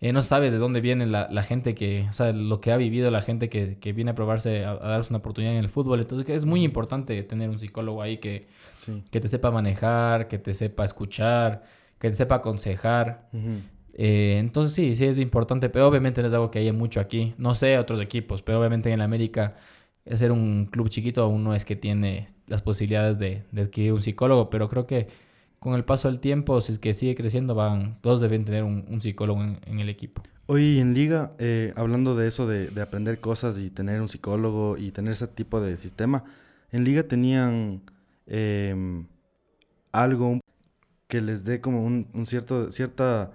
Eh, 0.00 0.12
no 0.12 0.20
sabes 0.22 0.52
de 0.52 0.58
dónde 0.58 0.80
viene 0.82 1.06
la, 1.06 1.28
la 1.30 1.42
gente 1.42 1.74
que, 1.74 2.06
o 2.10 2.12
sea, 2.12 2.32
lo 2.32 2.60
que 2.60 2.72
ha 2.72 2.76
vivido 2.76 3.10
la 3.10 3.22
gente 3.22 3.48
que, 3.48 3.78
que 3.78 3.92
viene 3.92 4.10
a 4.10 4.14
probarse, 4.14 4.64
a, 4.64 4.72
a 4.72 4.88
darse 4.88 5.10
una 5.12 5.18
oportunidad 5.18 5.54
en 5.54 5.60
el 5.60 5.70
fútbol. 5.70 6.00
Entonces 6.00 6.28
es 6.28 6.44
muy 6.44 6.62
importante 6.62 7.22
tener 7.22 7.48
un 7.48 7.58
psicólogo 7.58 8.02
ahí 8.02 8.18
que, 8.18 8.46
Sí. 8.76 9.02
que 9.10 9.20
te 9.20 9.28
sepa 9.28 9.50
manejar, 9.50 10.28
que 10.28 10.36
te 10.38 10.52
sepa 10.52 10.84
escuchar, 10.84 11.62
que 11.98 12.10
te 12.10 12.16
sepa 12.16 12.34
aconsejar. 12.36 13.28
Eh, 13.94 14.36
entonces 14.38 14.74
sí, 14.74 14.94
sí 14.96 15.06
es 15.06 15.18
importante, 15.20 15.70
pero 15.70 15.86
obviamente 15.88 16.20
no 16.20 16.26
es 16.28 16.34
algo 16.34 16.50
que 16.50 16.58
haya 16.58 16.72
mucho 16.72 17.00
aquí. 17.00 17.32
No 17.38 17.54
sé 17.54 17.78
otros 17.78 18.00
equipos, 18.00 18.42
pero 18.42 18.58
obviamente 18.58 18.90
en 18.92 19.00
América 19.00 19.54
ser 20.10 20.32
un 20.32 20.66
club 20.66 20.90
chiquito 20.90 21.22
aún 21.22 21.44
no 21.44 21.54
es 21.54 21.64
que 21.64 21.76
tiene 21.76 22.28
las 22.46 22.60
posibilidades 22.60 23.18
de, 23.18 23.44
de 23.52 23.62
adquirir 23.62 23.92
un 23.94 24.02
psicólogo, 24.02 24.50
pero 24.50 24.68
creo 24.68 24.86
que 24.86 25.06
con 25.64 25.72
el 25.72 25.82
paso 25.82 26.08
del 26.08 26.20
tiempo, 26.20 26.60
si 26.60 26.72
es 26.72 26.78
que 26.78 26.92
sigue 26.92 27.14
creciendo, 27.14 27.54
van, 27.54 27.98
todos 28.02 28.20
deben 28.20 28.44
tener 28.44 28.64
un, 28.64 28.84
un 28.86 29.00
psicólogo 29.00 29.42
en, 29.42 29.60
en 29.64 29.80
el 29.80 29.88
equipo. 29.88 30.22
Hoy 30.44 30.78
en 30.78 30.92
liga, 30.92 31.30
eh, 31.38 31.72
hablando 31.74 32.14
de 32.14 32.28
eso, 32.28 32.46
de, 32.46 32.68
de 32.68 32.82
aprender 32.82 33.18
cosas 33.18 33.58
y 33.58 33.70
tener 33.70 34.02
un 34.02 34.10
psicólogo 34.10 34.76
y 34.76 34.90
tener 34.90 35.12
ese 35.12 35.26
tipo 35.26 35.62
de 35.62 35.78
sistema, 35.78 36.24
en 36.70 36.84
liga 36.84 37.04
tenían 37.04 37.80
em, 38.26 39.06
algo 39.90 40.38
que 41.08 41.22
les 41.22 41.44
dé 41.44 41.62
como 41.62 41.82
un, 41.82 42.08
un 42.12 42.26
cierto, 42.26 42.70
cierta 42.70 43.32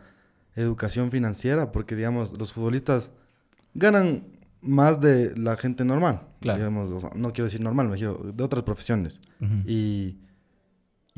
educación 0.56 1.10
financiera, 1.10 1.72
porque 1.72 1.96
digamos, 1.96 2.38
los 2.38 2.54
futbolistas 2.54 3.10
ganan 3.74 4.26
más 4.62 5.02
de 5.02 5.36
la 5.36 5.58
gente 5.58 5.84
normal. 5.84 6.28
Claro. 6.42 6.60
Digamos, 6.60 6.92
o 6.92 7.00
sea, 7.00 7.10
no 7.16 7.34
quiero 7.34 7.46
decir 7.46 7.62
normal, 7.62 7.88
me 7.88 7.94
refiero 7.94 8.22
de 8.32 8.44
otras 8.44 8.62
profesiones. 8.62 9.20
Y, 9.66 10.20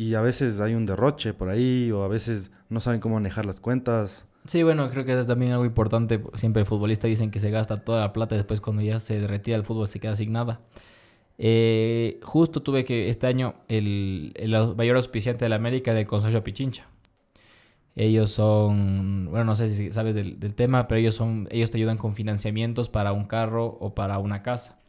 y 0.01 0.15
a 0.15 0.21
veces 0.21 0.59
hay 0.59 0.73
un 0.73 0.87
derroche 0.87 1.35
por 1.35 1.49
ahí, 1.49 1.91
o 1.91 2.01
a 2.01 2.07
veces 2.07 2.51
no 2.69 2.79
saben 2.79 2.99
cómo 2.99 3.15
manejar 3.15 3.45
las 3.45 3.59
cuentas. 3.59 4.25
Sí, 4.47 4.63
bueno, 4.63 4.89
creo 4.89 5.05
que 5.05 5.11
eso 5.11 5.21
es 5.21 5.27
también 5.27 5.51
algo 5.51 5.63
importante. 5.63 6.19
Siempre 6.33 6.61
el 6.61 6.65
futbolista 6.65 7.07
dicen 7.07 7.29
que 7.29 7.39
se 7.39 7.51
gasta 7.51 7.83
toda 7.83 7.99
la 7.99 8.11
plata 8.11 8.33
después 8.33 8.61
cuando 8.61 8.81
ya 8.81 8.99
se 8.99 9.27
retira 9.27 9.57
el 9.57 9.63
fútbol 9.63 9.87
se 9.87 9.99
queda 9.99 10.15
sin 10.15 10.31
nada. 10.31 10.61
Eh, 11.37 12.19
justo 12.23 12.63
tuve 12.63 12.83
que 12.83 13.09
este 13.09 13.27
año 13.27 13.53
el, 13.67 14.33
el 14.37 14.75
mayor 14.75 14.95
auspiciante 14.95 15.45
de 15.45 15.49
la 15.49 15.57
América 15.57 15.93
del 15.93 16.07
Consorcio 16.07 16.43
Pichincha. 16.43 16.87
Ellos 17.95 18.31
son, 18.31 19.27
bueno, 19.29 19.45
no 19.45 19.53
sé 19.53 19.67
si 19.67 19.91
sabes 19.91 20.15
del, 20.15 20.39
del 20.39 20.55
tema, 20.55 20.87
pero 20.87 20.99
ellos 20.99 21.13
son, 21.13 21.47
ellos 21.51 21.69
te 21.69 21.77
ayudan 21.77 21.97
con 21.97 22.15
financiamientos 22.15 22.89
para 22.89 23.13
un 23.13 23.25
carro 23.25 23.77
o 23.79 23.93
para 23.93 24.17
una 24.17 24.41
casa. 24.41 24.79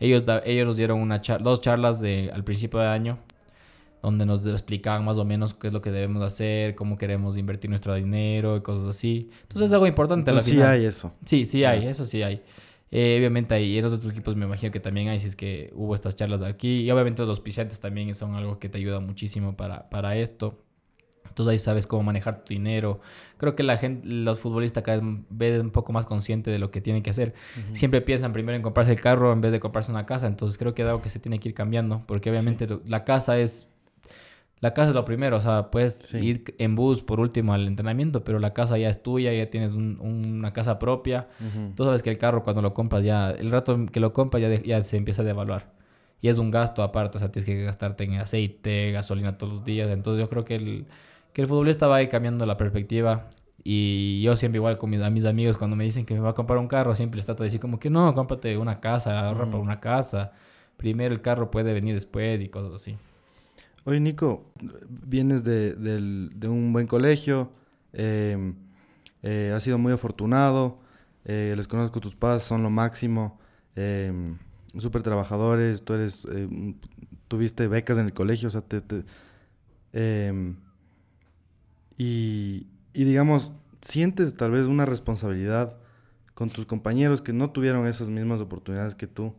Ellos, 0.00 0.24
ellos 0.46 0.66
nos 0.66 0.76
dieron 0.78 1.00
una 1.00 1.20
dos 1.40 1.60
charlas 1.60 2.00
de, 2.00 2.30
al 2.32 2.42
principio 2.42 2.80
de 2.80 2.86
año 2.86 3.18
donde 4.02 4.24
nos 4.26 4.46
explicaban 4.46 5.04
más 5.04 5.16
o 5.18 5.24
menos 5.24 5.54
qué 5.54 5.66
es 5.68 5.72
lo 5.72 5.80
que 5.80 5.90
debemos 5.90 6.22
hacer, 6.22 6.74
cómo 6.74 6.96
queremos 6.98 7.36
invertir 7.36 7.70
nuestro 7.70 7.94
dinero 7.94 8.56
y 8.56 8.60
cosas 8.60 8.86
así. 8.86 9.30
Entonces 9.42 9.68
es 9.68 9.72
algo 9.72 9.86
importante 9.86 10.30
a 10.30 10.34
la 10.34 10.40
Entonces 10.40 10.54
sí 10.54 10.62
hay 10.62 10.84
eso. 10.84 11.12
Sí, 11.24 11.44
sí 11.44 11.64
hay, 11.64 11.86
eso 11.86 12.04
sí 12.04 12.22
hay. 12.22 12.42
Eh, 12.92 13.16
obviamente 13.18 13.52
hay, 13.54 13.64
y 13.64 13.78
en 13.78 13.84
los 13.84 13.92
otros 13.92 14.12
equipos 14.12 14.36
me 14.36 14.46
imagino 14.46 14.70
que 14.70 14.78
también 14.78 15.08
hay, 15.08 15.18
si 15.18 15.26
es 15.26 15.34
que 15.34 15.72
hubo 15.74 15.94
estas 15.94 16.14
charlas 16.14 16.40
de 16.40 16.46
aquí. 16.46 16.82
Y 16.82 16.90
obviamente 16.92 17.20
los 17.22 17.28
auspiciantes 17.30 17.80
también 17.80 18.14
son 18.14 18.34
algo 18.36 18.58
que 18.60 18.68
te 18.68 18.78
ayuda 18.78 19.00
muchísimo 19.00 19.56
para, 19.56 19.90
para 19.90 20.16
esto. 20.16 20.62
Entonces 21.28 21.50
ahí 21.52 21.58
sabes 21.58 21.86
cómo 21.86 22.04
manejar 22.04 22.44
tu 22.44 22.54
dinero. 22.54 23.00
Creo 23.36 23.56
que 23.56 23.62
la 23.64 23.76
gente, 23.76 24.06
los 24.06 24.38
futbolistas 24.38 24.84
cada 24.84 25.00
vez 25.28 25.60
un 25.60 25.70
poco 25.70 25.92
más 25.92 26.06
consciente 26.06 26.50
de 26.50 26.58
lo 26.60 26.70
que 26.70 26.80
tienen 26.80 27.02
que 27.02 27.10
hacer. 27.10 27.34
Siempre 27.72 28.00
piensan 28.00 28.32
primero 28.32 28.56
en 28.56 28.62
comprarse 28.62 28.92
el 28.92 29.00
carro 29.00 29.32
en 29.32 29.40
vez 29.40 29.50
de 29.52 29.60
comprarse 29.60 29.90
una 29.90 30.06
casa. 30.06 30.28
Entonces 30.28 30.56
creo 30.56 30.72
que 30.74 30.82
es 30.82 30.88
algo 30.88 31.02
que 31.02 31.08
se 31.10 31.18
tiene 31.18 31.40
que 31.40 31.48
ir 31.50 31.54
cambiando. 31.54 32.04
Porque 32.06 32.30
obviamente 32.30 32.66
lo- 32.68 32.80
la 32.86 33.04
casa 33.04 33.36
es... 33.38 33.70
La 34.60 34.72
casa 34.74 34.88
es 34.90 34.94
lo 34.94 35.04
primero. 35.04 35.36
O 35.36 35.40
sea, 35.40 35.70
puedes 35.70 35.94
Sí. 35.94 36.18
ir 36.18 36.54
en 36.58 36.74
bus 36.76 37.02
por 37.02 37.20
último 37.20 37.52
al 37.52 37.66
entrenamiento. 37.66 38.24
Pero 38.24 38.38
la 38.38 38.54
casa 38.54 38.78
ya 38.78 38.88
es 38.88 39.02
tuya, 39.02 39.32
ya 39.32 39.50
tienes 39.50 39.74
un- 39.74 39.98
una 40.00 40.52
casa 40.52 40.78
propia. 40.78 41.28
Ujú. 41.40 41.72
Tú 41.76 41.84
sabes 41.84 42.02
que 42.02 42.10
el 42.10 42.18
carro 42.18 42.42
cuando 42.42 42.62
lo 42.62 42.72
compras 42.74 43.04
ya, 43.04 43.30
el 43.30 43.50
rato 43.50 43.78
que 43.92 44.00
lo 44.00 44.12
compras 44.12 44.40
ya, 44.42 44.48
de- 44.48 44.62
ya 44.62 44.80
se 44.82 44.96
empieza 44.96 45.22
a 45.22 45.24
devaluar. 45.24 45.70
Y 46.22 46.28
es 46.28 46.38
un 46.38 46.50
gasto 46.50 46.82
aparte, 46.82 47.18
o 47.18 47.20
sea, 47.20 47.30
tienes 47.30 47.44
que 47.44 47.62
gastarte 47.62 48.04
en 48.04 48.14
aceite, 48.14 48.90
gasolina 48.92 49.36
todos 49.36 49.52
los 49.52 49.64
días. 49.64 49.90
Entonces 49.90 50.20
yo 50.22 50.30
creo 50.30 50.44
que, 50.46 50.54
el, 50.56 50.86
que 51.34 51.42
el 51.42 51.48
futbolista 51.48 51.86
va 51.86 51.96
ahí 51.96 52.08
cambiando 52.08 52.46
la 52.46 52.56
perspectiva. 52.56 53.28
Y 53.62 54.22
yo 54.22 54.36
siempre 54.36 54.56
igual 54.58 54.78
con 54.78 54.88
mis, 54.90 55.00
a 55.02 55.10
mis 55.10 55.24
amigos 55.24 55.58
cuando 55.58 55.76
me 55.76 55.84
dicen 55.84 56.06
que 56.06 56.14
me 56.14 56.20
va 56.20 56.30
a 56.30 56.34
comprar 56.34 56.58
un 56.58 56.68
carro, 56.68 56.94
siempre 56.94 57.16
les 57.16 57.26
trato 57.26 57.42
de 57.42 57.48
decir 57.48 57.60
como 57.60 57.78
que 57.78 57.90
no, 57.90 58.14
cómprate 58.14 58.56
una 58.56 58.80
casa, 58.80 59.26
ahorra 59.28 59.50
por 59.50 59.60
una 59.60 59.80
casa. 59.80 60.32
Primero 60.76 61.12
el 61.12 61.20
carro 61.20 61.50
puede 61.50 61.74
venir 61.74 61.92
después 61.94 62.40
y 62.42 62.48
cosas 62.48 62.72
así. 62.74 62.96
Oye, 63.86 64.00
Nico, 64.00 64.52
vienes 64.88 65.44
de, 65.44 65.76
un 66.48 66.72
buen 66.72 66.88
colegio, 66.88 67.52
eh, 67.92 68.52
eh, 69.22 69.52
has 69.54 69.62
sido 69.62 69.78
muy 69.78 69.92
afortunado, 69.92 70.80
eh, 71.24 71.54
les 71.56 71.68
conozco 71.68 72.00
tus 72.00 72.16
padres, 72.16 72.42
son 72.42 72.64
lo 72.64 72.70
máximo, 72.70 73.38
eh, 73.76 74.12
súper 74.76 75.04
trabajadores, 75.04 75.84
tú 75.84 75.94
eres, 75.94 76.26
eh, 76.32 76.74
tuviste 77.28 77.68
becas 77.68 77.96
en 77.98 78.06
el 78.06 78.12
colegio, 78.12 78.48
o 78.48 78.50
sea, 78.50 78.62
te... 78.62 78.80
te- 78.80 79.04
eh, 79.92 80.54
y, 81.98 82.66
digamos, 82.94 83.52
sientes 83.80 84.34
tal 84.36 84.50
vez 84.52 84.66
una 84.66 84.84
responsabilidad 84.86 85.76
con 86.34 86.50
tus 86.50 86.66
compañeros 86.66 87.22
que 87.22 87.32
no 87.32 87.50
tuvieron 87.50 87.86
esas 87.86 88.08
mismas 88.08 88.40
oportunidades 88.40 88.94
que 88.94 89.06
tú 89.06 89.34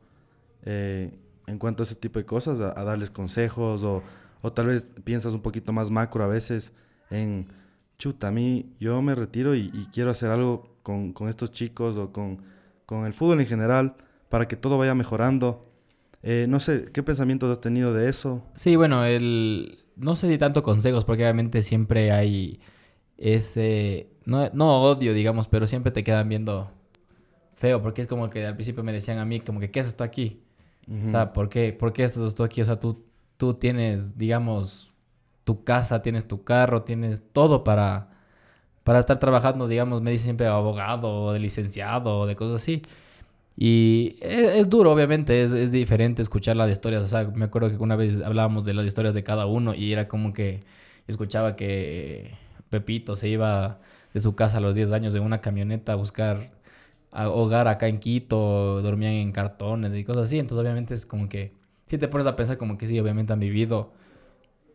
eh, 0.64 1.18
en 1.48 1.60
cuanto 1.60 1.84
a 1.84 1.86
ese 1.86 1.96
tipo 1.96 2.20
de 2.20 2.26
cosas, 2.26 2.60
a 2.60 2.84
darles 2.84 3.10
consejos 3.10 3.84
o, 3.84 4.04
o 4.42 4.54
tal 4.54 4.68
vez 4.68 4.94
piensas 5.04 5.34
un 5.34 5.42
poquito 5.42 5.74
más 5.74 5.92
macro 5.92 6.24
a 6.24 6.28
veces 6.28 6.74
en, 7.10 7.48
chuta, 7.98 8.30
a 8.30 8.32
mí 8.32 8.74
yo 8.80 9.02
me 9.02 9.16
retiro 9.16 9.56
y, 9.56 9.72
y 9.74 9.88
quiero 9.92 10.12
hacer 10.12 10.30
algo 10.32 10.78
con, 10.84 11.14
con 11.14 11.30
estos 11.30 11.52
chicos 11.52 11.98
o 11.98 12.12
con, 12.12 12.42
con 12.86 13.06
el 13.06 13.14
fútbol 13.14 13.40
en 13.42 13.48
general 13.48 13.96
para 14.30 14.48
que 14.48 14.56
todo 14.56 14.78
vaya 14.78 14.96
mejorando. 14.96 15.66
Eh, 16.24 16.46
no 16.50 16.60
sé, 16.60 16.86
¿qué 16.94 17.04
pensamientos 17.04 17.52
has 17.52 17.62
tenido 17.62 17.94
de 17.94 18.10
eso? 18.10 18.46
Sí, 18.54 18.76
bueno, 18.76 19.06
el... 19.06 19.80
no 19.96 20.16
sé 20.16 20.28
si 20.28 20.38
tanto 20.38 20.64
consejos, 20.64 21.06
porque 21.06 21.24
obviamente 21.24 21.62
siempre 21.62 22.12
hay 22.12 22.60
ese, 23.18 24.10
no, 24.26 24.50
no 24.54 24.82
odio, 24.84 25.14
digamos, 25.14 25.48
pero 25.48 25.68
siempre 25.68 25.92
te 25.92 26.04
quedan 26.04 26.30
viendo 26.30 26.72
feo, 27.56 27.82
porque 27.82 28.02
es 28.02 28.08
como 28.08 28.30
que 28.30 28.46
al 28.46 28.54
principio 28.56 28.84
me 28.84 28.94
decían 28.94 29.18
a 29.18 29.26
mí, 29.26 29.40
como 29.40 29.60
que, 29.60 29.72
¿qué 29.72 29.80
haces 29.80 29.98
tú 29.98 30.04
aquí? 30.04 30.44
O 31.06 31.10
sea, 31.10 31.34
¿por 31.34 31.50
qué, 31.50 31.74
¿por 31.74 31.92
qué 31.92 32.04
estás 32.04 32.34
tú 32.34 32.44
aquí? 32.44 32.62
O 32.62 32.66
sea, 32.66 32.80
tú, 32.80 33.04
tú 33.38 33.54
tienes, 33.56 34.18
digamos, 34.18 34.92
tu 35.44 35.64
casa, 35.64 36.02
tienes 36.02 36.28
tu 36.28 36.44
carro, 36.44 36.84
tienes 36.84 37.24
todo 37.34 37.64
para, 37.64 38.10
para 38.84 39.00
estar 39.00 39.20
trabajando, 39.20 39.68
digamos, 39.68 40.02
me 40.02 40.12
dicen 40.12 40.26
siempre 40.26 40.48
abogado 40.48 41.10
o 41.26 41.34
de 41.34 41.40
licenciado 41.40 42.20
o 42.22 42.26
de 42.28 42.36
cosas 42.36 42.62
así. 42.62 42.82
Y 43.58 44.18
es, 44.22 44.50
es 44.58 44.70
duro, 44.70 44.92
obviamente, 44.92 45.42
es, 45.44 45.54
es 45.54 45.72
diferente 45.72 46.22
escuchar 46.22 46.56
las 46.56 46.72
historias. 46.72 47.04
O 47.04 47.08
sea, 47.08 47.26
me 47.36 47.46
acuerdo 47.46 47.70
que 47.72 47.78
una 47.78 47.96
vez 47.96 48.22
hablábamos 48.24 48.66
de 48.66 48.74
las 48.74 48.86
historias 48.86 49.16
de 49.16 49.24
cada 49.24 49.46
uno 49.48 49.74
y 49.76 49.94
era 49.94 50.08
como 50.08 50.34
que 50.34 50.62
escuchaba 51.08 51.56
que 51.56 52.36
Pepito 52.70 53.16
se 53.16 53.30
iba 53.30 53.80
de 54.14 54.20
su 54.20 54.36
casa 54.36 54.58
a 54.58 54.62
los 54.62 54.76
10 54.76 54.92
años 54.92 55.16
en 55.16 55.24
una 55.24 55.42
camioneta 55.42 55.94
a 55.94 55.96
buscar 55.96 56.52
hogar 57.12 57.68
acá 57.68 57.88
en 57.88 58.00
Quito, 58.00 58.82
dormían 58.82 59.14
en 59.14 59.32
cartones 59.32 59.96
y 59.96 60.04
cosas 60.04 60.24
así. 60.24 60.40
Entonces, 60.40 60.62
obviamente, 60.64 60.94
es 60.94 61.06
como 61.06 61.30
que 61.30 61.54
si 61.88 61.98
te 61.98 62.08
pones 62.08 62.28
a 62.28 62.36
pensar 62.36 62.58
como 62.58 62.78
que 62.78 62.88
sí, 62.88 63.00
obviamente 63.00 63.34
han 63.34 63.40
vivido 63.40 63.92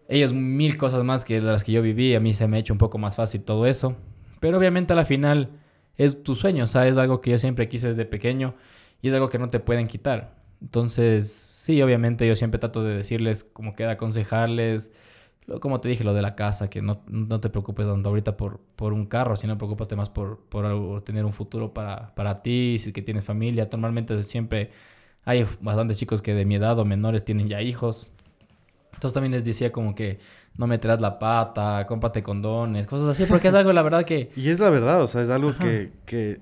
ellos 0.09 0.33
mil 0.33 0.77
cosas 0.77 1.05
más 1.05 1.25
que 1.25 1.41
las 1.41 1.65
que 1.65 1.73
yo 1.73 1.83
viví. 1.83 2.15
A 2.15 2.21
mí 2.21 2.35
se 2.35 2.49
me 2.49 2.57
ha 2.57 2.61
hecho 2.61 2.75
un 2.75 2.79
poco 2.79 2.99
más 2.99 3.17
fácil 3.17 3.43
todo 3.43 3.67
eso. 3.67 3.97
Pero 4.41 4.59
obviamente 4.59 4.93
a 4.93 4.97
la 4.97 5.05
final 5.05 5.51
es 5.97 6.23
tu 6.23 6.35
sueño, 6.35 6.65
o 6.65 6.67
sea, 6.67 6.89
es 6.89 6.99
algo 6.99 7.21
que 7.21 7.31
yo 7.31 7.39
siempre 7.39 7.69
quise 7.69 7.89
desde 7.89 8.05
pequeño 8.05 8.55
y 9.01 9.09
es 9.09 9.15
algo 9.15 9.31
que 9.31 9.39
no 9.39 9.51
te 9.51 9.61
pueden 9.61 9.87
quitar. 9.87 10.37
Entonces, 10.61 11.31
sí, 11.33 11.81
obviamente 11.83 12.27
yo 12.27 12.35
siempre 12.35 12.59
trato 12.59 12.83
de 12.83 12.97
decirles 12.97 13.45
como 13.45 13.75
que 13.75 13.85
de 13.85 13.93
aconsejarles, 13.93 14.93
como 15.61 15.81
te 15.81 15.89
dije, 15.89 16.05
lo 16.05 16.15
de 16.15 16.23
la 16.23 16.35
casa, 16.35 16.71
que 16.71 16.83
no, 16.83 17.03
no 17.09 17.41
te 17.41 17.51
preocupes 17.51 17.87
tanto 17.87 18.09
ahorita 18.09 18.37
por, 18.37 18.61
por 18.77 18.93
un 18.93 19.07
carro, 19.07 19.37
sino 19.37 19.59
preocúpate 19.59 19.97
más 19.97 20.09
por, 20.11 20.41
por 20.49 21.03
tener 21.03 21.25
un 21.25 21.33
futuro 21.33 21.75
para, 21.75 22.15
para 22.15 22.43
ti, 22.43 22.77
si 22.79 22.89
es 22.89 22.95
que 22.95 23.03
tienes 23.03 23.25
familia. 23.25 23.69
Normalmente 23.71 24.21
siempre 24.23 24.71
hay 25.25 25.47
bastantes 25.61 25.99
chicos 25.99 26.21
que 26.23 26.35
de 26.35 26.45
mi 26.45 26.57
edad 26.57 26.79
o 26.79 26.85
menores 26.85 27.25
tienen 27.25 27.49
ya 27.49 27.61
hijos. 27.63 28.11
Entonces 28.95 29.13
también 29.15 29.33
les 29.33 29.45
decía 29.45 29.73
como 29.73 29.95
que 29.95 30.19
no 30.57 30.67
meterás 30.67 31.01
la 31.01 31.19
pata, 31.19 31.87
cómprate 31.87 32.23
condones, 32.23 32.87
cosas 32.87 33.09
así, 33.09 33.25
porque 33.27 33.49
es 33.49 33.55
algo, 33.57 33.73
la 33.73 33.83
verdad, 33.83 34.05
que... 34.05 34.31
Y 34.37 34.49
es 34.51 34.59
la 34.61 34.71
verdad, 34.71 35.03
o 35.03 35.07
sea, 35.07 35.23
es 35.23 35.29
algo 35.31 35.51
Ajá. 35.51 35.59
que, 35.61 35.93
que 36.05 36.41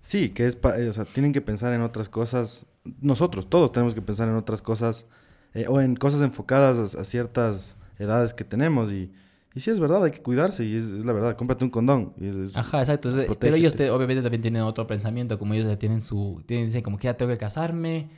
sí, 0.00 0.30
que 0.30 0.46
es, 0.46 0.56
pa- 0.56 0.78
eh, 0.78 0.88
o 0.88 0.92
sea, 0.92 1.04
tienen 1.04 1.32
que 1.32 1.40
pensar 1.40 1.72
en 1.72 1.82
otras 1.82 2.08
cosas. 2.08 2.66
Nosotros, 3.00 3.48
todos 3.48 3.72
tenemos 3.72 3.94
que 3.94 4.02
pensar 4.02 4.28
en 4.28 4.36
otras 4.36 4.62
cosas 4.62 5.06
eh, 5.54 5.66
o 5.68 5.80
en 5.80 5.96
cosas 5.96 6.20
enfocadas 6.22 6.94
a, 6.94 7.00
a 7.00 7.04
ciertas 7.04 7.76
edades 7.98 8.34
que 8.34 8.44
tenemos. 8.44 8.92
Y, 8.92 9.12
y 9.54 9.60
sí, 9.60 9.70
es 9.70 9.78
verdad, 9.80 10.02
hay 10.04 10.10
que 10.12 10.22
cuidarse 10.22 10.64
y 10.64 10.74
es, 10.76 10.84
es 10.92 11.04
la 11.04 11.12
verdad, 11.12 11.36
cómprate 11.36 11.64
un 11.64 11.70
condón. 11.70 12.12
Y 12.18 12.26
es- 12.28 12.36
es- 12.36 12.56
Ajá, 12.56 12.80
exacto. 12.80 13.10
Pero 13.38 13.54
ellos 13.56 13.74
te- 13.74 13.90
obviamente 13.90 14.22
también 14.22 14.42
tienen 14.42 14.62
otro 14.62 14.86
pensamiento, 14.86 15.38
como 15.38 15.54
ellos 15.54 15.78
tienen 15.78 16.00
su... 16.00 16.42
Tienen, 16.46 16.66
dicen 16.66 16.82
como 16.82 16.98
que 16.98 17.04
ya 17.04 17.14
tengo 17.16 17.30
que 17.30 17.38
casarme, 17.38 18.10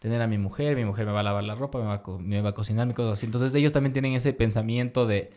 tener 0.00 0.22
a 0.22 0.26
mi 0.26 0.38
mujer, 0.38 0.76
mi 0.76 0.84
mujer 0.84 1.06
me 1.06 1.12
va 1.12 1.20
a 1.20 1.22
lavar 1.24 1.44
la 1.44 1.54
ropa, 1.54 1.78
me 1.78 1.84
va 1.86 1.94
a, 2.04 2.18
me 2.20 2.40
va 2.40 2.50
a 2.50 2.54
cocinar, 2.54 2.86
mi 2.86 2.94
cosas 2.94 3.12
así. 3.18 3.26
Entonces 3.26 3.54
ellos 3.54 3.72
también 3.72 3.92
tienen 3.92 4.12
ese 4.14 4.32
pensamiento 4.32 5.06
de, 5.06 5.30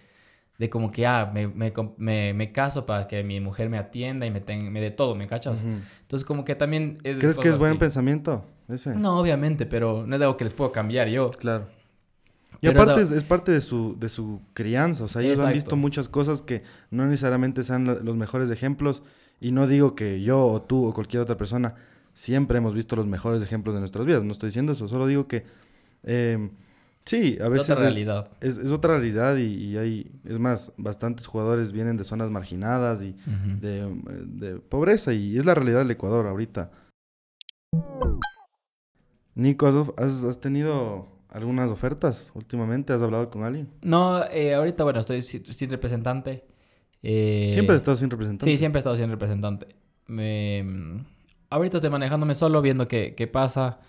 de 0.60 0.70
como 0.70 0.92
que, 0.92 1.06
ah, 1.08 1.30
me, 1.34 1.48
me, 1.48 1.74
me- 1.98 2.34
me 2.34 2.52
caso 2.52 2.86
para 2.86 3.08
que 3.08 3.24
mi 3.24 3.40
mujer 3.40 3.70
me 3.70 3.78
atienda 3.78 4.26
y 4.26 4.32
me, 4.32 4.40
ten- 4.42 4.72
me 4.72 4.80
dé 4.80 4.92
todo, 4.92 5.16
¿me 5.16 5.28
cachas? 5.28 5.66
Entonces 6.02 6.26
como 6.26 6.46
que 6.46 6.56
también 6.56 6.98
es... 7.04 7.18
¿Crees 7.18 7.38
que 7.38 7.50
es 7.50 7.58
buen 7.58 7.78
pensamiento? 7.80 8.46
Ese. 8.70 8.96
No, 8.96 9.20
obviamente, 9.20 9.66
pero 9.66 10.06
no 10.08 10.16
es 10.16 10.22
algo 10.22 10.38
que 10.38 10.44
les 10.46 10.54
puedo 10.54 10.72
cambiar 10.72 11.08
yo. 11.10 11.32
Claro. 11.32 11.68
Y 12.60 12.68
Pero 12.68 12.82
aparte 12.82 13.02
eso- 13.02 13.12
es, 13.16 13.18
es 13.18 13.24
parte 13.24 13.52
de 13.52 13.62
su, 13.62 13.96
de 14.00 14.10
su 14.10 14.42
crianza, 14.54 15.06
o 15.06 15.08
sea, 15.08 15.22
ellos 15.22 15.40
han 15.40 15.54
visto 15.54 15.76
muchas 15.76 16.10
cosas 16.10 16.42
que 16.42 16.64
no 16.92 17.06
necesariamente 17.08 17.64
sean 17.64 17.86
lo- 17.86 18.00
los 18.02 18.16
mejores 18.16 18.50
ejemplos 18.52 19.02
y 19.40 19.52
no 19.52 19.66
digo 19.68 19.96
que 19.96 20.22
yo 20.22 20.46
o 20.46 20.62
tú 20.62 20.86
o 20.86 20.94
cualquier 20.94 21.24
otra 21.24 21.38
persona 21.38 21.76
siempre 22.14 22.58
hemos 22.58 22.74
visto 22.76 22.96
los 22.96 23.08
mejores 23.08 23.42
ejemplos 23.42 23.74
de 23.74 23.80
nuestras 23.80 24.06
vidas, 24.06 24.24
no 24.24 24.32
estoy 24.34 24.48
diciendo 24.50 24.74
eso, 24.74 24.88
solo 24.88 25.08
digo 25.08 25.28
que 25.28 25.46
eh, 26.04 26.50
sí, 27.06 27.38
a 27.42 27.46
Es 27.46 27.50
veces 27.52 27.70
otra 27.72 27.88
es, 27.88 27.94
realidad. 27.94 28.30
es- 28.42 28.58
es 28.58 28.72
otra 28.72 28.92
realidad 29.00 29.38
y, 29.38 29.44
y 29.54 29.78
hay, 29.78 30.12
es 30.26 30.38
más, 30.38 30.74
bastantes 30.78 31.26
jugadores 31.26 31.72
vienen 31.72 31.98
de 31.98 32.04
zonas 32.04 32.30
marginadas 32.30 33.02
y 33.02 33.16
de, 33.62 33.90
de 34.28 34.60
pobreza 34.60 35.14
y 35.14 35.38
es 35.38 35.46
la 35.46 35.56
realidad 35.56 35.80
del 35.80 35.92
Ecuador 35.92 36.28
ahorita. 36.28 36.70
Nico, 39.36 39.68
¿has, 39.68 39.76
of- 39.76 39.94
has- 39.98 40.24
has 40.26 40.40
tenido 40.40 41.08
algunas 41.32 41.70
ofertas 41.72 42.32
últimamente? 42.36 42.94
¿Has 42.94 43.02
hablado 43.02 43.30
con 43.30 43.44
alguien? 43.44 43.70
No, 43.82 44.24
eh, 44.26 44.54
ahorita, 44.54 44.84
bueno, 44.84 45.00
estoy 45.00 45.22
si- 45.22 45.44
sin 45.50 45.70
representante. 45.70 46.46
Eh, 47.04 47.50
Siempre 47.50 47.76
has 47.76 47.82
estado 47.82 47.98
sin 47.98 48.10
representante. 48.10 48.52
Sí, 48.52 48.58
siempre 48.58 48.78
he 48.80 48.82
estado 48.82 48.96
siendo 48.96 49.16
representante. 49.16 49.68
Me, 50.08 50.64
mm, 50.64 51.06
ahorita 51.50 51.78
estoy 51.78 51.90
manejándome 51.90 52.36
solo, 52.36 52.62
viendo 52.62 52.88
qué, 52.88 53.16
qué 53.16 53.28
pasa. 53.28 53.80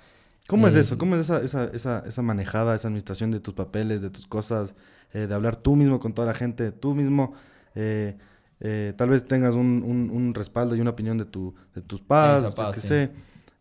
¿Cómo 0.46 0.66
es 0.66 0.74
Eh, 0.74 0.80
eso? 0.80 0.98
¿Cómo 0.98 1.14
es 1.16 1.22
esa, 1.22 1.40
esa, 1.42 1.64
esa, 1.66 2.02
esa 2.06 2.22
manejada, 2.22 2.74
esa 2.74 2.88
administración 2.88 3.30
de 3.30 3.40
tus 3.40 3.54
papeles, 3.54 4.02
de 4.02 4.10
tus 4.10 4.26
cosas, 4.26 4.74
eh, 5.12 5.26
de 5.26 5.34
hablar 5.34 5.56
tú 5.56 5.76
mismo 5.76 6.00
con 6.00 6.14
toda 6.14 6.26
la 6.28 6.34
gente, 6.34 6.72
tú 6.72 6.94
mismo? 6.94 7.34
eh, 7.74 8.16
eh, 8.60 8.92
tal 8.96 9.08
vez 9.08 9.26
tengas 9.26 9.54
un, 9.54 9.82
un- 9.84 10.10
un 10.10 10.34
respaldo 10.34 10.76
y 10.76 10.80
una 10.80 10.90
opinión 10.90 11.18
de, 11.18 11.24
tu, 11.24 11.54
de 11.74 11.80
tus 11.82 12.00
padres, 12.02 12.54
papás, 12.54 12.68
yo 12.68 12.70
qué 12.74 12.80
sí. 12.80 12.88
sé. 12.88 13.12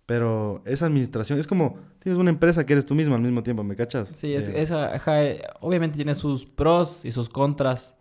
Pero 0.05 0.61
esa 0.65 0.87
administración 0.87 1.39
es 1.39 1.47
como, 1.47 1.77
tienes 1.99 2.19
una 2.19 2.29
empresa 2.31 2.65
que 2.65 2.73
eres 2.73 2.85
tú 2.85 2.95
mismo 2.95 3.15
al 3.15 3.21
mismo 3.21 3.43
tiempo, 3.43 3.63
¿me 3.63 3.75
cachas? 3.75 4.09
Sí, 4.09 4.33
es, 4.33 4.47
Eh, 4.49 4.61
esa, 4.61 4.95
eh, 5.23 5.41
obviamente 5.61 5.95
tiene 5.95 6.15
sus 6.15 6.45
pros 6.45 7.05
y 7.05 7.11
sus 7.11 7.29
contras. 7.29 7.95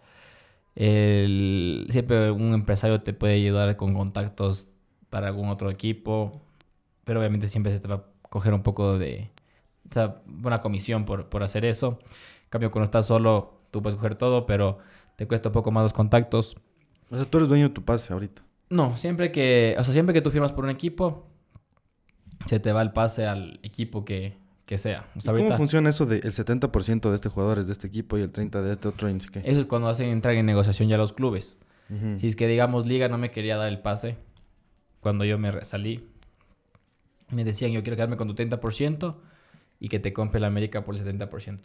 El- 0.75 1.87
siempre 1.91 2.31
un 2.31 2.55
empresario 2.55 3.03
te 3.03 3.13
puede 3.13 3.35
ayudar 3.35 3.77
con 3.77 3.95
contactos 3.95 4.69
para 5.11 5.29
algún 5.29 5.49
otro 5.49 5.71
equipo, 5.71 6.41
pero 7.05 7.21
obviamente 7.21 7.49
siempre 7.49 7.73
se 7.73 7.81
te 7.81 7.89
va 7.89 7.97
a 7.97 8.05
coger 8.29 8.55
un 8.55 8.63
poco 8.63 8.97
de, 8.99 9.31
o 9.91 9.93
sea, 9.93 10.23
una 10.45 10.61
comisión 10.63 11.05
por, 11.05 11.29
por 11.29 11.43
hacer 11.43 11.65
eso. 11.65 11.99
En 12.45 12.49
cambio, 12.51 12.71
cuando 12.71 12.85
estás 12.85 13.07
solo, 13.07 13.61
tú 13.71 13.83
puedes 13.83 13.97
coger 13.97 14.15
todo, 14.15 14.47
pero 14.47 14.79
te 15.17 15.27
cuesta 15.27 15.49
un 15.49 15.53
poco 15.53 15.71
más 15.71 15.83
los 15.83 15.93
contactos. 15.93 16.57
O 17.11 17.17
sea, 17.17 17.25
tú 17.25 17.39
eres 17.39 17.49
dueño 17.49 17.69
de 17.69 17.75
tu 17.75 17.85
pase 17.85 18.13
ahorita. 18.13 18.43
No, 18.71 18.97
siempre 18.97 19.33
que, 19.33 19.75
o 19.79 19.83
sea, 19.85 19.93
siempre 19.93 20.15
que 20.15 20.23
tú 20.23 20.31
firmas 20.31 20.53
por 20.53 20.65
un 20.65 20.71
equipo, 20.71 21.27
se 22.47 22.61
te 22.61 22.73
va 22.73 22.83
el 22.83 22.93
pase 22.93 23.27
al 23.27 23.61
equipo 23.63 24.05
que, 24.05 24.37
que 24.67 24.79
sea. 24.79 25.07
O 25.15 25.19
¿Y 25.19 25.21
sea, 25.21 25.33
¿Cómo 25.33 25.43
ahorita, 25.43 25.57
funciona 25.57 25.91
eso 25.91 26.07
de 26.07 26.17
el 26.17 26.33
70% 26.33 27.11
de 27.11 27.15
este 27.15 27.29
jugador 27.29 27.59
es 27.59 27.67
de 27.67 27.73
este 27.73 27.87
equipo 27.87 28.19
y 28.19 28.23
el 28.23 28.33
30% 28.33 28.63
de 28.63 28.73
este 28.73 28.89
otro? 28.89 29.09
eso 29.09 29.41
es 29.43 29.65
cuando 29.67 29.89
hacen 29.89 30.09
entrar 30.11 30.35
en 30.35 30.47
negociación 30.47 30.89
ya 30.89 30.97
los 30.97 31.13
clubes. 31.13 31.59
Si 32.19 32.29
es 32.29 32.37
que, 32.37 32.47
digamos, 32.47 32.87
Liga 32.87 33.09
no 33.09 33.19
me 33.19 33.33
quería 33.33 33.57
dar 33.57 33.69
el 33.69 33.81
pase 33.81 34.17
cuando 35.01 35.25
yo 35.25 35.39
me 35.39 35.65
salí, 35.65 36.07
me 37.31 37.43
decían, 37.43 37.73
yo 37.73 37.83
quiero 37.83 37.97
quedarme 37.97 38.17
con 38.17 38.29
tu 38.29 38.35
30% 38.35 39.17
y 39.81 39.89
que 39.89 39.99
te 39.99 40.13
compre 40.13 40.41
la 40.41 40.47
América 40.47 40.85
por 40.85 40.95
el 40.95 41.05
70%. 41.05 41.59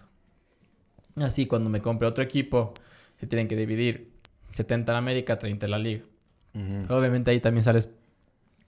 Así, 1.17 1.45
cuando 1.45 1.69
me 1.69 1.80
compre 1.80 2.07
otro 2.07 2.23
equipo, 2.23 2.73
se 3.19 3.28
tienen 3.28 3.47
que 3.47 3.55
dividir 3.55 4.13
70 4.55 4.91
en 4.93 4.97
América, 4.97 5.38
30 5.38 5.65
en 5.67 5.71
la 5.71 5.78
Liga. 5.78 6.03
Ujú. 6.55 6.93
Obviamente 6.93 7.30
ahí 7.30 7.39
también 7.39 7.63
sales 7.63 7.93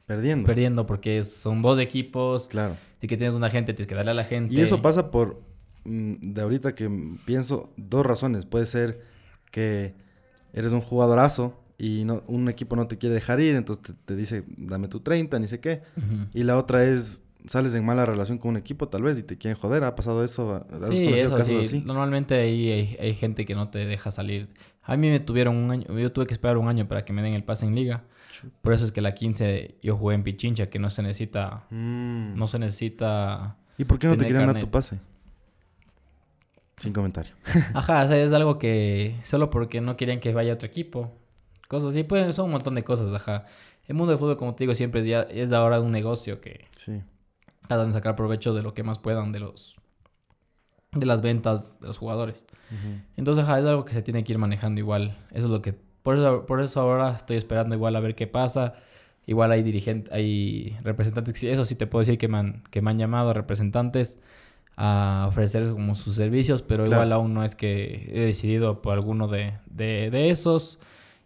Perdiendo. 0.07 0.45
perdiendo 0.47 0.87
porque 0.87 1.23
son 1.23 1.61
dos 1.61 1.79
equipos 1.79 2.47
Claro. 2.47 2.75
y 3.01 3.07
que 3.07 3.17
tienes 3.17 3.35
una 3.35 3.49
gente, 3.51 3.73
tienes 3.73 3.87
que 3.87 3.93
darle 3.95 4.11
a 4.11 4.15
la 4.15 4.23
gente. 4.23 4.55
Y 4.55 4.61
eso 4.61 4.81
pasa 4.81 5.11
por, 5.11 5.41
mm, 5.85 6.13
de 6.33 6.41
ahorita 6.41 6.73
que 6.73 6.89
pienso, 7.25 7.69
dos 7.77 8.05
razones. 8.05 8.45
Puede 8.45 8.65
ser 8.65 9.01
que 9.51 9.93
eres 10.53 10.71
un 10.71 10.81
jugadorazo 10.81 11.61
y 11.77 12.05
no, 12.05 12.23
un 12.27 12.49
equipo 12.49 12.75
no 12.75 12.87
te 12.87 12.97
quiere 12.97 13.13
dejar 13.13 13.39
ir, 13.41 13.55
entonces 13.55 13.83
te, 13.83 13.93
te 14.05 14.15
dice, 14.15 14.43
dame 14.57 14.87
tu 14.87 15.01
30, 15.01 15.37
ni 15.39 15.47
sé 15.47 15.59
qué. 15.59 15.81
Y 16.33 16.43
la 16.43 16.57
otra 16.57 16.83
es, 16.85 17.21
sales 17.45 17.75
en 17.75 17.85
mala 17.85 18.05
relación 18.05 18.37
con 18.39 18.51
un 18.51 18.57
equipo 18.57 18.87
tal 18.87 19.03
vez 19.03 19.19
y 19.19 19.23
te 19.23 19.37
quieren 19.37 19.59
joder. 19.59 19.83
¿Ha 19.83 19.93
pasado 19.95 20.23
eso? 20.23 20.65
¿Has 20.81 20.87
Sí, 20.89 21.05
eso 21.07 21.31
casos 21.35 21.47
sí. 21.47 21.57
así? 21.59 21.81
Normalmente 21.85 22.35
ahí 22.35 22.71
hay, 22.71 22.97
hay 22.99 23.13
gente 23.13 23.45
que 23.45 23.55
no 23.55 23.69
te 23.69 23.85
deja 23.85 24.09
salir. 24.09 24.47
A 24.87 24.95
mí 24.97 25.09
me 25.09 25.19
tuvieron 25.19 25.55
un 25.55 25.69
año, 25.69 25.85
yo 25.99 26.11
tuve 26.11 26.25
que 26.25 26.33
esperar 26.33 26.57
un 26.57 26.67
año 26.69 26.87
para 26.87 27.03
que 27.05 27.13
me 27.13 27.21
den 27.21 27.33
el 27.33 27.43
pase 27.43 27.65
en 27.65 27.75
liga. 27.75 28.03
Por 28.61 28.73
eso 28.73 28.85
es 28.85 28.91
que 28.91 29.01
la 29.01 29.13
15 29.13 29.75
yo 29.81 29.97
jugué 29.97 30.15
en 30.15 30.23
Pichincha, 30.23 30.69
que 30.69 30.79
no 30.79 30.89
se 30.89 31.01
necesita, 31.03 31.65
Mm. 31.69 32.35
no 32.37 32.47
se 32.47 32.57
necesita... 32.59 33.57
¿Y 33.77 33.85
por 33.85 33.99
qué 33.99 34.07
no 34.07 34.17
te 34.17 34.25
querían 34.25 34.45
dar 34.47 34.59
tu 34.59 34.69
pase? 34.71 34.99
Sin 36.77 36.93
comentario. 36.93 37.33
Ajá, 37.73 38.03
o 38.03 38.07
sea, 38.07 38.17
es 38.21 38.33
algo 38.33 38.59
que 38.59 39.19
solo 39.23 39.49
porque 39.49 39.81
no 39.81 39.97
querían 39.97 40.19
que 40.19 40.33
vaya 40.33 40.51
a 40.51 40.55
otro 40.55 40.67
equipo. 40.67 41.11
Cosas 41.67 41.91
así, 41.91 42.03
pues 42.03 42.35
son 42.35 42.45
un 42.45 42.51
montón 42.51 42.75
de 42.75 42.83
cosas, 42.83 43.11
ajá. 43.11 43.45
El 43.87 43.95
mundo 43.95 44.11
del 44.11 44.19
fútbol, 44.19 44.37
como 44.37 44.53
te 44.53 44.63
digo, 44.63 44.75
siempre 44.75 45.01
es, 45.01 45.07
ya, 45.07 45.21
es 45.23 45.51
ahora 45.51 45.79
un 45.81 45.91
negocio 45.91 46.39
que 46.39 46.65
Sí. 46.75 47.01
tratan 47.67 47.87
de 47.87 47.93
sacar 47.93 48.15
provecho 48.15 48.53
de 48.53 48.61
lo 48.61 48.73
que 48.73 48.83
más 48.83 48.99
puedan 48.99 49.31
de 49.31 49.39
los 49.39 49.75
de 50.99 51.05
las 51.05 51.21
ventas 51.21 51.79
de 51.79 51.87
los 51.87 51.97
jugadores. 51.97 52.45
Entonces, 53.15 53.43
ajá, 53.43 53.59
es 53.59 53.65
algo 53.65 53.85
que 53.85 53.93
se 53.93 54.01
tiene 54.01 54.23
que 54.23 54.33
ir 54.33 54.37
manejando 54.39 54.79
igual. 54.79 55.17
Eso 55.31 55.45
es 55.45 55.51
lo 55.51 55.61
que 55.61 55.73
por 56.03 56.15
eso 56.15 56.45
por 56.45 56.61
eso 56.61 56.79
ahora 56.81 57.11
estoy 57.17 57.37
esperando 57.37 57.75
igual 57.75 57.95
a 57.95 57.99
ver 57.99 58.15
qué 58.15 58.27
pasa. 58.27 58.73
Igual 59.25 59.51
hay 59.51 59.61
dirigentes, 59.61 60.11
hay 60.13 60.77
representantes, 60.83 61.43
eso 61.43 61.65
sí 61.65 61.75
te 61.75 61.85
puedo 61.85 61.99
decir 62.01 62.17
que 62.17 62.29
me 62.29 62.37
han, 62.37 62.63
que 62.71 62.81
me 62.81 62.91
han 62.91 62.97
llamado 62.97 63.33
representantes 63.33 64.21
a 64.77 65.25
ofrecer 65.27 65.71
como 65.71 65.95
sus 65.95 66.15
servicios, 66.15 66.61
pero 66.61 66.83
Claro. 66.85 67.01
igual 67.01 67.11
aún 67.13 67.33
no 67.33 67.43
es 67.43 67.55
que 67.55 68.09
he 68.13 68.21
decidido 68.21 68.81
por 68.81 68.93
alguno 68.93 69.27
de, 69.27 69.53
de, 69.65 70.09
de 70.11 70.29
esos. 70.29 70.79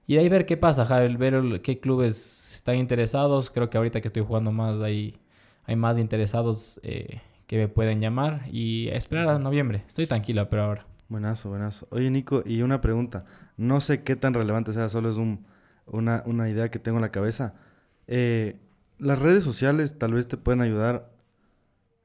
Y 0.07 0.15
de 0.15 0.21
ahí 0.21 0.29
ver 0.29 0.45
qué 0.47 0.57
pasa, 0.57 1.03
el 1.05 1.17
ver 1.17 1.61
qué 1.61 1.79
clubes 1.79 2.55
están 2.55 2.77
interesados. 2.77 3.49
Creo 3.51 3.69
que 3.69 3.77
ahorita 3.77 4.01
que 4.01 4.07
estoy 4.07 4.23
jugando 4.23 4.51
más 4.51 4.79
hay, 4.81 5.17
hay 5.65 5.75
más 5.75 5.97
interesados 5.99 6.79
eh, 6.83 7.21
que 7.51 7.57
me 7.57 7.67
pueden 7.67 7.99
llamar 7.99 8.47
y 8.49 8.87
esperar 8.93 9.27
a 9.27 9.37
noviembre. 9.37 9.83
Estoy 9.85 10.07
tranquila, 10.07 10.49
pero 10.49 10.63
ahora. 10.63 10.87
Buenazo, 11.09 11.49
buenazo. 11.49 11.85
Oye, 11.91 12.09
Nico, 12.09 12.43
y 12.45 12.61
una 12.61 12.79
pregunta. 12.79 13.25
No 13.57 13.81
sé 13.81 14.03
qué 14.03 14.15
tan 14.15 14.33
relevante 14.33 14.71
sea, 14.71 14.87
solo 14.87 15.09
es 15.09 15.17
un, 15.17 15.45
una, 15.85 16.23
una 16.25 16.47
idea 16.47 16.71
que 16.71 16.79
tengo 16.79 16.99
en 16.99 17.01
la 17.01 17.11
cabeza. 17.11 17.55
Eh, 18.07 18.57
las 18.99 19.19
redes 19.19 19.43
sociales 19.43 19.97
tal 19.99 20.13
vez 20.13 20.29
te 20.29 20.37
pueden 20.37 20.61
ayudar 20.61 21.11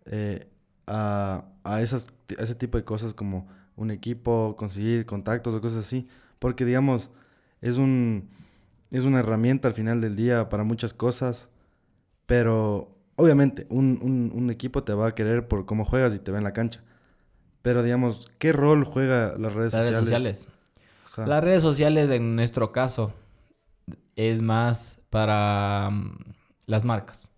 eh, 0.06 0.48
a, 0.88 1.44
a, 1.62 1.80
esas, 1.80 2.08
ese 2.36 2.56
tipo 2.56 2.76
de 2.76 2.82
cosas 2.82 3.14
como 3.14 3.46
un 3.76 3.92
equipo, 3.92 4.56
conseguir 4.58 5.06
contactos 5.06 5.54
o 5.54 5.60
cosas 5.60 5.86
así. 5.86 6.08
Porque, 6.40 6.64
digamos, 6.64 7.12
es, 7.60 7.76
un, 7.76 8.30
es 8.90 9.04
una 9.04 9.20
herramienta 9.20 9.68
al 9.68 9.74
final 9.74 10.00
del 10.00 10.16
día 10.16 10.48
para 10.48 10.64
muchas 10.64 10.92
cosas. 10.92 11.50
Pero, 12.26 12.95
obviamente, 13.16 13.66
un, 13.70 13.98
un, 14.02 14.32
un 14.34 14.50
equipo 14.50 14.84
te 14.84 14.94
va 14.94 15.08
a 15.08 15.14
querer 15.14 15.48
por 15.48 15.66
cómo 15.66 15.84
juegas 15.84 16.14
y 16.14 16.18
te 16.18 16.30
ve 16.30 16.38
en 16.38 16.44
la 16.44 16.52
cancha. 16.52 16.82
Pero, 17.62 17.82
digamos, 17.82 18.30
¿qué 18.38 18.52
rol 18.52 18.84
juega 18.84 19.34
las 19.38 19.52
redes 19.52 19.72
Las 19.72 19.82
redes 19.82 19.96
sociales? 19.96 20.38
sociales. 20.38 20.48
Ajá. 21.12 21.26
Las 21.26 21.42
redes 21.44 21.62
sociales 21.62 22.10
en 22.10 22.36
nuestro 22.36 22.72
caso 22.72 23.12
es 24.14 24.42
más 24.42 25.00
para 25.10 25.90
mm, 25.90 26.18
las 26.66 26.84
marcas. 26.84 27.32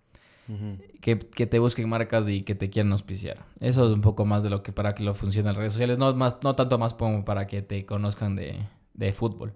Que, 1.03 1.19
que 1.19 1.47
te 1.47 1.59
busquen 1.59 1.91
marcas 1.91 2.27
y 2.31 2.43
que 2.43 2.55
te 2.55 2.71
quieran 2.71 2.91
auspiciar. 2.93 3.45
Eso 3.61 3.85
es 3.85 3.93
un 3.93 4.01
poco 4.01 4.25
más 4.25 4.43
de 4.43 4.49
lo 4.49 4.63
que 4.63 4.73
para 4.73 4.95
que 4.95 5.05
lo 5.05 5.15
funcionen 5.15 5.49
las 5.53 5.57
redes 5.59 5.75
sociales. 5.75 5.99
No, 5.99 6.15
más, 6.15 6.37
no 6.43 6.55
tanto 6.57 6.79
más 6.79 6.95
como 6.95 7.23
para 7.25 7.47
que 7.47 7.61
te 7.61 7.85
conozcan 7.85 8.35
de, 8.35 8.57
de 8.95 9.13
fútbol. 9.13 9.53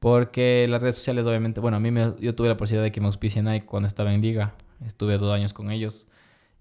Porque 0.00 0.66
las 0.68 0.82
redes 0.82 0.96
sociales, 0.96 1.26
obviamente, 1.28 1.60
bueno, 1.60 1.76
a 1.76 1.80
mí 1.80 1.92
me, 1.92 2.14
yo 2.18 2.34
tuve 2.34 2.48
la 2.48 2.56
posibilidad 2.56 2.82
de 2.84 2.90
que 2.92 3.00
me 3.00 3.06
auspicien 3.06 3.44
Nike 3.44 3.66
cuando 3.66 3.86
estaba 3.86 4.12
en 4.12 4.20
liga. 4.20 4.54
Estuve 4.84 5.18
dos 5.18 5.32
años 5.32 5.52
con 5.52 5.70
ellos. 5.70 6.06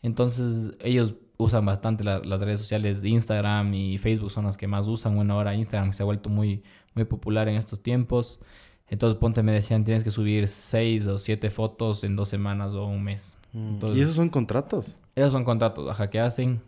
Entonces, 0.01 0.73
ellos 0.79 1.15
usan 1.37 1.65
bastante 1.65 2.03
la- 2.03 2.19
las 2.19 2.39
redes 2.41 2.59
sociales. 2.59 3.03
Instagram 3.03 3.73
y 3.73 3.97
Facebook 3.97 4.31
son 4.31 4.45
las 4.45 4.57
que 4.57 4.67
más 4.67 4.87
usan. 4.87 5.15
Bueno, 5.15 5.33
ahora 5.33 5.55
Instagram 5.55 5.91
se 5.93 6.03
ha 6.03 6.05
vuelto 6.05 6.29
muy, 6.29 6.63
muy 6.93 7.05
popular 7.05 7.47
en 7.49 7.55
estos 7.55 7.81
tiempos. 7.81 8.39
Entonces, 8.87 9.17
ponte, 9.19 9.41
me 9.43 9.51
decían, 9.51 9.83
tienes 9.83 10.03
que 10.03 10.11
subir 10.11 10.47
seis 10.47 11.07
o 11.07 11.17
siete 11.17 11.49
fotos 11.49 12.03
en 12.03 12.15
dos 12.15 12.29
semanas 12.29 12.73
o 12.73 12.85
un 12.85 13.03
mes. 13.03 13.37
Mm. 13.51 13.67
Entonces- 13.73 13.97
¿Y 13.97 14.01
esos 14.01 14.15
son 14.15 14.29
contratos? 14.29 14.95
Esos 15.15 15.33
son 15.33 15.43
contratos, 15.43 15.89
ajá, 15.89 16.09
que 16.09 16.19
hacen. 16.19 16.61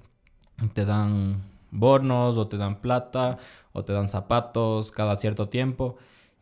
Te 0.73 0.83
dan 0.85 1.43
bonos, 1.69 2.37
o 2.37 2.47
te 2.47 2.57
dan 2.57 2.81
plata, 2.81 3.37
o 3.73 3.83
te 3.83 3.93
dan 3.93 4.07
zapatos 4.09 4.91
cada 4.91 5.15
cierto 5.17 5.47
tiempo. 5.49 5.97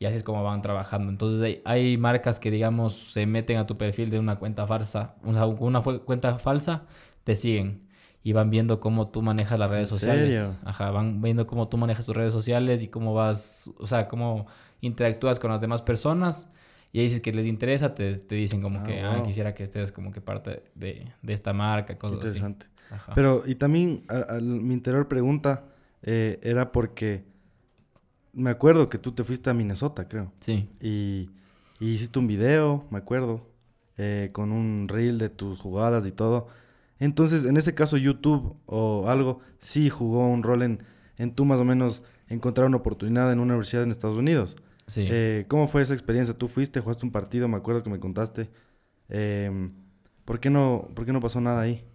Y 0.05 0.07
así 0.07 0.17
es 0.17 0.23
como 0.23 0.43
van 0.43 0.61
trabajando. 0.61 1.09
Entonces 1.11 1.41
hay, 1.41 1.61
hay 1.65 1.97
marcas 1.97 2.39
que, 2.39 2.51
digamos, 2.51 3.11
se 3.11 3.25
meten 3.25 3.57
a 3.57 3.65
tu 3.65 3.75
perfil 3.77 4.11
de 4.11 4.19
una 4.19 4.35
cuenta 4.37 4.67
falsa. 4.67 5.15
Una 5.23 5.81
fu- 5.81 6.01
cuenta 6.05 6.37
falsa, 6.37 6.83
te 7.23 7.33
siguen. 7.33 7.81
Y 8.23 8.33
van 8.33 8.49
viendo 8.51 8.79
cómo 8.79 9.07
tú 9.09 9.21
manejas 9.21 9.57
las 9.59 9.69
redes 9.69 9.89
¿En 9.89 9.97
sociales. 9.99 10.35
serio? 10.35 10.55
Ajá, 10.63 10.91
van 10.91 11.21
viendo 11.21 11.47
cómo 11.47 11.67
tú 11.69 11.77
manejas 11.77 12.05
tus 12.05 12.15
redes 12.15 12.33
sociales 12.33 12.83
y 12.83 12.87
cómo 12.87 13.13
vas, 13.15 13.71
o 13.79 13.87
sea, 13.87 14.07
cómo 14.07 14.45
interactúas 14.81 15.39
con 15.39 15.51
las 15.51 15.61
demás 15.61 15.81
personas. 15.81 16.51
Y 16.91 16.99
ahí 17.01 17.09
si 17.09 17.15
es 17.15 17.21
que 17.21 17.31
les 17.33 17.47
interesa, 17.47 17.93
te, 17.95 18.15
te 18.17 18.35
dicen 18.35 18.61
como 18.61 18.79
Ah, 18.79 18.83
que, 18.83 18.99
ah, 19.01 19.21
quisiera 19.23 19.53
que 19.55 19.63
estés 19.63 19.91
como 19.91 20.11
que 20.11 20.21
parte 20.21 20.63
de, 20.75 21.11
de 21.21 21.33
esta 21.33 21.51
marca, 21.53 21.97
cosas 21.97 22.17
así. 22.19 22.27
Interesante. 22.27 22.67
Pero, 23.15 23.43
y 23.45 23.55
también, 23.55 24.03
a- 24.09 24.35
a- 24.35 24.39
mi 24.39 24.73
interior 24.73 25.07
pregunta 25.07 25.65
eh, 26.03 26.39
era 26.43 26.71
porque 26.71 27.25
me 28.35 28.49
acuerdo 28.49 28.89
que 28.89 28.97
tú 28.97 29.13
te 29.13 29.23
fuiste 29.23 29.49
a 29.49 29.53
Minnesota, 29.53 30.07
creo. 30.07 30.31
Sí, 30.39 30.69
Y, 30.81 31.29
y 31.79 31.89
hiciste 31.93 32.19
un 32.19 32.27
video, 32.27 32.85
me 32.91 32.97
acuerdo, 32.99 33.47
eh, 33.97 34.29
con 34.33 34.51
un 34.51 34.87
reel 34.87 35.17
de 35.17 35.29
tus 35.29 35.59
jugadas 35.59 36.05
y 36.05 36.11
todo. 36.11 36.47
Entonces, 36.99 37.45
en 37.45 37.57
ese 37.57 37.73
caso, 37.73 37.97
YouTube 37.97 38.55
o 38.65 39.09
algo 39.09 39.39
sí 39.59 39.89
jugó 39.89 40.27
un 40.27 40.43
rol 40.43 40.63
en, 40.63 40.83
en 41.17 41.33
tú 41.33 41.45
más 41.45 41.59
o 41.59 41.65
menos 41.65 42.01
encontrar 42.27 42.67
una 42.67 42.77
oportunidad 42.77 43.31
en 43.31 43.39
una 43.39 43.53
universidad 43.53 43.83
en 43.83 43.91
Estados 43.91 44.17
Unidos. 44.17 44.57
sí. 44.87 45.07
Eh, 45.09 45.45
¿Cómo 45.47 45.67
fue 45.67 45.81
esa 45.81 45.93
experiencia? 45.93 46.37
Tú 46.37 46.47
fuiste, 46.47 46.79
jugaste 46.79 47.05
un 47.05 47.11
partido, 47.11 47.47
me 47.47 47.57
acuerdo 47.57 47.83
que 47.83 47.89
me 47.89 47.99
contaste. 47.99 48.49
Em, 49.09 49.71
¿por, 50.25 50.39
qué 50.39 50.49
no, 50.49 50.89
¿Por 50.95 51.05
qué 51.05 51.13
no 51.13 51.19
pasó 51.19 51.39
nada 51.41 51.61
ahí? 51.61 51.85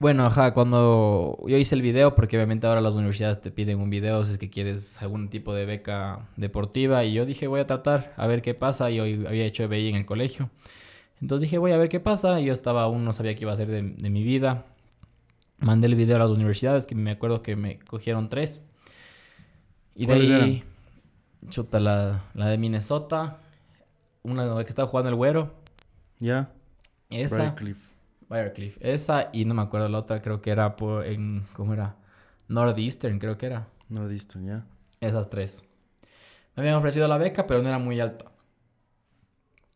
Bueno, 0.00 0.24
ajá, 0.24 0.54
cuando 0.54 1.36
yo 1.46 1.58
hice 1.58 1.74
el 1.74 1.82
video, 1.82 2.14
porque 2.14 2.38
obviamente 2.38 2.66
ahora 2.66 2.80
las 2.80 2.94
universidades 2.94 3.42
te 3.42 3.50
piden 3.50 3.80
un 3.80 3.90
video 3.90 4.24
si 4.24 4.32
es 4.32 4.38
que 4.38 4.48
quieres 4.48 5.00
algún 5.02 5.28
tipo 5.28 5.52
de 5.52 5.66
beca 5.66 6.26
deportiva, 6.38 7.04
y 7.04 7.12
yo 7.12 7.26
dije, 7.26 7.46
voy 7.46 7.60
a 7.60 7.66
tratar 7.66 8.14
a 8.16 8.26
ver 8.26 8.40
qué 8.40 8.54
pasa, 8.54 8.90
y 8.90 8.98
hoy 8.98 9.26
había 9.26 9.44
hecho 9.44 9.68
BI 9.68 9.90
en 9.90 9.96
el 9.96 10.06
colegio. 10.06 10.48
Entonces 11.20 11.42
dije, 11.42 11.58
voy 11.58 11.72
a 11.72 11.76
ver 11.76 11.90
qué 11.90 12.00
pasa, 12.00 12.40
y 12.40 12.46
yo 12.46 12.54
estaba 12.54 12.84
aún 12.84 13.04
no 13.04 13.12
sabía 13.12 13.34
qué 13.34 13.42
iba 13.42 13.50
a 13.50 13.54
hacer 13.54 13.68
de, 13.68 13.82
de 13.82 14.08
mi 14.08 14.22
vida. 14.22 14.64
Mandé 15.58 15.86
el 15.86 15.96
video 15.96 16.16
a 16.16 16.20
las 16.20 16.30
universidades, 16.30 16.86
que 16.86 16.94
me 16.94 17.10
acuerdo 17.10 17.42
que 17.42 17.54
me 17.54 17.78
cogieron 17.80 18.30
tres. 18.30 18.64
Y 19.94 20.06
de 20.06 20.14
¿Cuáles 20.14 20.30
ahí, 20.30 20.64
chuta, 21.50 21.78
la, 21.78 22.24
la 22.32 22.46
de 22.46 22.56
Minnesota, 22.56 23.40
una 24.22 24.64
que 24.64 24.70
estaba 24.70 24.88
jugando 24.88 25.10
el 25.10 25.16
güero, 25.16 25.52
¿Ya? 26.20 26.50
esa. 27.10 27.50
Radcliffe. 27.50 27.89
Briarcliff. 28.30 28.78
Esa 28.80 29.28
y 29.32 29.44
no 29.44 29.54
me 29.54 29.62
acuerdo 29.62 29.88
la 29.88 29.98
otra, 29.98 30.22
creo 30.22 30.40
que 30.40 30.50
era 30.50 30.76
por 30.76 31.04
en 31.06 31.46
¿cómo 31.54 31.74
era? 31.74 31.96
Northeastern, 32.48 33.18
creo 33.18 33.36
que 33.36 33.46
era. 33.46 33.68
Northeastern, 33.88 34.46
¿ya? 34.46 34.66
Esas 35.00 35.28
tres. 35.30 35.64
Me 36.56 36.62
habían 36.62 36.76
ofrecido 36.76 37.08
la 37.08 37.18
beca, 37.18 37.46
pero 37.46 37.62
no 37.62 37.68
era 37.68 37.78
muy 37.78 38.00
alta. 38.00 38.32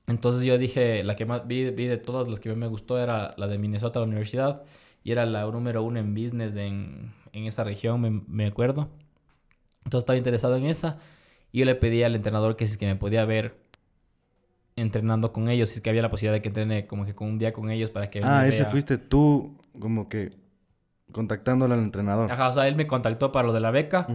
Entonces 0.07 0.45
yo 0.45 0.59
dije, 0.59 1.03
la 1.03 1.17
que 1.17 1.25
más 1.27 1.47
vi, 1.47 1.71
vi 1.71 1.87
de 1.87 1.97
todas 1.97 2.29
las 2.29 2.41
que 2.41 2.51
más 2.51 2.59
me 2.59 2.67
gustó 2.67 2.99
era 2.99 3.31
la 3.37 3.47
de 3.49 3.59
Minnesota, 3.59 4.01
la 4.01 4.07
universidad, 4.07 4.63
y 5.03 5.13
era 5.13 5.25
la 5.27 5.45
número 5.47 5.83
uno 5.83 5.99
en 5.99 6.15
business 6.15 6.57
en, 6.57 7.15
en 7.33 7.45
esa 7.47 7.65
región, 7.65 8.01
me, 8.01 8.11
me 8.29 8.47
acuerdo. 8.47 8.91
Entonces 9.85 10.01
estaba 10.05 10.17
interesado 10.19 10.57
en 10.57 10.67
esa, 10.67 10.99
y 11.53 11.61
yo 11.61 11.65
le 11.67 11.75
pedí 11.77 12.03
al 12.03 12.17
entrenador 12.17 12.57
que 12.57 12.67
si 12.67 12.73
es 12.75 12.79
que 12.79 12.87
me 12.87 12.97
podía 12.97 13.25
ver 13.25 13.64
entrenando 14.77 15.33
con 15.33 15.49
ellos, 15.49 15.69
si 15.69 15.77
es 15.77 15.81
que 15.81 15.91
había 15.91 16.03
la 16.03 16.11
posibilidad 16.11 16.35
de 16.35 16.43
que 16.43 16.49
entrene 16.49 16.87
como 16.87 17.05
que 17.05 17.15
con 17.15 17.29
un 17.29 17.39
día 17.39 17.53
con 17.53 17.71
ellos 17.71 17.91
para 17.91 18.11
que 18.11 18.21
Ah, 18.25 18.47
ese 18.47 18.63
vea. 18.63 18.71
fuiste 18.71 18.99
tú 18.99 19.57
como 19.79 20.09
que 20.09 20.33
contactándole 21.13 21.75
al 21.75 21.81
entrenador. 21.81 22.31
Ajá, 22.31 22.49
o 22.49 22.53
sea, 22.53 22.67
él 22.67 22.75
me 22.77 22.87
contactó 22.87 23.31
para 23.31 23.47
lo 23.47 23.53
de 23.53 23.61
la 23.61 23.71
beca 23.71 24.07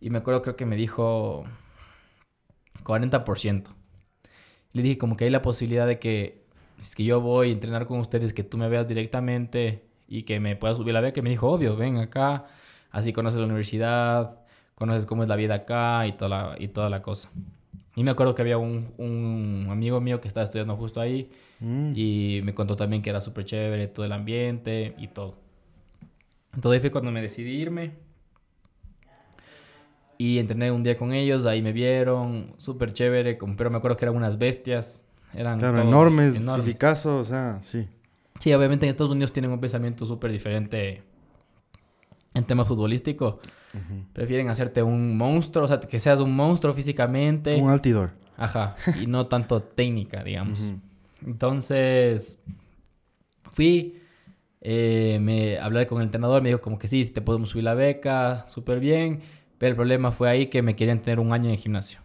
y 0.00 0.10
me 0.10 0.18
acuerdo 0.18 0.42
creo 0.42 0.56
que 0.56 0.66
me 0.66 0.76
dijo 0.76 1.44
40%. 2.84 3.64
Le 4.72 4.82
dije 4.82 4.98
como 4.98 5.16
que 5.16 5.24
hay 5.24 5.30
la 5.30 5.42
posibilidad 5.42 5.86
de 5.86 5.98
que 5.98 6.46
si 6.76 6.90
es 6.90 6.94
que 6.96 7.04
yo 7.04 7.20
voy 7.20 7.48
a 7.48 7.52
entrenar 7.52 7.86
con 7.86 7.98
ustedes, 7.98 8.32
que 8.32 8.44
tú 8.44 8.56
me 8.56 8.68
veas 8.68 8.86
directamente 8.86 9.84
y 10.06 10.22
que 10.22 10.38
me 10.40 10.54
puedas 10.56 10.76
subir 10.76 10.94
la 10.94 11.00
beca. 11.00 11.18
Y 11.20 11.22
me 11.22 11.30
dijo, 11.30 11.50
obvio, 11.50 11.76
ven 11.76 11.96
acá, 11.96 12.46
así 12.90 13.12
conoces 13.12 13.40
la 13.40 13.46
universidad, 13.46 14.38
conoces 14.76 15.06
cómo 15.06 15.22
es 15.24 15.28
la 15.28 15.34
vida 15.36 15.54
acá 15.54 16.06
y 16.06 16.12
toda 16.12 16.28
la, 16.28 16.56
y 16.58 16.68
toda 16.68 16.88
la 16.88 17.02
cosa. 17.02 17.30
Y 17.98 18.04
me 18.04 18.12
acuerdo 18.12 18.32
que 18.36 18.42
había 18.42 18.58
un, 18.58 18.94
un 18.96 19.66
amigo 19.70 20.00
mío 20.00 20.20
que 20.20 20.28
estaba 20.28 20.44
estudiando 20.44 20.76
justo 20.76 21.00
ahí 21.00 21.30
Mm. 21.60 21.92
y 21.96 22.40
me 22.44 22.54
contó 22.54 22.76
también 22.76 23.02
que 23.02 23.10
era 23.10 23.20
súper 23.20 23.44
chévere 23.44 23.88
todo 23.88 24.06
el 24.06 24.12
ambiente 24.12 24.94
y 24.96 25.08
todo. 25.08 25.34
Entonces 26.54 26.76
ahí 26.76 26.80
fue 26.80 26.92
cuando 26.92 27.10
me 27.10 27.20
decidí 27.20 27.50
irme. 27.50 27.94
Y 30.18 30.38
entrené 30.38 30.70
un 30.70 30.84
día 30.84 30.96
con 30.96 31.12
ellos, 31.12 31.46
ahí 31.46 31.60
me 31.60 31.72
vieron, 31.72 32.54
súper 32.58 32.92
chévere, 32.92 33.36
pero 33.56 33.70
me 33.70 33.78
acuerdo 33.78 33.96
que 33.96 34.04
eran 34.04 34.14
unas 34.14 34.38
bestias. 34.38 35.04
Eran 35.34 35.58
Claro, 35.58 35.82
enormes, 35.82 36.36
enormes. 36.36 36.64
fisicazo, 36.64 37.18
o 37.18 37.24
sea, 37.24 37.58
sí. 37.60 37.88
Sí, 38.38 38.52
obviamente 38.52 38.86
en 38.86 38.90
Estados 38.90 39.10
Unidos 39.10 39.32
tienen 39.32 39.50
un 39.50 39.58
pensamiento 39.58 40.06
súper 40.06 40.30
diferente 40.30 41.02
en 42.34 42.44
tema 42.44 42.64
futbolístico. 42.64 43.40
Prefieren 44.12 44.48
hacerte 44.48 44.82
un 44.82 45.16
monstruo, 45.16 45.64
o 45.64 45.68
sea, 45.68 45.80
que 45.80 45.98
seas 45.98 46.20
un 46.20 46.34
monstruo 46.34 46.72
físicamente. 46.72 47.56
Un 47.56 47.70
altidor. 47.70 48.12
Ajá, 48.36 48.76
y 49.00 49.06
no 49.06 49.26
tanto 49.26 49.62
técnica, 49.62 50.22
digamos. 50.22 50.70
Ujú. 50.70 50.80
Entonces, 51.26 52.38
fui, 53.50 54.00
eh, 54.60 55.18
me 55.20 55.58
hablé 55.58 55.86
con 55.86 55.98
el 55.98 56.04
entrenador, 56.04 56.42
me 56.42 56.48
dijo 56.48 56.60
como 56.60 56.78
que 56.78 56.88
sí, 56.88 57.04
te 57.04 57.20
podemos 57.20 57.50
subir 57.50 57.64
la 57.64 57.74
beca, 57.74 58.46
súper 58.48 58.80
bien, 58.80 59.20
pero 59.58 59.70
el 59.70 59.76
problema 59.76 60.12
fue 60.12 60.30
ahí 60.30 60.46
que 60.46 60.62
me 60.62 60.76
querían 60.76 61.00
tener 61.00 61.20
un 61.20 61.32
año 61.32 61.50
en 61.50 61.56
gimnasio. 61.56 62.00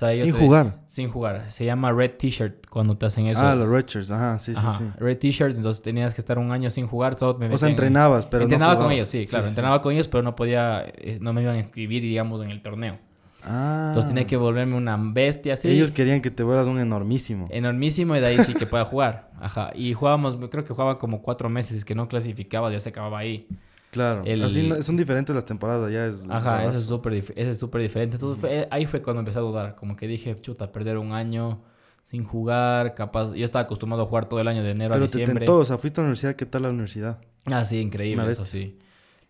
Sea, 0.00 0.16
Sin 0.16 0.32
jugar. 0.32 0.78
Sin 0.86 1.08
jugar. 1.10 1.50
Se 1.50 1.66
llama 1.66 1.92
Red 1.92 2.12
T-shirt 2.12 2.66
cuando 2.70 2.96
te 2.96 3.04
hacen 3.04 3.26
eso. 3.26 3.42
Ah, 3.42 3.54
los 3.54 3.68
Redshirts, 3.68 4.10
ajá, 4.10 4.38
sí, 4.38 4.54
sí, 4.54 4.60
Ajá, 4.64 4.78
sí. 4.78 4.84
Red 4.98 5.18
T-shirt, 5.18 5.54
entonces 5.54 5.82
tenías 5.82 6.14
que 6.14 6.22
estar 6.22 6.38
un 6.38 6.52
año 6.52 6.70
sin 6.70 6.86
jugar. 6.86 7.16
me 7.38 7.54
O 7.54 7.58
sea, 7.58 7.68
entrenabas, 7.68 8.24
pero 8.24 8.40
no 8.40 8.44
entrenaba 8.44 8.76
con 8.76 8.84
jugabas. 8.84 8.94
ellos, 8.96 9.08
sí, 9.08 9.26
claro. 9.26 9.42
sí, 9.42 9.48
sí. 9.48 9.50
entrenaba 9.50 9.82
con 9.82 9.92
ellos, 9.92 10.08
pero 10.08 10.22
no 10.22 10.34
podía, 10.34 10.86
eh, 10.86 11.18
no 11.20 11.34
me 11.34 11.42
iban 11.42 11.56
a 11.56 11.58
inscribir, 11.58 12.00
digamos, 12.00 12.40
en 12.40 12.50
el 12.50 12.62
torneo. 12.62 12.98
Ah. 13.44 13.88
Entonces 13.88 14.08
tenía 14.10 14.26
que 14.26 14.38
volverme 14.38 14.74
una 14.74 14.96
bestia 14.98 15.52
así. 15.52 15.68
Ellos 15.68 15.90
querían 15.90 16.22
que 16.22 16.30
te 16.30 16.42
vuelvas 16.44 16.66
un 16.66 16.78
enormísimo. 16.80 17.46
Enormísimo 17.50 18.16
y 18.16 18.20
de 18.20 18.26
ahí 18.26 18.38
sí 18.38 18.54
que 18.54 18.64
pueda 18.64 18.84
jugar. 18.86 19.30
Ajá. 19.38 19.70
Y 19.74 19.92
jugábamos, 19.92 20.36
creo 20.50 20.64
que 20.64 20.72
jugaba 20.72 20.98
como 20.98 21.20
cuatro 21.20 21.50
meses, 21.50 21.76
es 21.76 21.84
que 21.84 21.94
no 21.94 22.08
clasificaba, 22.08 22.72
ya 22.72 22.80
se 22.80 22.88
acababa 22.88 23.18
ahí. 23.18 23.46
Claro. 23.90 24.22
el- 24.24 24.42
Así 24.44 24.62
no- 24.68 24.80
son 24.82 24.96
diferentes 24.96 25.34
las 25.34 25.44
temporadas, 25.46 25.90
ya 25.92 26.06
es. 26.06 26.28
Ajá, 26.30 26.64
eso 26.64 26.78
es 26.78 26.84
súper 26.86 27.12
es 27.14 27.60
diferente. 27.82 28.14
Entonces 28.16 28.40
fue- 28.40 28.68
ahí 28.70 28.86
fue 28.86 29.02
cuando 29.02 29.20
empecé 29.20 29.38
a 29.38 29.42
dudar. 29.42 29.74
Como 29.74 29.96
que 29.96 30.06
dije, 30.06 30.40
chuta, 30.40 30.70
perder 30.70 30.96
un 30.98 31.12
año 31.12 31.62
sin 32.04 32.24
jugar, 32.24 32.94
capaz. 32.94 33.32
Yo 33.34 33.44
estaba 33.44 33.64
acostumbrado 33.64 34.04
a 34.04 34.06
jugar 34.06 34.28
todo 34.28 34.40
el 34.40 34.48
año 34.48 34.62
de 34.62 34.70
enero 34.70 34.92
Pero 34.94 35.04
a 35.04 35.08
te 35.08 35.18
diciembre. 35.18 35.44
tentó, 35.44 35.58
o 35.58 35.64
sea, 35.64 35.76
fuiste 35.78 36.00
a 36.00 36.02
la 36.02 36.06
universidad, 36.06 36.34
¿qué 36.36 36.46
tal 36.46 36.62
la 36.62 36.70
universidad? 36.70 37.18
Ah, 37.46 37.64
sí, 37.64 37.78
increíble, 37.80 38.30
eso 38.30 38.44
sí. 38.44 38.78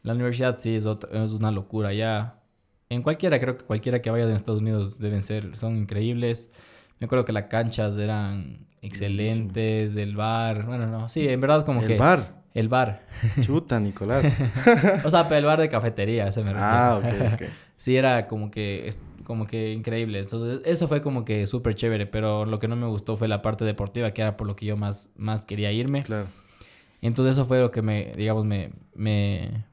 La 0.02 0.12
universidad 0.14 0.56
sí 0.58 0.74
es, 0.76 0.86
otra- 0.86 1.22
es 1.24 1.32
una 1.32 1.50
locura 1.50 1.92
ya. 1.92 2.40
En 2.88 3.02
cualquiera, 3.02 3.38
creo 3.38 3.56
que 3.56 3.64
cualquiera 3.64 4.00
que 4.02 4.10
vaya 4.10 4.26
de 4.26 4.34
Estados 4.34 4.60
Unidos 4.60 4.98
deben 4.98 5.22
ser, 5.22 5.56
son 5.56 5.76
increíbles. 5.76 6.50
Me 6.98 7.04
acuerdo 7.06 7.24
que 7.24 7.32
las 7.32 7.44
canchas 7.44 7.96
eran 7.98 8.66
excelentes, 8.82 9.96
el 9.96 10.16
bar, 10.16 10.66
bueno, 10.66 10.86
no, 10.86 11.08
sí, 11.08 11.26
en 11.28 11.40
verdad 11.40 11.64
como 11.64 11.80
El 11.82 11.86
que... 11.88 11.96
bar. 11.98 12.39
El 12.54 12.68
bar. 12.68 13.02
Chuta, 13.42 13.78
Nicolás. 13.80 14.24
O 15.04 15.10
sea, 15.10 15.28
pero 15.28 15.38
el 15.38 15.44
bar 15.44 15.60
de 15.60 15.68
cafetería, 15.68 16.26
ese 16.28 16.40
me 16.42 16.52
refiero. 16.52 16.66
ah, 16.66 16.98
ok, 16.98 17.34
ok. 17.34 17.42
Sí, 17.76 17.96
era 17.96 18.26
como 18.26 18.50
que, 18.50 18.90
como 19.24 19.46
que 19.46 19.72
increíble. 19.72 20.18
Entonces, 20.18 20.60
eso 20.66 20.86
fue 20.86 21.00
como 21.00 21.24
que 21.24 21.46
súper 21.46 21.74
chévere, 21.74 22.06
pero 22.06 22.44
lo 22.44 22.58
que 22.58 22.68
no 22.68 22.76
me 22.76 22.86
gustó 22.86 23.16
fue 23.16 23.26
la 23.26 23.40
parte 23.40 23.64
deportiva, 23.64 24.10
que 24.10 24.20
era 24.20 24.36
por 24.36 24.46
lo 24.46 24.54
que 24.54 24.66
yo 24.66 24.76
más, 24.76 25.10
más 25.16 25.46
quería 25.46 25.72
irme. 25.72 26.02
Claro. 26.02 26.26
Entonces 27.00 27.36
eso 27.36 27.46
fue 27.46 27.58
lo 27.58 27.70
que 27.70 27.80
me, 27.80 28.12
digamos, 28.14 28.44
me, 28.44 28.72
me, 28.94 29.64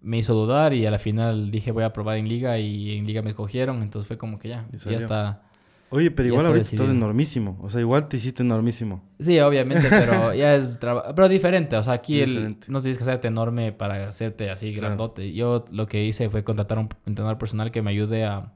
me 0.00 0.18
hizo 0.18 0.34
dudar 0.34 0.72
y 0.72 0.86
a 0.86 0.90
la 0.90 0.98
final 0.98 1.50
dije 1.50 1.70
voy 1.70 1.84
a 1.84 1.92
probar 1.92 2.16
en 2.16 2.28
liga 2.28 2.58
y 2.58 2.96
en 2.96 3.06
liga 3.06 3.22
me 3.22 3.30
escogieron, 3.30 3.82
entonces 3.82 4.08
fue 4.08 4.18
como 4.18 4.38
que 4.38 4.48
ya, 4.48 4.66
Y 4.72 4.78
ya 4.90 4.96
está. 4.96 5.42
Oye, 5.90 6.10
pero 6.10 6.28
igual 6.28 6.46
ahorita 6.46 6.66
estás 6.66 6.90
enormísimo. 6.90 7.58
O 7.62 7.70
sea, 7.70 7.80
igual 7.80 8.08
te 8.08 8.16
hiciste 8.16 8.42
enormísimo. 8.42 9.04
Sí, 9.20 9.38
obviamente, 9.38 9.86
pero 9.88 10.34
ya 10.34 10.56
es 10.56 10.78
trabajo, 10.80 11.14
pero 11.14 11.28
diferente, 11.28 11.76
o 11.76 11.82
sea, 11.82 11.94
aquí 11.94 12.20
el- 12.20 12.58
no 12.66 12.80
tienes 12.82 12.98
que 12.98 13.04
hacerte 13.04 13.28
enorme 13.28 13.72
para 13.72 14.08
hacerte 14.08 14.50
así 14.50 14.72
Claro. 14.72 14.88
grandote. 14.88 15.32
Yo 15.32 15.64
lo 15.70 15.86
que 15.86 16.04
hice 16.04 16.28
fue 16.28 16.42
contratar 16.42 16.78
a 16.78 16.80
un 16.82 16.88
entrenador 17.06 17.38
personal 17.38 17.70
que 17.70 17.82
me 17.82 17.90
ayude 17.92 18.24
a, 18.24 18.52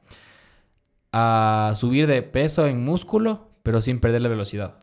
a 1.13 1.73
subir 1.75 2.07
de 2.07 2.23
peso 2.23 2.67
en 2.67 2.85
músculo, 2.85 3.49
pero 3.63 3.81
sin 3.81 4.01
perder 4.01 4.23
la 4.23 4.29
velocidad. 4.29 4.83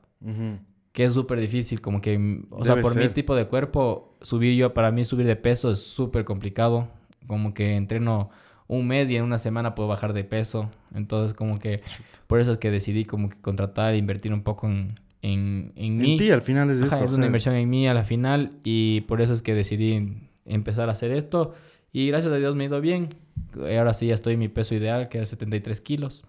Que 0.91 1.03
es 1.03 1.13
súper 1.13 1.39
difícil, 1.39 1.79
como 1.81 2.01
que, 2.01 2.41
o 2.49 2.65
sea, 2.65 2.81
por 2.81 2.95
mi 2.95 3.09
tipo 3.09 3.35
de 3.35 3.45
cuerpo, 3.47 4.17
subir 4.21 4.55
yo, 4.55 4.73
para 4.73 4.91
mí 4.91 5.03
subir 5.03 5.25
de 5.27 5.35
peso 5.35 5.71
es 5.71 5.79
súper 5.83 6.25
complicado, 6.25 6.87
como 7.27 7.53
que 7.53 7.75
entreno 7.75 8.29
un 8.67 8.87
mes 8.87 9.09
y 9.09 9.15
en 9.15 9.23
una 9.23 9.37
semana 9.37 9.75
puedo 9.75 9.87
bajar 9.89 10.13
de 10.13 10.23
peso, 10.23 10.69
entonces 10.93 11.33
como 11.33 11.57
que, 11.57 11.81
por 12.27 12.39
eso 12.39 12.51
es 12.51 12.57
que 12.57 12.71
decidí 12.71 13.05
como 13.05 13.29
que 13.29 13.37
contratar 13.41 13.93
e 13.93 13.97
invertir 13.97 14.33
un 14.33 14.43
poco 14.43 14.67
en, 14.67 14.99
en, 15.21 15.71
en 15.75 15.97
mí. 15.97 16.13
En 16.13 16.17
ti 16.17 16.31
al 16.31 16.41
final 16.41 16.69
es 16.69 16.81
Ajá, 16.81 16.97
eso. 16.97 17.05
es 17.05 17.11
una 17.13 17.25
inversión 17.25 17.55
en 17.55 17.69
mí 17.69 17.87
a 17.87 17.93
la 17.93 18.03
final 18.03 18.51
y 18.63 19.01
por 19.01 19.21
eso 19.21 19.33
es 19.33 19.41
que 19.41 19.53
decidí 19.53 20.17
empezar 20.45 20.89
a 20.89 20.91
hacer 20.91 21.11
esto. 21.11 21.53
Y 21.93 22.07
gracias 22.07 22.31
a 22.33 22.35
Dios 22.35 22.55
me 22.55 22.65
ha 22.65 22.67
ido 22.67 22.81
bien, 22.81 23.09
ahora 23.55 23.93
sí 23.93 24.07
ya 24.07 24.13
estoy 24.13 24.33
en 24.33 24.39
mi 24.39 24.49
peso 24.49 24.75
ideal, 24.75 25.07
que 25.09 25.17
era 25.17 25.25
73 25.25 25.81
kilos, 25.81 26.25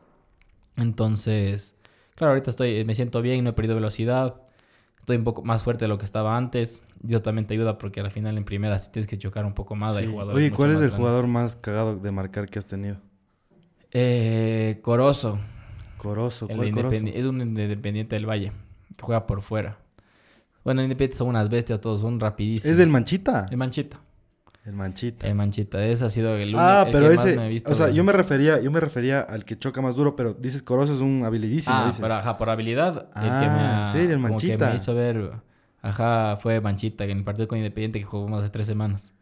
entonces, 0.77 1.75
claro, 2.15 2.33
ahorita 2.33 2.51
estoy, 2.51 2.85
me 2.85 2.95
siento 2.95 3.21
bien, 3.21 3.43
no 3.45 3.51
he 3.51 3.53
perdido 3.53 3.75
velocidad, 3.75 4.37
estoy 5.09 5.17
un 5.17 5.25
poco 5.25 5.43
más 5.43 5.63
fuerte 5.63 5.87
de 5.87 5.89
lo 5.89 5.97
que 5.97 6.05
estaba 6.05 6.37
antes. 6.37 6.83
Dios 7.01 7.23
también 7.23 7.47
te 7.47 7.55
ayuda 7.55 7.79
porque 7.79 8.01
al 8.01 8.11
final 8.11 8.37
en 8.37 8.45
primera 8.45 8.79
sí 8.79 8.91
tienes 8.93 9.09
que 9.09 9.17
chocar 9.17 9.47
un 9.47 9.55
poco 9.55 9.75
más. 9.75 9.97
Hay 9.97 10.05
sí. 10.05 10.11
jugadores 10.11 10.37
Oye, 10.37 10.51
¿cuál 10.51 10.69
es 10.69 10.75
el 10.75 10.81
grandes. 10.81 10.99
jugador 10.99 11.27
más 11.27 11.57
cagado 11.57 11.97
de 11.97 12.13
marcar 12.13 12.47
que 12.47 12.59
has 12.59 12.67
tenido? 12.67 13.01
Eh, 13.91 14.81
Corozo. 14.83 15.39
Corozo. 15.97 16.47
¿Cuál 16.47 16.71
Corozo? 16.73 17.07
Es 17.07 17.25
un 17.25 17.41
Independiente 17.41 18.17
del 18.17 18.29
Valle. 18.29 18.53
Que 18.97 19.03
juega 19.03 19.27
por 19.27 19.41
fuera. 19.41 19.79
Bueno, 20.63 20.83
Independiente 20.83 21.17
son 21.17 21.29
unas 21.29 21.49
bestias, 21.49 21.81
todos 21.81 22.03
son 22.03 22.21
rapidísimos. 22.21 22.73
Es 22.73 22.77
del 22.77 22.91
Manchita. 22.91 23.47
El 23.51 23.57
Manchita. 23.57 23.99
El 24.69 24.75
Manchita. 24.75 25.27
El 25.27 25.35
Manchita. 25.35 25.83
Ese 25.87 26.05
ha 26.05 26.09
sido 26.11 26.37
el 26.37 26.49
único 26.51 26.61
Ah, 26.61 26.83
el 26.87 26.93
pero 26.93 27.09
que 27.09 27.17
más 27.17 27.25
ese, 27.27 27.37
me 27.37 27.47
he 27.47 27.49
visto 27.49 27.71
o 27.71 27.75
sea, 27.75 27.87
de- 27.87 27.95
yo 27.95 28.05
me 28.05 28.13
refería, 28.13 28.61
yo 28.61 28.71
me 28.71 28.81
refería 28.81 29.21
al 29.21 29.47
que 29.47 29.57
choca 29.57 29.81
más 29.81 29.97
duro, 29.97 30.15
pero 30.15 30.35
dices 30.35 30.63
Corozo 30.63 30.93
es 30.95 31.01
un 31.01 31.25
habilidísimo, 31.25 31.75
Ah, 31.75 31.87
dices. 31.87 32.01
pero 32.03 32.15
ajá, 32.15 32.37
por 32.37 32.51
habilidad. 32.51 33.09
el 33.17 33.23
que 33.23 33.29
me 33.29 33.31
Ah, 33.31 33.77
ha, 33.79 33.87
¿en 33.87 33.93
serio? 33.93 34.11
El 34.17 34.23
como 34.23 34.39
que 34.39 34.49
Manchita. 34.49 34.71
me 34.71 34.77
hizo 34.77 34.95
ver. 34.95 35.31
Ajá, 35.81 36.37
fue 36.41 36.61
Manchita, 36.61 37.05
en 37.05 37.19
el 37.19 37.25
partido 37.25 37.49
con 37.49 37.57
Independiente 37.59 37.99
que 38.01 38.05
jugamos 38.05 38.41
hace 38.43 38.51
tres 38.51 38.67
semanas. 38.67 39.15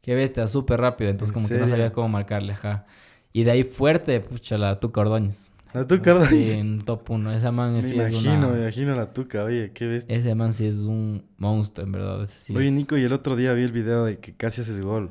Qué 0.00 0.14
bestia, 0.14 0.48
súper 0.48 0.80
rápido. 0.80 1.10
Entonces, 1.10 1.34
¿En 1.36 1.42
como 1.42 1.48
que 1.48 1.58
no 1.58 1.68
sabía 1.68 1.92
cómo 1.92 2.08
marcarle, 2.08 2.52
ajá. 2.54 2.86
Y 3.32 3.44
de 3.44 3.50
ahí 3.50 3.64
fuerte, 3.64 4.20
pucha, 4.20 4.56
la 4.56 4.80
Tuca 4.80 5.00
Ordóñez. 5.02 5.50
La 5.74 5.86
tuca, 5.86 6.12
¿verdad? 6.14 6.28
Sí, 6.30 6.52
en 6.52 6.80
top 6.80 7.10
1. 7.10 7.32
Esa 7.32 7.50
man 7.50 7.74
me 7.74 7.82
sí 7.82 7.88
es 7.98 8.12
imagino, 8.12 8.50
me 8.50 8.60
imagino 8.62 8.94
la 8.94 9.12
tuca, 9.12 9.44
oye, 9.44 9.72
qué 9.72 9.86
bestia. 9.86 10.16
Ese 10.16 10.34
man 10.36 10.52
sí 10.52 10.66
es 10.66 10.84
un 10.84 11.24
monstruo, 11.36 11.84
en 11.84 11.92
verdad. 11.92 12.26
sí 12.26 12.54
oye, 12.56 12.68
es- 12.68 12.72
Nico, 12.72 12.96
y 12.96 13.02
el 13.02 13.12
otro 13.12 13.34
día 13.34 13.52
vi 13.54 13.62
el 13.64 13.72
video 13.72 14.04
de 14.04 14.18
que 14.20 14.34
casi 14.36 14.60
haces 14.60 14.80
gol. 14.80 15.10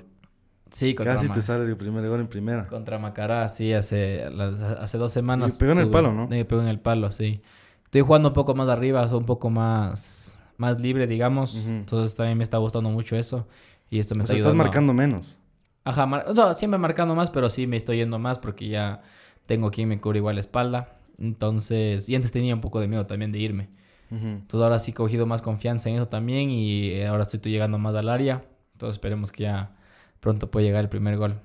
Sí, 0.71 0.95
contra, 0.95 1.15
Casi 1.15 1.29
te 1.29 1.41
sale 1.41 1.65
el 1.65 1.77
primer 1.77 2.07
gol 2.07 2.21
en 2.21 2.27
primera. 2.27 2.65
contra 2.67 2.97
Macará, 2.97 3.47
sí, 3.49 3.73
hace, 3.73 4.23
hace 4.23 4.97
dos 4.97 5.11
semanas. 5.11 5.55
Y 5.55 5.59
pegó 5.59 5.73
en 5.73 5.79
el 5.79 5.89
palo, 5.89 6.13
¿no? 6.13 6.27
Me 6.27 6.45
pegó 6.45 6.61
en 6.61 6.67
el 6.69 6.79
palo, 6.79 7.11
sí. 7.11 7.41
Estoy 7.83 8.01
jugando 8.01 8.29
un 8.29 8.33
poco 8.33 8.55
más 8.55 8.69
arriba, 8.69 9.07
soy 9.07 9.19
un 9.19 9.25
poco 9.25 9.49
más, 9.51 10.39
más 10.57 10.79
libre, 10.79 11.05
digamos. 11.05 11.55
Entonces 11.57 12.15
también 12.15 12.37
me 12.39 12.43
está 12.43 12.57
gustando 12.57 12.89
mucho 12.89 13.15
eso. 13.17 13.47
Y 13.91 13.99
esto 13.99 14.15
me 14.15 14.21
O 14.21 14.23
está 14.23 14.33
sea, 14.33 14.37
estás 14.37 14.47
ayudando. 14.53 14.63
a- 14.63 14.65
marcando 14.67 14.93
menos. 14.93 15.37
Ajá, 15.83 16.05
mar- 16.05 16.25
no, 16.33 16.53
siempre 16.53 16.77
marcando 16.79 17.13
más, 17.13 17.29
pero 17.29 17.49
sí 17.49 17.67
me 17.67 17.75
estoy 17.77 17.97
yendo 17.97 18.17
más 18.17 18.39
porque 18.39 18.69
ya 18.69 19.01
tengo 19.45 19.71
quien 19.71 19.89
me 19.89 19.99
cubre 19.99 20.19
igual 20.19 20.35
la 20.35 20.41
espalda. 20.41 20.97
Entonces, 21.17 22.09
y 22.09 22.15
antes 22.15 22.31
tenía 22.31 22.55
un 22.55 22.61
poco 22.61 22.79
de 22.79 22.87
miedo 22.87 23.05
también 23.05 23.31
de 23.31 23.39
irme. 23.39 23.69
Entonces 24.11 24.61
ahora 24.61 24.77
sí 24.77 24.91
he 24.91 24.93
cogido 24.93 25.25
más 25.25 25.41
confianza 25.41 25.89
en 25.89 25.95
eso 25.95 26.07
también 26.07 26.51
y 26.51 26.89
eh, 26.89 27.07
ahora 27.07 27.23
estoy 27.23 27.51
llegando 27.51 27.79
más 27.79 27.95
al 27.95 28.09
área. 28.09 28.45
Entonces 28.73 28.97
esperemos 28.97 29.31
que 29.31 29.43
ya 29.43 29.75
pronto 30.19 30.51
pueda 30.51 30.65
llegar 30.67 30.83
el 30.83 30.89
primer 30.89 31.17
gol. 31.17 31.39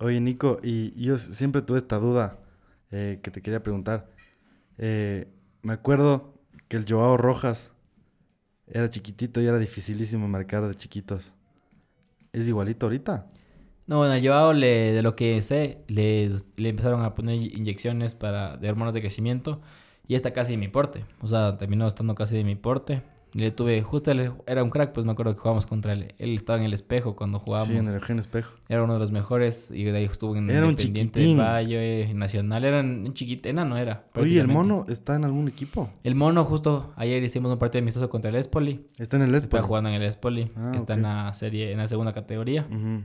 Oye, 0.00 0.20
Nico, 0.20 0.58
y 0.62 1.00
yo 1.00 1.16
siempre 1.18 1.62
tuve 1.62 1.78
esta 1.78 1.98
duda 1.98 2.38
eh, 2.90 3.20
que 3.22 3.30
te 3.30 3.40
quería 3.40 3.62
preguntar. 3.62 4.10
Eh, 4.78 5.28
me 5.62 5.72
acuerdo 5.72 6.34
que 6.66 6.76
el 6.76 6.86
Joao 6.88 7.16
Rojas 7.16 7.70
era 8.66 8.90
chiquitito 8.90 9.40
y 9.40 9.46
era 9.46 9.58
dificilísimo 9.58 10.26
marcar 10.28 10.66
de 10.66 10.74
chiquitos. 10.74 11.32
¿Es 12.32 12.48
igualito 12.48 12.86
ahorita? 12.86 13.26
No, 13.88 13.96
bueno, 13.98 14.16
yo 14.18 14.52
le, 14.52 14.92
de 14.92 15.02
lo 15.02 15.16
que 15.16 15.42
sé, 15.42 15.78
les, 15.88 16.44
le 16.56 16.68
empezaron 16.68 17.02
a 17.02 17.14
poner 17.14 17.34
inyecciones 17.36 18.14
para, 18.14 18.56
de 18.56 18.68
hormonas 18.68 18.94
de 18.94 19.00
crecimiento 19.00 19.60
y 20.06 20.14
está 20.14 20.32
casi 20.32 20.52
de 20.52 20.58
mi 20.58 20.68
porte. 20.68 21.04
O 21.22 21.26
sea, 21.26 21.56
terminó 21.56 21.86
estando 21.86 22.14
casi 22.14 22.36
de 22.36 22.44
mi 22.44 22.54
porte. 22.54 23.02
Le 23.34 23.50
tuve, 23.50 23.82
justo 23.82 24.10
él 24.10 24.32
era 24.46 24.64
un 24.64 24.70
crack, 24.70 24.92
pues 24.92 25.04
me 25.04 25.12
acuerdo 25.12 25.34
que 25.34 25.38
jugábamos 25.40 25.66
contra 25.66 25.92
él. 25.92 26.14
Él 26.18 26.34
estaba 26.34 26.58
en 26.58 26.64
el 26.64 26.72
espejo 26.72 27.14
cuando 27.14 27.38
jugábamos. 27.38 27.68
Sí, 27.72 27.76
en 27.76 27.86
el 27.86 27.94
Eugenio 27.94 28.20
Espejo. 28.22 28.56
Era 28.70 28.82
uno 28.82 28.94
de 28.94 28.98
los 29.00 29.12
mejores 29.12 29.70
y 29.70 29.84
de 29.84 29.96
ahí 29.98 30.04
estuvo 30.04 30.34
en 30.34 30.48
Era 30.48 30.66
Independiente 30.66 31.36
Valle, 31.36 32.12
Nacional. 32.14 32.64
Era 32.64 32.80
un 32.80 33.12
chiquito, 33.12 33.52
no 33.52 33.76
era. 33.76 34.06
Oye, 34.14 34.40
¿el 34.40 34.48
mono 34.48 34.86
está 34.88 35.14
en 35.16 35.24
algún 35.24 35.46
equipo? 35.48 35.90
El 36.04 36.14
mono, 36.14 36.42
justo 36.44 36.92
ayer 36.96 37.22
hicimos 37.22 37.52
un 37.52 37.58
partido 37.58 37.82
amistoso 37.82 38.08
contra 38.08 38.30
el 38.30 38.36
Espoli. 38.36 38.86
Está 38.98 39.16
en 39.16 39.22
el 39.24 39.34
Está 39.34 39.46
Espoli. 39.46 39.62
jugando 39.62 39.90
en 39.90 39.96
el 39.96 40.02
Espoli, 40.04 40.50
Ah, 40.56 40.70
que 40.72 40.78
está 40.78 40.94
ok. 40.94 40.96
en 40.98 41.02
la 41.02 41.34
serie, 41.34 41.72
en 41.72 41.78
la 41.78 41.88
segunda 41.88 42.12
categoría. 42.14 42.66
Ujú. 42.70 43.02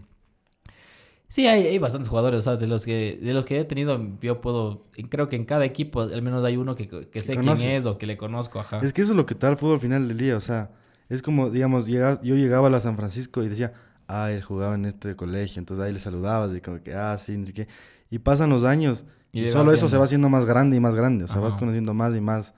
Sí, 1.33 1.47
hay, 1.47 1.65
hay 1.65 1.79
bastantes 1.79 2.09
jugadores, 2.09 2.37
o 2.37 2.41
sea, 2.43 2.57
de 2.57 2.67
los 2.67 2.85
que 2.85 3.17
de 3.19 3.33
los 3.33 3.43
que 3.43 3.59
he 3.59 3.65
tenido, 3.65 3.99
yo 4.21 4.39
puedo, 4.39 4.85
creo 5.09 5.29
que 5.29 5.35
en 5.35 5.45
cada 5.45 5.65
equipo 5.65 6.01
al 6.01 6.21
menos 6.21 6.45
hay 6.45 6.57
uno 6.57 6.75
que, 6.75 6.87
que 6.87 7.21
sé 7.21 7.35
quién 7.35 7.57
es 7.71 7.87
o 7.87 7.97
que 7.97 8.05
le 8.05 8.17
conozco, 8.17 8.59
ajá. 8.59 8.81
Es 8.83 8.93
que 8.93 9.01
eso 9.01 9.13
es 9.13 9.17
lo 9.17 9.25
que 9.25 9.33
te 9.33 9.47
da 9.47 9.53
el 9.53 9.57
fútbol 9.57 9.73
al 9.73 9.79
final 9.79 10.07
del 10.07 10.15
día. 10.15 10.37
O 10.37 10.39
sea, 10.39 10.69
es 11.09 11.23
como, 11.23 11.49
digamos, 11.49 11.87
llegas, 11.87 12.21
yo 12.21 12.35
llegaba 12.35 12.67
a 12.67 12.69
la 12.69 12.79
San 12.81 12.97
Francisco 12.97 13.41
y 13.41 13.49
decía, 13.49 13.73
ah, 14.07 14.29
él 14.31 14.43
jugaba 14.43 14.75
en 14.75 14.85
este 14.85 15.15
colegio, 15.15 15.59
entonces 15.59 15.83
ahí 15.83 15.91
le 15.91 15.99
saludabas 15.99 16.55
y 16.55 16.61
como 16.61 16.83
que, 16.83 16.93
ah, 16.93 17.17
sí, 17.17 17.35
ni 17.35 17.47
siquiera. 17.47 17.67
Y 18.11 18.19
pasan 18.19 18.51
los 18.51 18.63
años 18.63 19.03
y, 19.31 19.41
Y 19.41 19.47
solo 19.47 19.73
eso 19.73 19.89
se 19.89 19.97
va 19.97 20.03
haciendo 20.03 20.29
más 20.29 20.45
grande 20.45 20.77
y 20.77 20.79
más 20.79 20.93
grande, 20.93 21.23
o 21.23 21.27
sea, 21.27 21.39
vas 21.39 21.55
conociendo 21.55 21.95
más 21.95 22.15
y 22.15 22.21
más. 22.21 22.53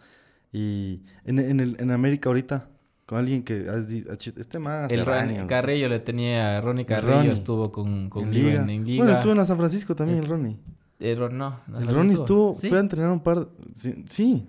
Y 0.52 1.00
en, 1.24 1.40
en, 1.40 1.62
el, 1.62 1.78
en 1.80 1.92
América 1.92 2.28
ahorita, 2.28 2.68
con 3.06 3.18
alguien 3.20 3.43
que 3.43 3.68
has 3.70 3.88
dicho, 3.89 4.32
este 4.38 4.60
más. 4.60 4.91
El 4.91 5.06
Ron- 5.06 5.47
Carrillo 5.47 5.88
le 5.89 5.99
tenía, 5.99 6.60
Ronnie 6.62 6.86
Carrillo 6.86 7.14
Ronnie. 7.18 7.32
estuvo 7.34 7.72
con, 7.72 8.10
en 8.16 8.34
liga. 8.34 8.64
en, 8.64 8.70
en 8.70 8.86
liga. 8.86 9.03
Bueno, 9.03 9.18
estuvo 9.18 9.32
en 9.32 9.38
la 9.38 9.45
San 9.45 9.58
Francisco 9.58 9.95
también 9.95 10.20
Es- 10.20 10.26
el 10.26 10.30
Ronnie. 10.32 10.58
El 10.99 11.18
Ron- 11.20 11.34
no, 11.38 11.60
no, 11.68 11.80
El 11.80 11.88
Ronnie 11.93 12.14
estuvo, 12.14 12.56
¿Sí? 12.56 12.70
fue 12.70 12.78
a 12.78 12.82
entrenar 12.82 13.12
un 13.12 13.20
par. 13.20 13.49
Sí, 13.74 14.06
sí, 14.08 14.47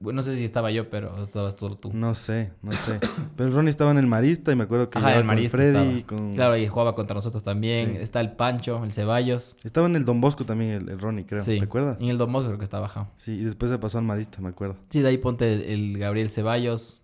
Bueno, 0.00 0.20
no 0.20 0.22
sé 0.26 0.36
si 0.36 0.44
estaba 0.44 0.70
yo, 0.72 0.90
pero 0.90 1.24
estabas 1.24 1.54
tú. 1.56 1.76
tú. 1.76 1.90
no 1.94 2.14
sé, 2.16 2.52
no 2.62 2.72
sé. 2.72 2.98
Pero 3.36 3.48
el 3.48 3.54
Ronnie 3.54 3.70
estaba 3.70 3.92
en 3.92 3.98
el 3.98 4.06
Marista 4.06 4.52
y 4.52 4.56
me 4.56 4.64
acuerdo 4.64 4.90
que 4.90 4.98
Ajá, 4.98 5.16
el 5.20 5.24
con 5.26 5.48
Freddy. 5.48 6.02
Con... 6.02 6.34
Claro, 6.34 6.56
y 6.58 6.66
jugaba 6.66 6.94
contra 6.94 7.14
nosotros 7.14 7.42
también. 7.42 7.92
Sí. 7.92 7.96
Está 8.02 8.20
el 8.20 8.32
Pancho, 8.32 8.84
el 8.84 8.92
Ceballos. 8.92 9.56
Estaba 9.64 9.86
en 9.86 9.96
el 9.96 10.04
Don 10.04 10.20
Bosco 10.20 10.44
también 10.44 10.72
el, 10.72 10.88
el 10.90 10.98
Ronnie, 10.98 11.24
creo. 11.24 11.40
Sí. 11.40 11.56
¿Te 11.58 11.64
acuerdas? 11.64 11.96
En 12.00 12.08
el 12.08 12.18
Don 12.18 12.30
Bosco 12.30 12.48
creo 12.48 12.58
que 12.58 12.64
estaba, 12.64 12.86
ajá. 12.86 13.08
Sí, 13.16 13.32
y 13.32 13.44
después 13.44 13.70
se 13.70 13.78
pasó 13.78 13.96
al 13.98 14.04
Marista, 14.04 14.42
me 14.42 14.48
acuerdo. 14.50 14.76
Sí, 14.90 15.00
de 15.00 15.08
ahí 15.08 15.16
ponte 15.16 15.50
el, 15.50 15.62
el 15.62 15.98
Gabriel 15.98 16.28
Ceballos, 16.28 17.00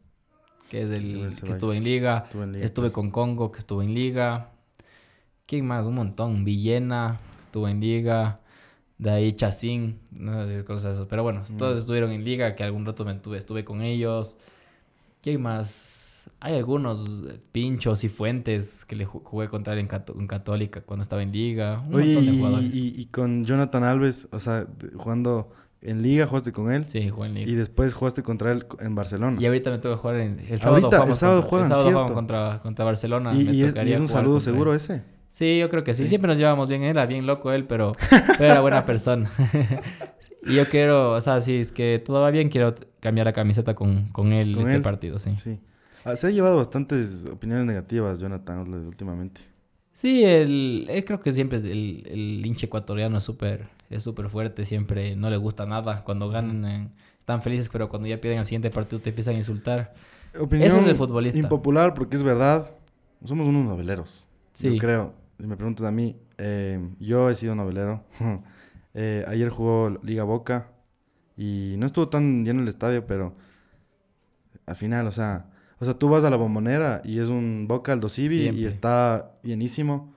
que 0.71 0.83
es 0.83 0.91
el 0.91 1.03
Gabriel 1.13 1.41
que 1.41 1.51
estuvo 1.51 1.73
en 1.75 1.85
liga. 1.85 2.23
Estuvo 2.25 2.43
en 2.45 2.53
liga. 2.53 2.65
Estuve 2.65 2.93
con 2.93 3.11
Congo, 3.11 3.53
que 3.53 3.59
estuvo 3.59 3.83
en 3.83 3.93
liga. 3.95 4.53
¿Quién 5.47 5.67
más? 5.67 5.85
Un 5.85 5.97
montón. 5.97 6.45
Villena, 6.45 7.19
que 7.37 7.41
estuvo 7.43 7.69
en 7.69 7.81
liga. 7.81 8.41
De 8.97 9.11
ahí 9.11 9.33
Chacín, 9.33 9.99
no 10.11 10.47
sé 10.47 10.59
si 10.61 10.65
cosas 10.65 10.95
eso. 10.95 11.09
Pero 11.09 11.23
bueno, 11.23 11.43
todos 11.59 11.77
Mm. 11.77 11.81
estuvieron 11.81 12.11
en 12.13 12.23
liga, 12.25 12.55
que 12.55 12.63
algún 12.65 12.85
rato 12.87 13.05
me 13.05 13.15
tuve, 13.15 13.39
estuve 13.39 13.65
con 13.65 13.83
ellos. 13.83 14.37
¿Quién 15.23 15.43
más? 15.43 16.25
Hay 16.39 16.55
algunos 16.55 17.09
eh, 17.31 17.41
pinchos 17.51 18.05
y 18.05 18.09
fuentes 18.11 18.85
que 18.85 18.95
le 18.95 19.07
ju- 19.07 19.23
jugué 19.25 19.49
contra 19.49 19.73
él 19.73 19.79
en, 19.81 19.89
Cato- 19.89 20.15
en 20.19 20.27
Católica 20.27 20.83
cuando 20.83 21.03
estaba 21.03 21.23
en 21.23 21.33
liga. 21.33 21.79
Un 21.89 21.95
Oye, 21.95 22.15
montón 22.15 22.27
de 22.33 22.39
jugadores. 22.39 22.75
y- 22.75 23.01
y 23.01 23.07
con 23.07 23.45
Jonathan 23.47 23.85
Alves, 23.85 24.29
o 24.31 24.39
sea, 24.39 24.67
jugando 24.97 25.51
en 25.83 26.03
Liga, 26.03 26.27
jugaste 26.27 26.53
con 26.53 26.71
él. 26.71 26.85
Sí, 26.87 27.09
jugué 27.09 27.29
en 27.29 27.35
liga. 27.35 27.51
Y 27.51 27.55
después 27.55 27.95
jugaste 27.95 28.23
contra 28.23 28.53
él 28.53 28.67
en 28.81 28.95
Barcelona. 28.95 29.39
Y 29.41 29.47
ahorita 29.47 29.71
me 29.71 29.79
toca 29.79 29.97
jugar 29.97 30.17
en... 30.17 30.39
El 30.41 30.61
sábado 30.61 30.87
Ahorita, 30.87 31.05
el 31.05 31.17
sábado 31.17 31.41
contra, 31.41 31.49
juegan, 31.51 31.71
el 31.71 31.77
sábado 31.77 31.91
cierto. 31.91 32.15
contra, 32.15 32.61
contra 32.63 32.85
Barcelona. 32.85 33.35
Y, 33.35 33.49
es, 33.49 33.55
y 33.55 33.67
tocaría 33.69 33.95
es 33.95 34.01
un 34.01 34.09
saludo 34.09 34.37
él. 34.37 34.43
seguro 34.43 34.75
ese. 34.75 35.03
Sí, 35.31 35.59
yo 35.59 35.71
creo 35.71 35.83
que 35.83 35.95
sí. 35.95 36.03
Sí. 36.03 36.09
Siempre 36.11 36.29
nos 36.29 36.39
llevamos 36.39 36.69
bien. 36.69 36.83
Era 36.83 37.07
bien 37.07 37.27
loco 37.27 37.51
él, 37.53 37.67
pero, 37.67 37.93
pero 38.39 38.53
era 38.53 38.61
buena 38.61 38.85
persona. 38.85 39.31
y 40.47 40.55
yo 40.55 40.67
quiero, 40.67 41.13
o 41.13 41.21
sea, 41.21 41.41
si 41.41 41.57
es 41.57 41.73
que 41.73 42.03
todo 42.05 42.21
va 42.21 42.31
bien, 42.31 42.49
quiero 42.51 42.75
cambiar 43.01 43.27
la 43.27 43.33
camiseta 43.33 43.75
con, 43.75 44.09
con 44.09 44.33
él 44.33 44.53
¿Con 44.53 44.63
este 44.65 44.77
él? 44.77 44.83
partido, 44.83 45.19
sí. 45.19 45.31
Sí. 45.43 45.61
Ah, 46.05 46.17
se 46.17 46.27
ha 46.27 46.31
llevado 46.31 46.57
bastantes 46.57 47.27
opiniones 47.27 47.65
negativas, 47.67 48.21
Jonathan 48.21 48.59
últimamente. 48.87 49.43
Sí, 49.93 50.25
el, 50.25 50.87
él 50.91 51.05
creo 51.05 51.21
que 51.21 51.33
siempre 51.33 51.59
es 51.59 51.65
el, 51.65 52.07
el 52.07 52.47
hincha 52.47 52.67
ecuatoriano 52.67 53.19
es 53.19 53.25
súper 53.25 53.69
es 53.91 54.03
súper 54.05 54.29
fuerte, 54.31 54.65
siempre 54.65 55.17
no 55.17 55.29
le 55.29 55.37
gusta 55.37 55.67
nada. 55.67 56.03
Cuando 56.05 56.29
ganan 56.31 56.65
eh, 56.65 56.89
están 57.19 57.43
felices, 57.43 57.69
pero 57.69 57.89
cuando 57.89 58.09
ya 58.09 58.21
pierden 58.21 58.39
al 58.39 58.47
siguiente 58.47 58.71
partido 58.71 59.03
te 59.03 59.11
empiezan 59.11 59.35
a 59.35 59.39
insultar. 59.39 59.93
Opinión 60.39 60.69
Eso 60.69 60.79
es 60.79 60.87
del 60.87 60.95
futbolista. 60.97 61.39
impopular 61.39 61.93
porque 61.95 62.17
es 62.17 62.23
verdad. 62.23 62.71
Somos 63.25 63.49
unos 63.49 63.67
noveleros. 63.67 64.27
Sí. 64.53 64.75
Yo 64.75 64.79
creo. 64.79 65.15
Si 65.39 65.47
me 65.47 65.57
preguntas 65.57 65.85
a 65.85 65.91
mí, 65.91 66.17
eh, 66.39 66.79
yo 67.01 67.29
he 67.29 67.35
sido 67.35 67.55
novelero. 67.55 68.03
Eh, 68.93 69.25
ayer 69.29 69.51
jugó 69.51 70.01
Liga 70.03 70.25
Boca 70.25 70.73
y 71.37 71.77
no 71.79 71.87
estuvo 71.87 72.09
tan 72.09 72.45
lleno 72.45 72.61
el 72.61 72.67
estadio, 72.67 73.07
pero 73.07 73.37
al 74.67 74.75
final, 74.75 75.07
o 75.07 75.13
sea, 75.13 75.47
o 75.79 75.85
sea, 75.85 75.95
tú 75.95 76.09
vas 76.09 76.25
a 76.25 76.31
la 76.31 76.35
bombonera 76.35 77.01
y 77.05 77.21
es 77.21 77.29
un 77.29 77.67
Boca 77.69 77.93
Aldo 77.93 78.09
Civi 78.09 78.49
y 78.49 78.67
está 78.67 79.39
llenísimo. 79.45 80.13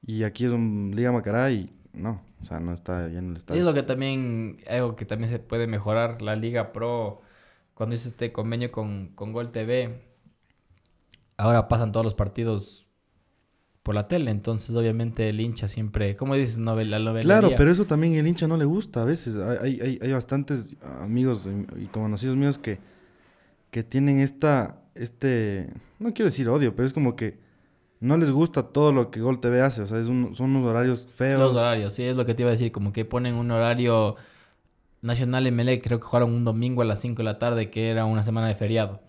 Y 0.00 0.22
aquí 0.22 0.46
es 0.46 0.52
un 0.52 0.92
Liga 0.94 1.12
Macará 1.12 1.50
y 1.50 1.75
no, 1.96 2.22
o 2.42 2.44
sea, 2.44 2.60
no 2.60 2.72
está 2.72 3.08
lleno 3.08 3.30
el 3.30 3.36
Es 3.36 3.38
estadio. 3.38 3.64
lo 3.64 3.74
que 3.74 3.82
también, 3.82 4.58
algo 4.68 4.96
que 4.96 5.04
también 5.04 5.30
se 5.30 5.38
puede 5.38 5.66
mejorar, 5.66 6.22
la 6.22 6.36
Liga 6.36 6.72
Pro, 6.72 7.22
cuando 7.74 7.94
hizo 7.94 8.08
este 8.08 8.32
convenio 8.32 8.70
con, 8.72 9.08
con 9.14 9.32
Gol 9.32 9.50
TV, 9.52 10.02
ahora 11.36 11.68
pasan 11.68 11.92
todos 11.92 12.04
los 12.04 12.14
partidos 12.14 12.86
por 13.82 13.94
la 13.94 14.08
tele, 14.08 14.30
entonces 14.32 14.74
obviamente 14.76 15.28
el 15.28 15.40
hincha 15.40 15.68
siempre, 15.68 16.16
como 16.16 16.34
dices, 16.34 16.58
novel, 16.58 16.90
la 16.90 16.98
novelería. 16.98 17.22
Claro, 17.22 17.56
pero 17.56 17.70
eso 17.70 17.84
también 17.86 18.14
el 18.14 18.26
hincha 18.26 18.48
no 18.48 18.56
le 18.56 18.64
gusta 18.64 19.02
a 19.02 19.04
veces. 19.04 19.36
Hay, 19.36 19.80
hay, 19.80 19.98
hay- 20.02 20.12
bastantes 20.12 20.76
amigos 21.00 21.48
y 21.78 21.84
y 21.84 21.86
conocidos 21.86 22.36
míos 22.36 22.58
que, 22.58 22.78
que 23.70 23.82
tienen 23.84 24.20
esta, 24.20 24.82
este, 24.94 25.72
no 25.98 26.14
quiero 26.14 26.30
decir 26.30 26.48
odio, 26.48 26.74
pero 26.76 26.86
es 26.86 26.92
como 26.92 27.16
que 27.16 27.38
no 28.00 28.16
les 28.16 28.30
gusta 28.30 28.62
todo 28.64 28.92
lo 28.92 29.10
que 29.10 29.20
Gol 29.20 29.40
TV 29.40 29.60
hace. 29.62 29.82
O 29.82 29.86
sea, 29.86 29.98
es 29.98 30.06
un- 30.06 30.34
son 30.34 30.54
unos 30.54 30.68
horarios 30.70 31.06
feos. 31.06 31.40
Los 31.40 31.56
horarios, 31.56 31.92
sí, 31.92 32.02
es 32.04 32.16
lo 32.16 32.24
que 32.26 32.34
te 32.34 32.42
iba 32.42 32.50
a 32.50 32.52
decir, 32.52 32.72
como 32.72 32.92
que 32.92 33.04
ponen 33.04 33.34
un 33.34 33.50
horario 33.50 34.16
nacional 35.02 35.46
MLE, 35.46 35.80
creo 35.80 36.00
que 36.00 36.06
jugaron 36.06 36.32
un 36.32 36.44
domingo 36.44 36.82
a 36.82 36.84
las 36.84 37.00
5 37.00 37.18
de 37.18 37.24
la 37.24 37.38
tarde, 37.38 37.70
que 37.70 37.90
era 37.90 38.04
una 38.04 38.22
semana 38.22 38.48
de 38.48 38.54
feriado. 38.54 39.00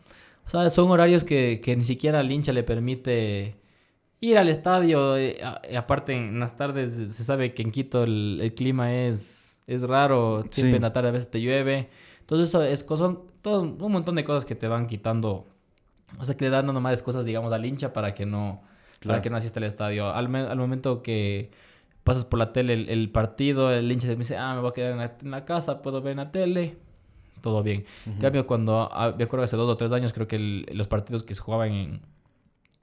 O 0.46 0.50
sea, 0.50 0.70
son 0.70 0.90
horarios 0.92 1.24
que, 1.24 1.60
que 1.64 1.76
ni 1.76 1.84
siquiera 1.84 2.20
al 2.20 2.32
hincha 2.32 2.54
le 2.54 2.64
permite 2.64 3.58
ir 4.22 4.38
al 4.38 4.50
estadio. 4.50 5.18
eh, 5.18 5.38
aparte, 5.78 6.14
en 6.16 6.40
las 6.40 6.56
tardes 6.56 6.92
se 6.94 7.24
sabe 7.24 7.54
que 7.54 7.64
en 7.64 7.72
Quito 7.72 8.04
el, 8.04 8.40
el 8.42 8.54
clima 8.54 8.94
es, 8.94 9.60
es 9.68 9.82
raro, 9.82 10.44
siempre 10.50 10.72
Sí. 10.72 10.76
en 10.78 10.82
la 10.84 10.94
tarde 10.94 11.10
a 11.10 11.12
veces 11.12 11.30
te 11.32 11.42
llueve. 11.42 11.90
Entonces, 12.22 12.50
eso 12.50 12.64
es, 12.64 12.86
son 12.98 13.24
todo 13.42 13.62
un 13.62 13.92
montón 13.92 14.16
de 14.16 14.24
cosas 14.24 14.46
que 14.46 14.56
te 14.56 14.68
van 14.68 14.88
quitando. 14.88 15.48
O 16.20 16.26
sea, 16.26 16.38
que 16.38 16.46
le 16.46 16.52
dan 16.52 16.66
dando 16.68 16.80
más 16.82 17.04
cosas, 17.04 17.26
digamos, 17.26 17.52
al 17.52 17.66
hincha 17.66 17.92
para 17.92 18.14
que 18.14 18.26
no, 18.26 18.62
para 19.00 19.14
Claro. 19.16 19.22
que 19.22 19.30
no 19.30 19.38
asista 19.38 19.60
al 19.60 19.66
estadio. 19.66 20.10
Al, 20.14 20.34
al 20.36 20.58
momento 20.58 21.02
que 21.04 21.52
pasas 22.04 22.26
por 22.26 22.40
la 22.40 22.54
tele 22.54 22.74
el, 22.74 22.90
el 22.90 23.10
partido, 23.12 23.72
el 23.74 23.92
hincha 23.92 24.08
me 24.10 24.16
dice, 24.16 24.38
ah, 24.38 24.54
me 24.56 24.62
voy 24.62 24.70
a 24.70 24.74
quedar 24.74 24.92
en 24.94 24.98
la, 24.98 25.18
en 25.22 25.32
la 25.32 25.46
casa, 25.46 25.82
puedo 25.82 26.02
ver 26.02 26.12
en 26.12 26.18
la 26.18 26.32
tele, 26.32 26.78
todo 27.42 27.64
bien. 27.64 27.86
En 28.06 28.14
Ujú. 28.14 28.22
cambio, 28.22 28.48
cuando, 28.48 28.90
ah, 28.92 29.14
me 29.18 29.26
acuerdo 29.26 29.44
hace 29.44 29.58
dos 29.58 29.70
o 29.70 29.78
tres 29.78 29.92
años, 29.92 30.14
creo 30.14 30.28
que 30.28 30.38
el- 30.38 30.66
los 30.74 30.88
partidos 30.88 31.24
que 31.24 31.36
se 31.36 31.42
jugaban 31.42 31.72
en, 31.74 32.02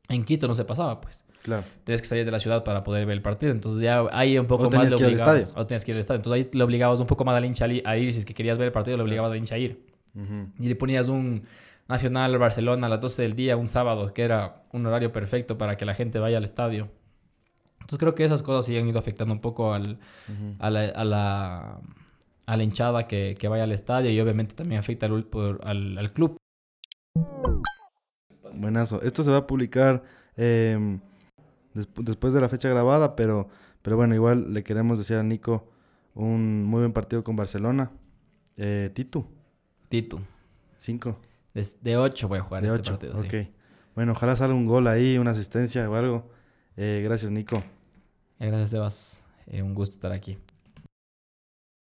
en 0.08 0.24
Quito 0.24 0.46
no 0.46 0.54
se 0.54 0.64
pasaba, 0.64 1.00
pues. 1.00 1.24
Claro. 1.42 1.64
Tienes 1.84 2.00
que 2.00 2.06
salir 2.08 2.24
de 2.24 2.30
la 2.30 2.38
ciudad 2.38 2.64
para 2.64 2.82
poder 2.84 3.04
ver 3.06 3.14
el 3.16 3.22
partido, 3.22 3.52
entonces 3.52 3.80
ya 3.82 4.04
hay 4.12 4.38
un 4.38 4.46
poco 4.46 4.64
O 4.64 4.70
más 4.70 4.72
tenías 4.88 4.92
al 4.92 5.06
obligabas. 5.08 5.54
O 5.56 5.66
tenías 5.66 5.84
que 5.84 5.90
ir 5.92 5.96
al 5.96 6.00
estadio. 6.00 6.16
Entonces 6.18 6.44
ahí 6.44 6.50
le 6.56 6.64
obligabas 6.64 7.00
un 7.00 7.06
poco 7.06 7.24
más 7.24 7.34
al 7.36 7.44
hincha 7.44 7.66
a 7.66 7.90
a 7.90 7.96
ir, 7.98 8.12
si 8.12 8.18
es 8.20 8.24
que 8.24 8.32
querías 8.34 8.56
ver 8.56 8.66
el 8.66 8.72
partido, 8.72 8.96
le 8.96 9.02
obligabas 9.02 9.30
al 9.30 9.36
hincha 9.38 9.54
a 9.56 9.58
ir. 9.58 9.84
Ujú. 10.14 10.48
Y 10.58 10.68
le 10.68 10.76
ponías 10.76 11.08
un 11.08 11.42
Nacional 11.88 12.38
Barcelona 12.38 12.86
a 12.86 12.90
las 12.90 13.00
12 13.00 13.22
del 13.22 13.34
día, 13.36 13.56
un 13.56 13.68
sábado, 13.68 14.12
que 14.14 14.22
era 14.22 14.62
un 14.72 14.86
horario 14.86 15.12
perfecto 15.12 15.58
para 15.58 15.76
que 15.76 15.84
la 15.84 15.94
gente 15.94 16.18
vaya 16.18 16.38
al 16.38 16.44
estadio. 16.44 16.88
Entonces 17.74 17.98
creo 17.98 18.14
que 18.14 18.24
esas 18.24 18.42
cosas 18.42 18.64
sí 18.66 18.76
han 18.78 18.88
ido 18.88 18.98
afectando 18.98 19.34
un 19.34 19.40
poco 19.40 19.74
al, 19.74 19.98
Ujú. 20.28 20.56
a, 20.58 20.70
la, 20.70 20.84
a, 20.86 21.04
la, 21.04 21.80
a 22.46 22.56
la 22.56 22.62
hinchada 22.62 23.06
que, 23.06 23.34
que 23.38 23.48
vaya 23.48 23.64
al 23.64 23.72
estadio 23.72 24.10
y 24.10 24.18
obviamente 24.20 24.54
también 24.54 24.78
afecta 24.80 25.04
al, 25.06 25.26
al, 25.62 25.98
al 25.98 26.12
club. 26.12 26.36
Buenazo. 28.54 29.02
Esto 29.02 29.22
se 29.22 29.30
va 29.30 29.38
a 29.38 29.46
publicar 29.46 30.02
eh, 30.36 30.98
despu- 31.74 32.02
después 32.04 32.32
de 32.32 32.40
la 32.40 32.48
fecha 32.48 32.68
grabada, 32.68 33.16
pero, 33.16 33.48
pero 33.82 33.96
bueno, 33.96 34.14
igual 34.14 34.54
le 34.54 34.62
queremos 34.62 34.98
decir 34.98 35.16
a 35.16 35.22
Nico 35.22 35.68
un 36.14 36.64
muy 36.64 36.80
buen 36.80 36.92
partido 36.92 37.22
con 37.24 37.36
Barcelona. 37.36 37.90
Eh, 38.56 38.90
Titu, 38.94 39.26
Tito, 39.88 40.20
5 40.78 41.18
de, 41.54 41.66
de 41.80 41.96
8 41.96 42.28
voy 42.28 42.38
a 42.38 42.42
jugar 42.42 42.62
de 42.62 42.68
este 42.68 42.80
8. 42.80 42.92
partido. 42.92 43.22
sí. 43.22 43.28
Ok. 43.28 43.48
Bueno, 43.94 44.12
ojalá 44.12 44.34
salga 44.34 44.54
un 44.54 44.66
gol 44.66 44.88
ahí, 44.88 45.18
una 45.18 45.30
asistencia 45.30 45.88
o 45.88 45.94
algo. 45.94 46.28
Eh, 46.76 47.00
gracias, 47.04 47.30
Nico. 47.30 47.62
Eh, 48.40 48.48
Gracias, 48.48 48.70
Sebas. 48.70 49.20
Eh, 49.46 49.62
un 49.62 49.72
gusto 49.74 49.94
estar 49.94 50.10
aquí. 50.12 50.36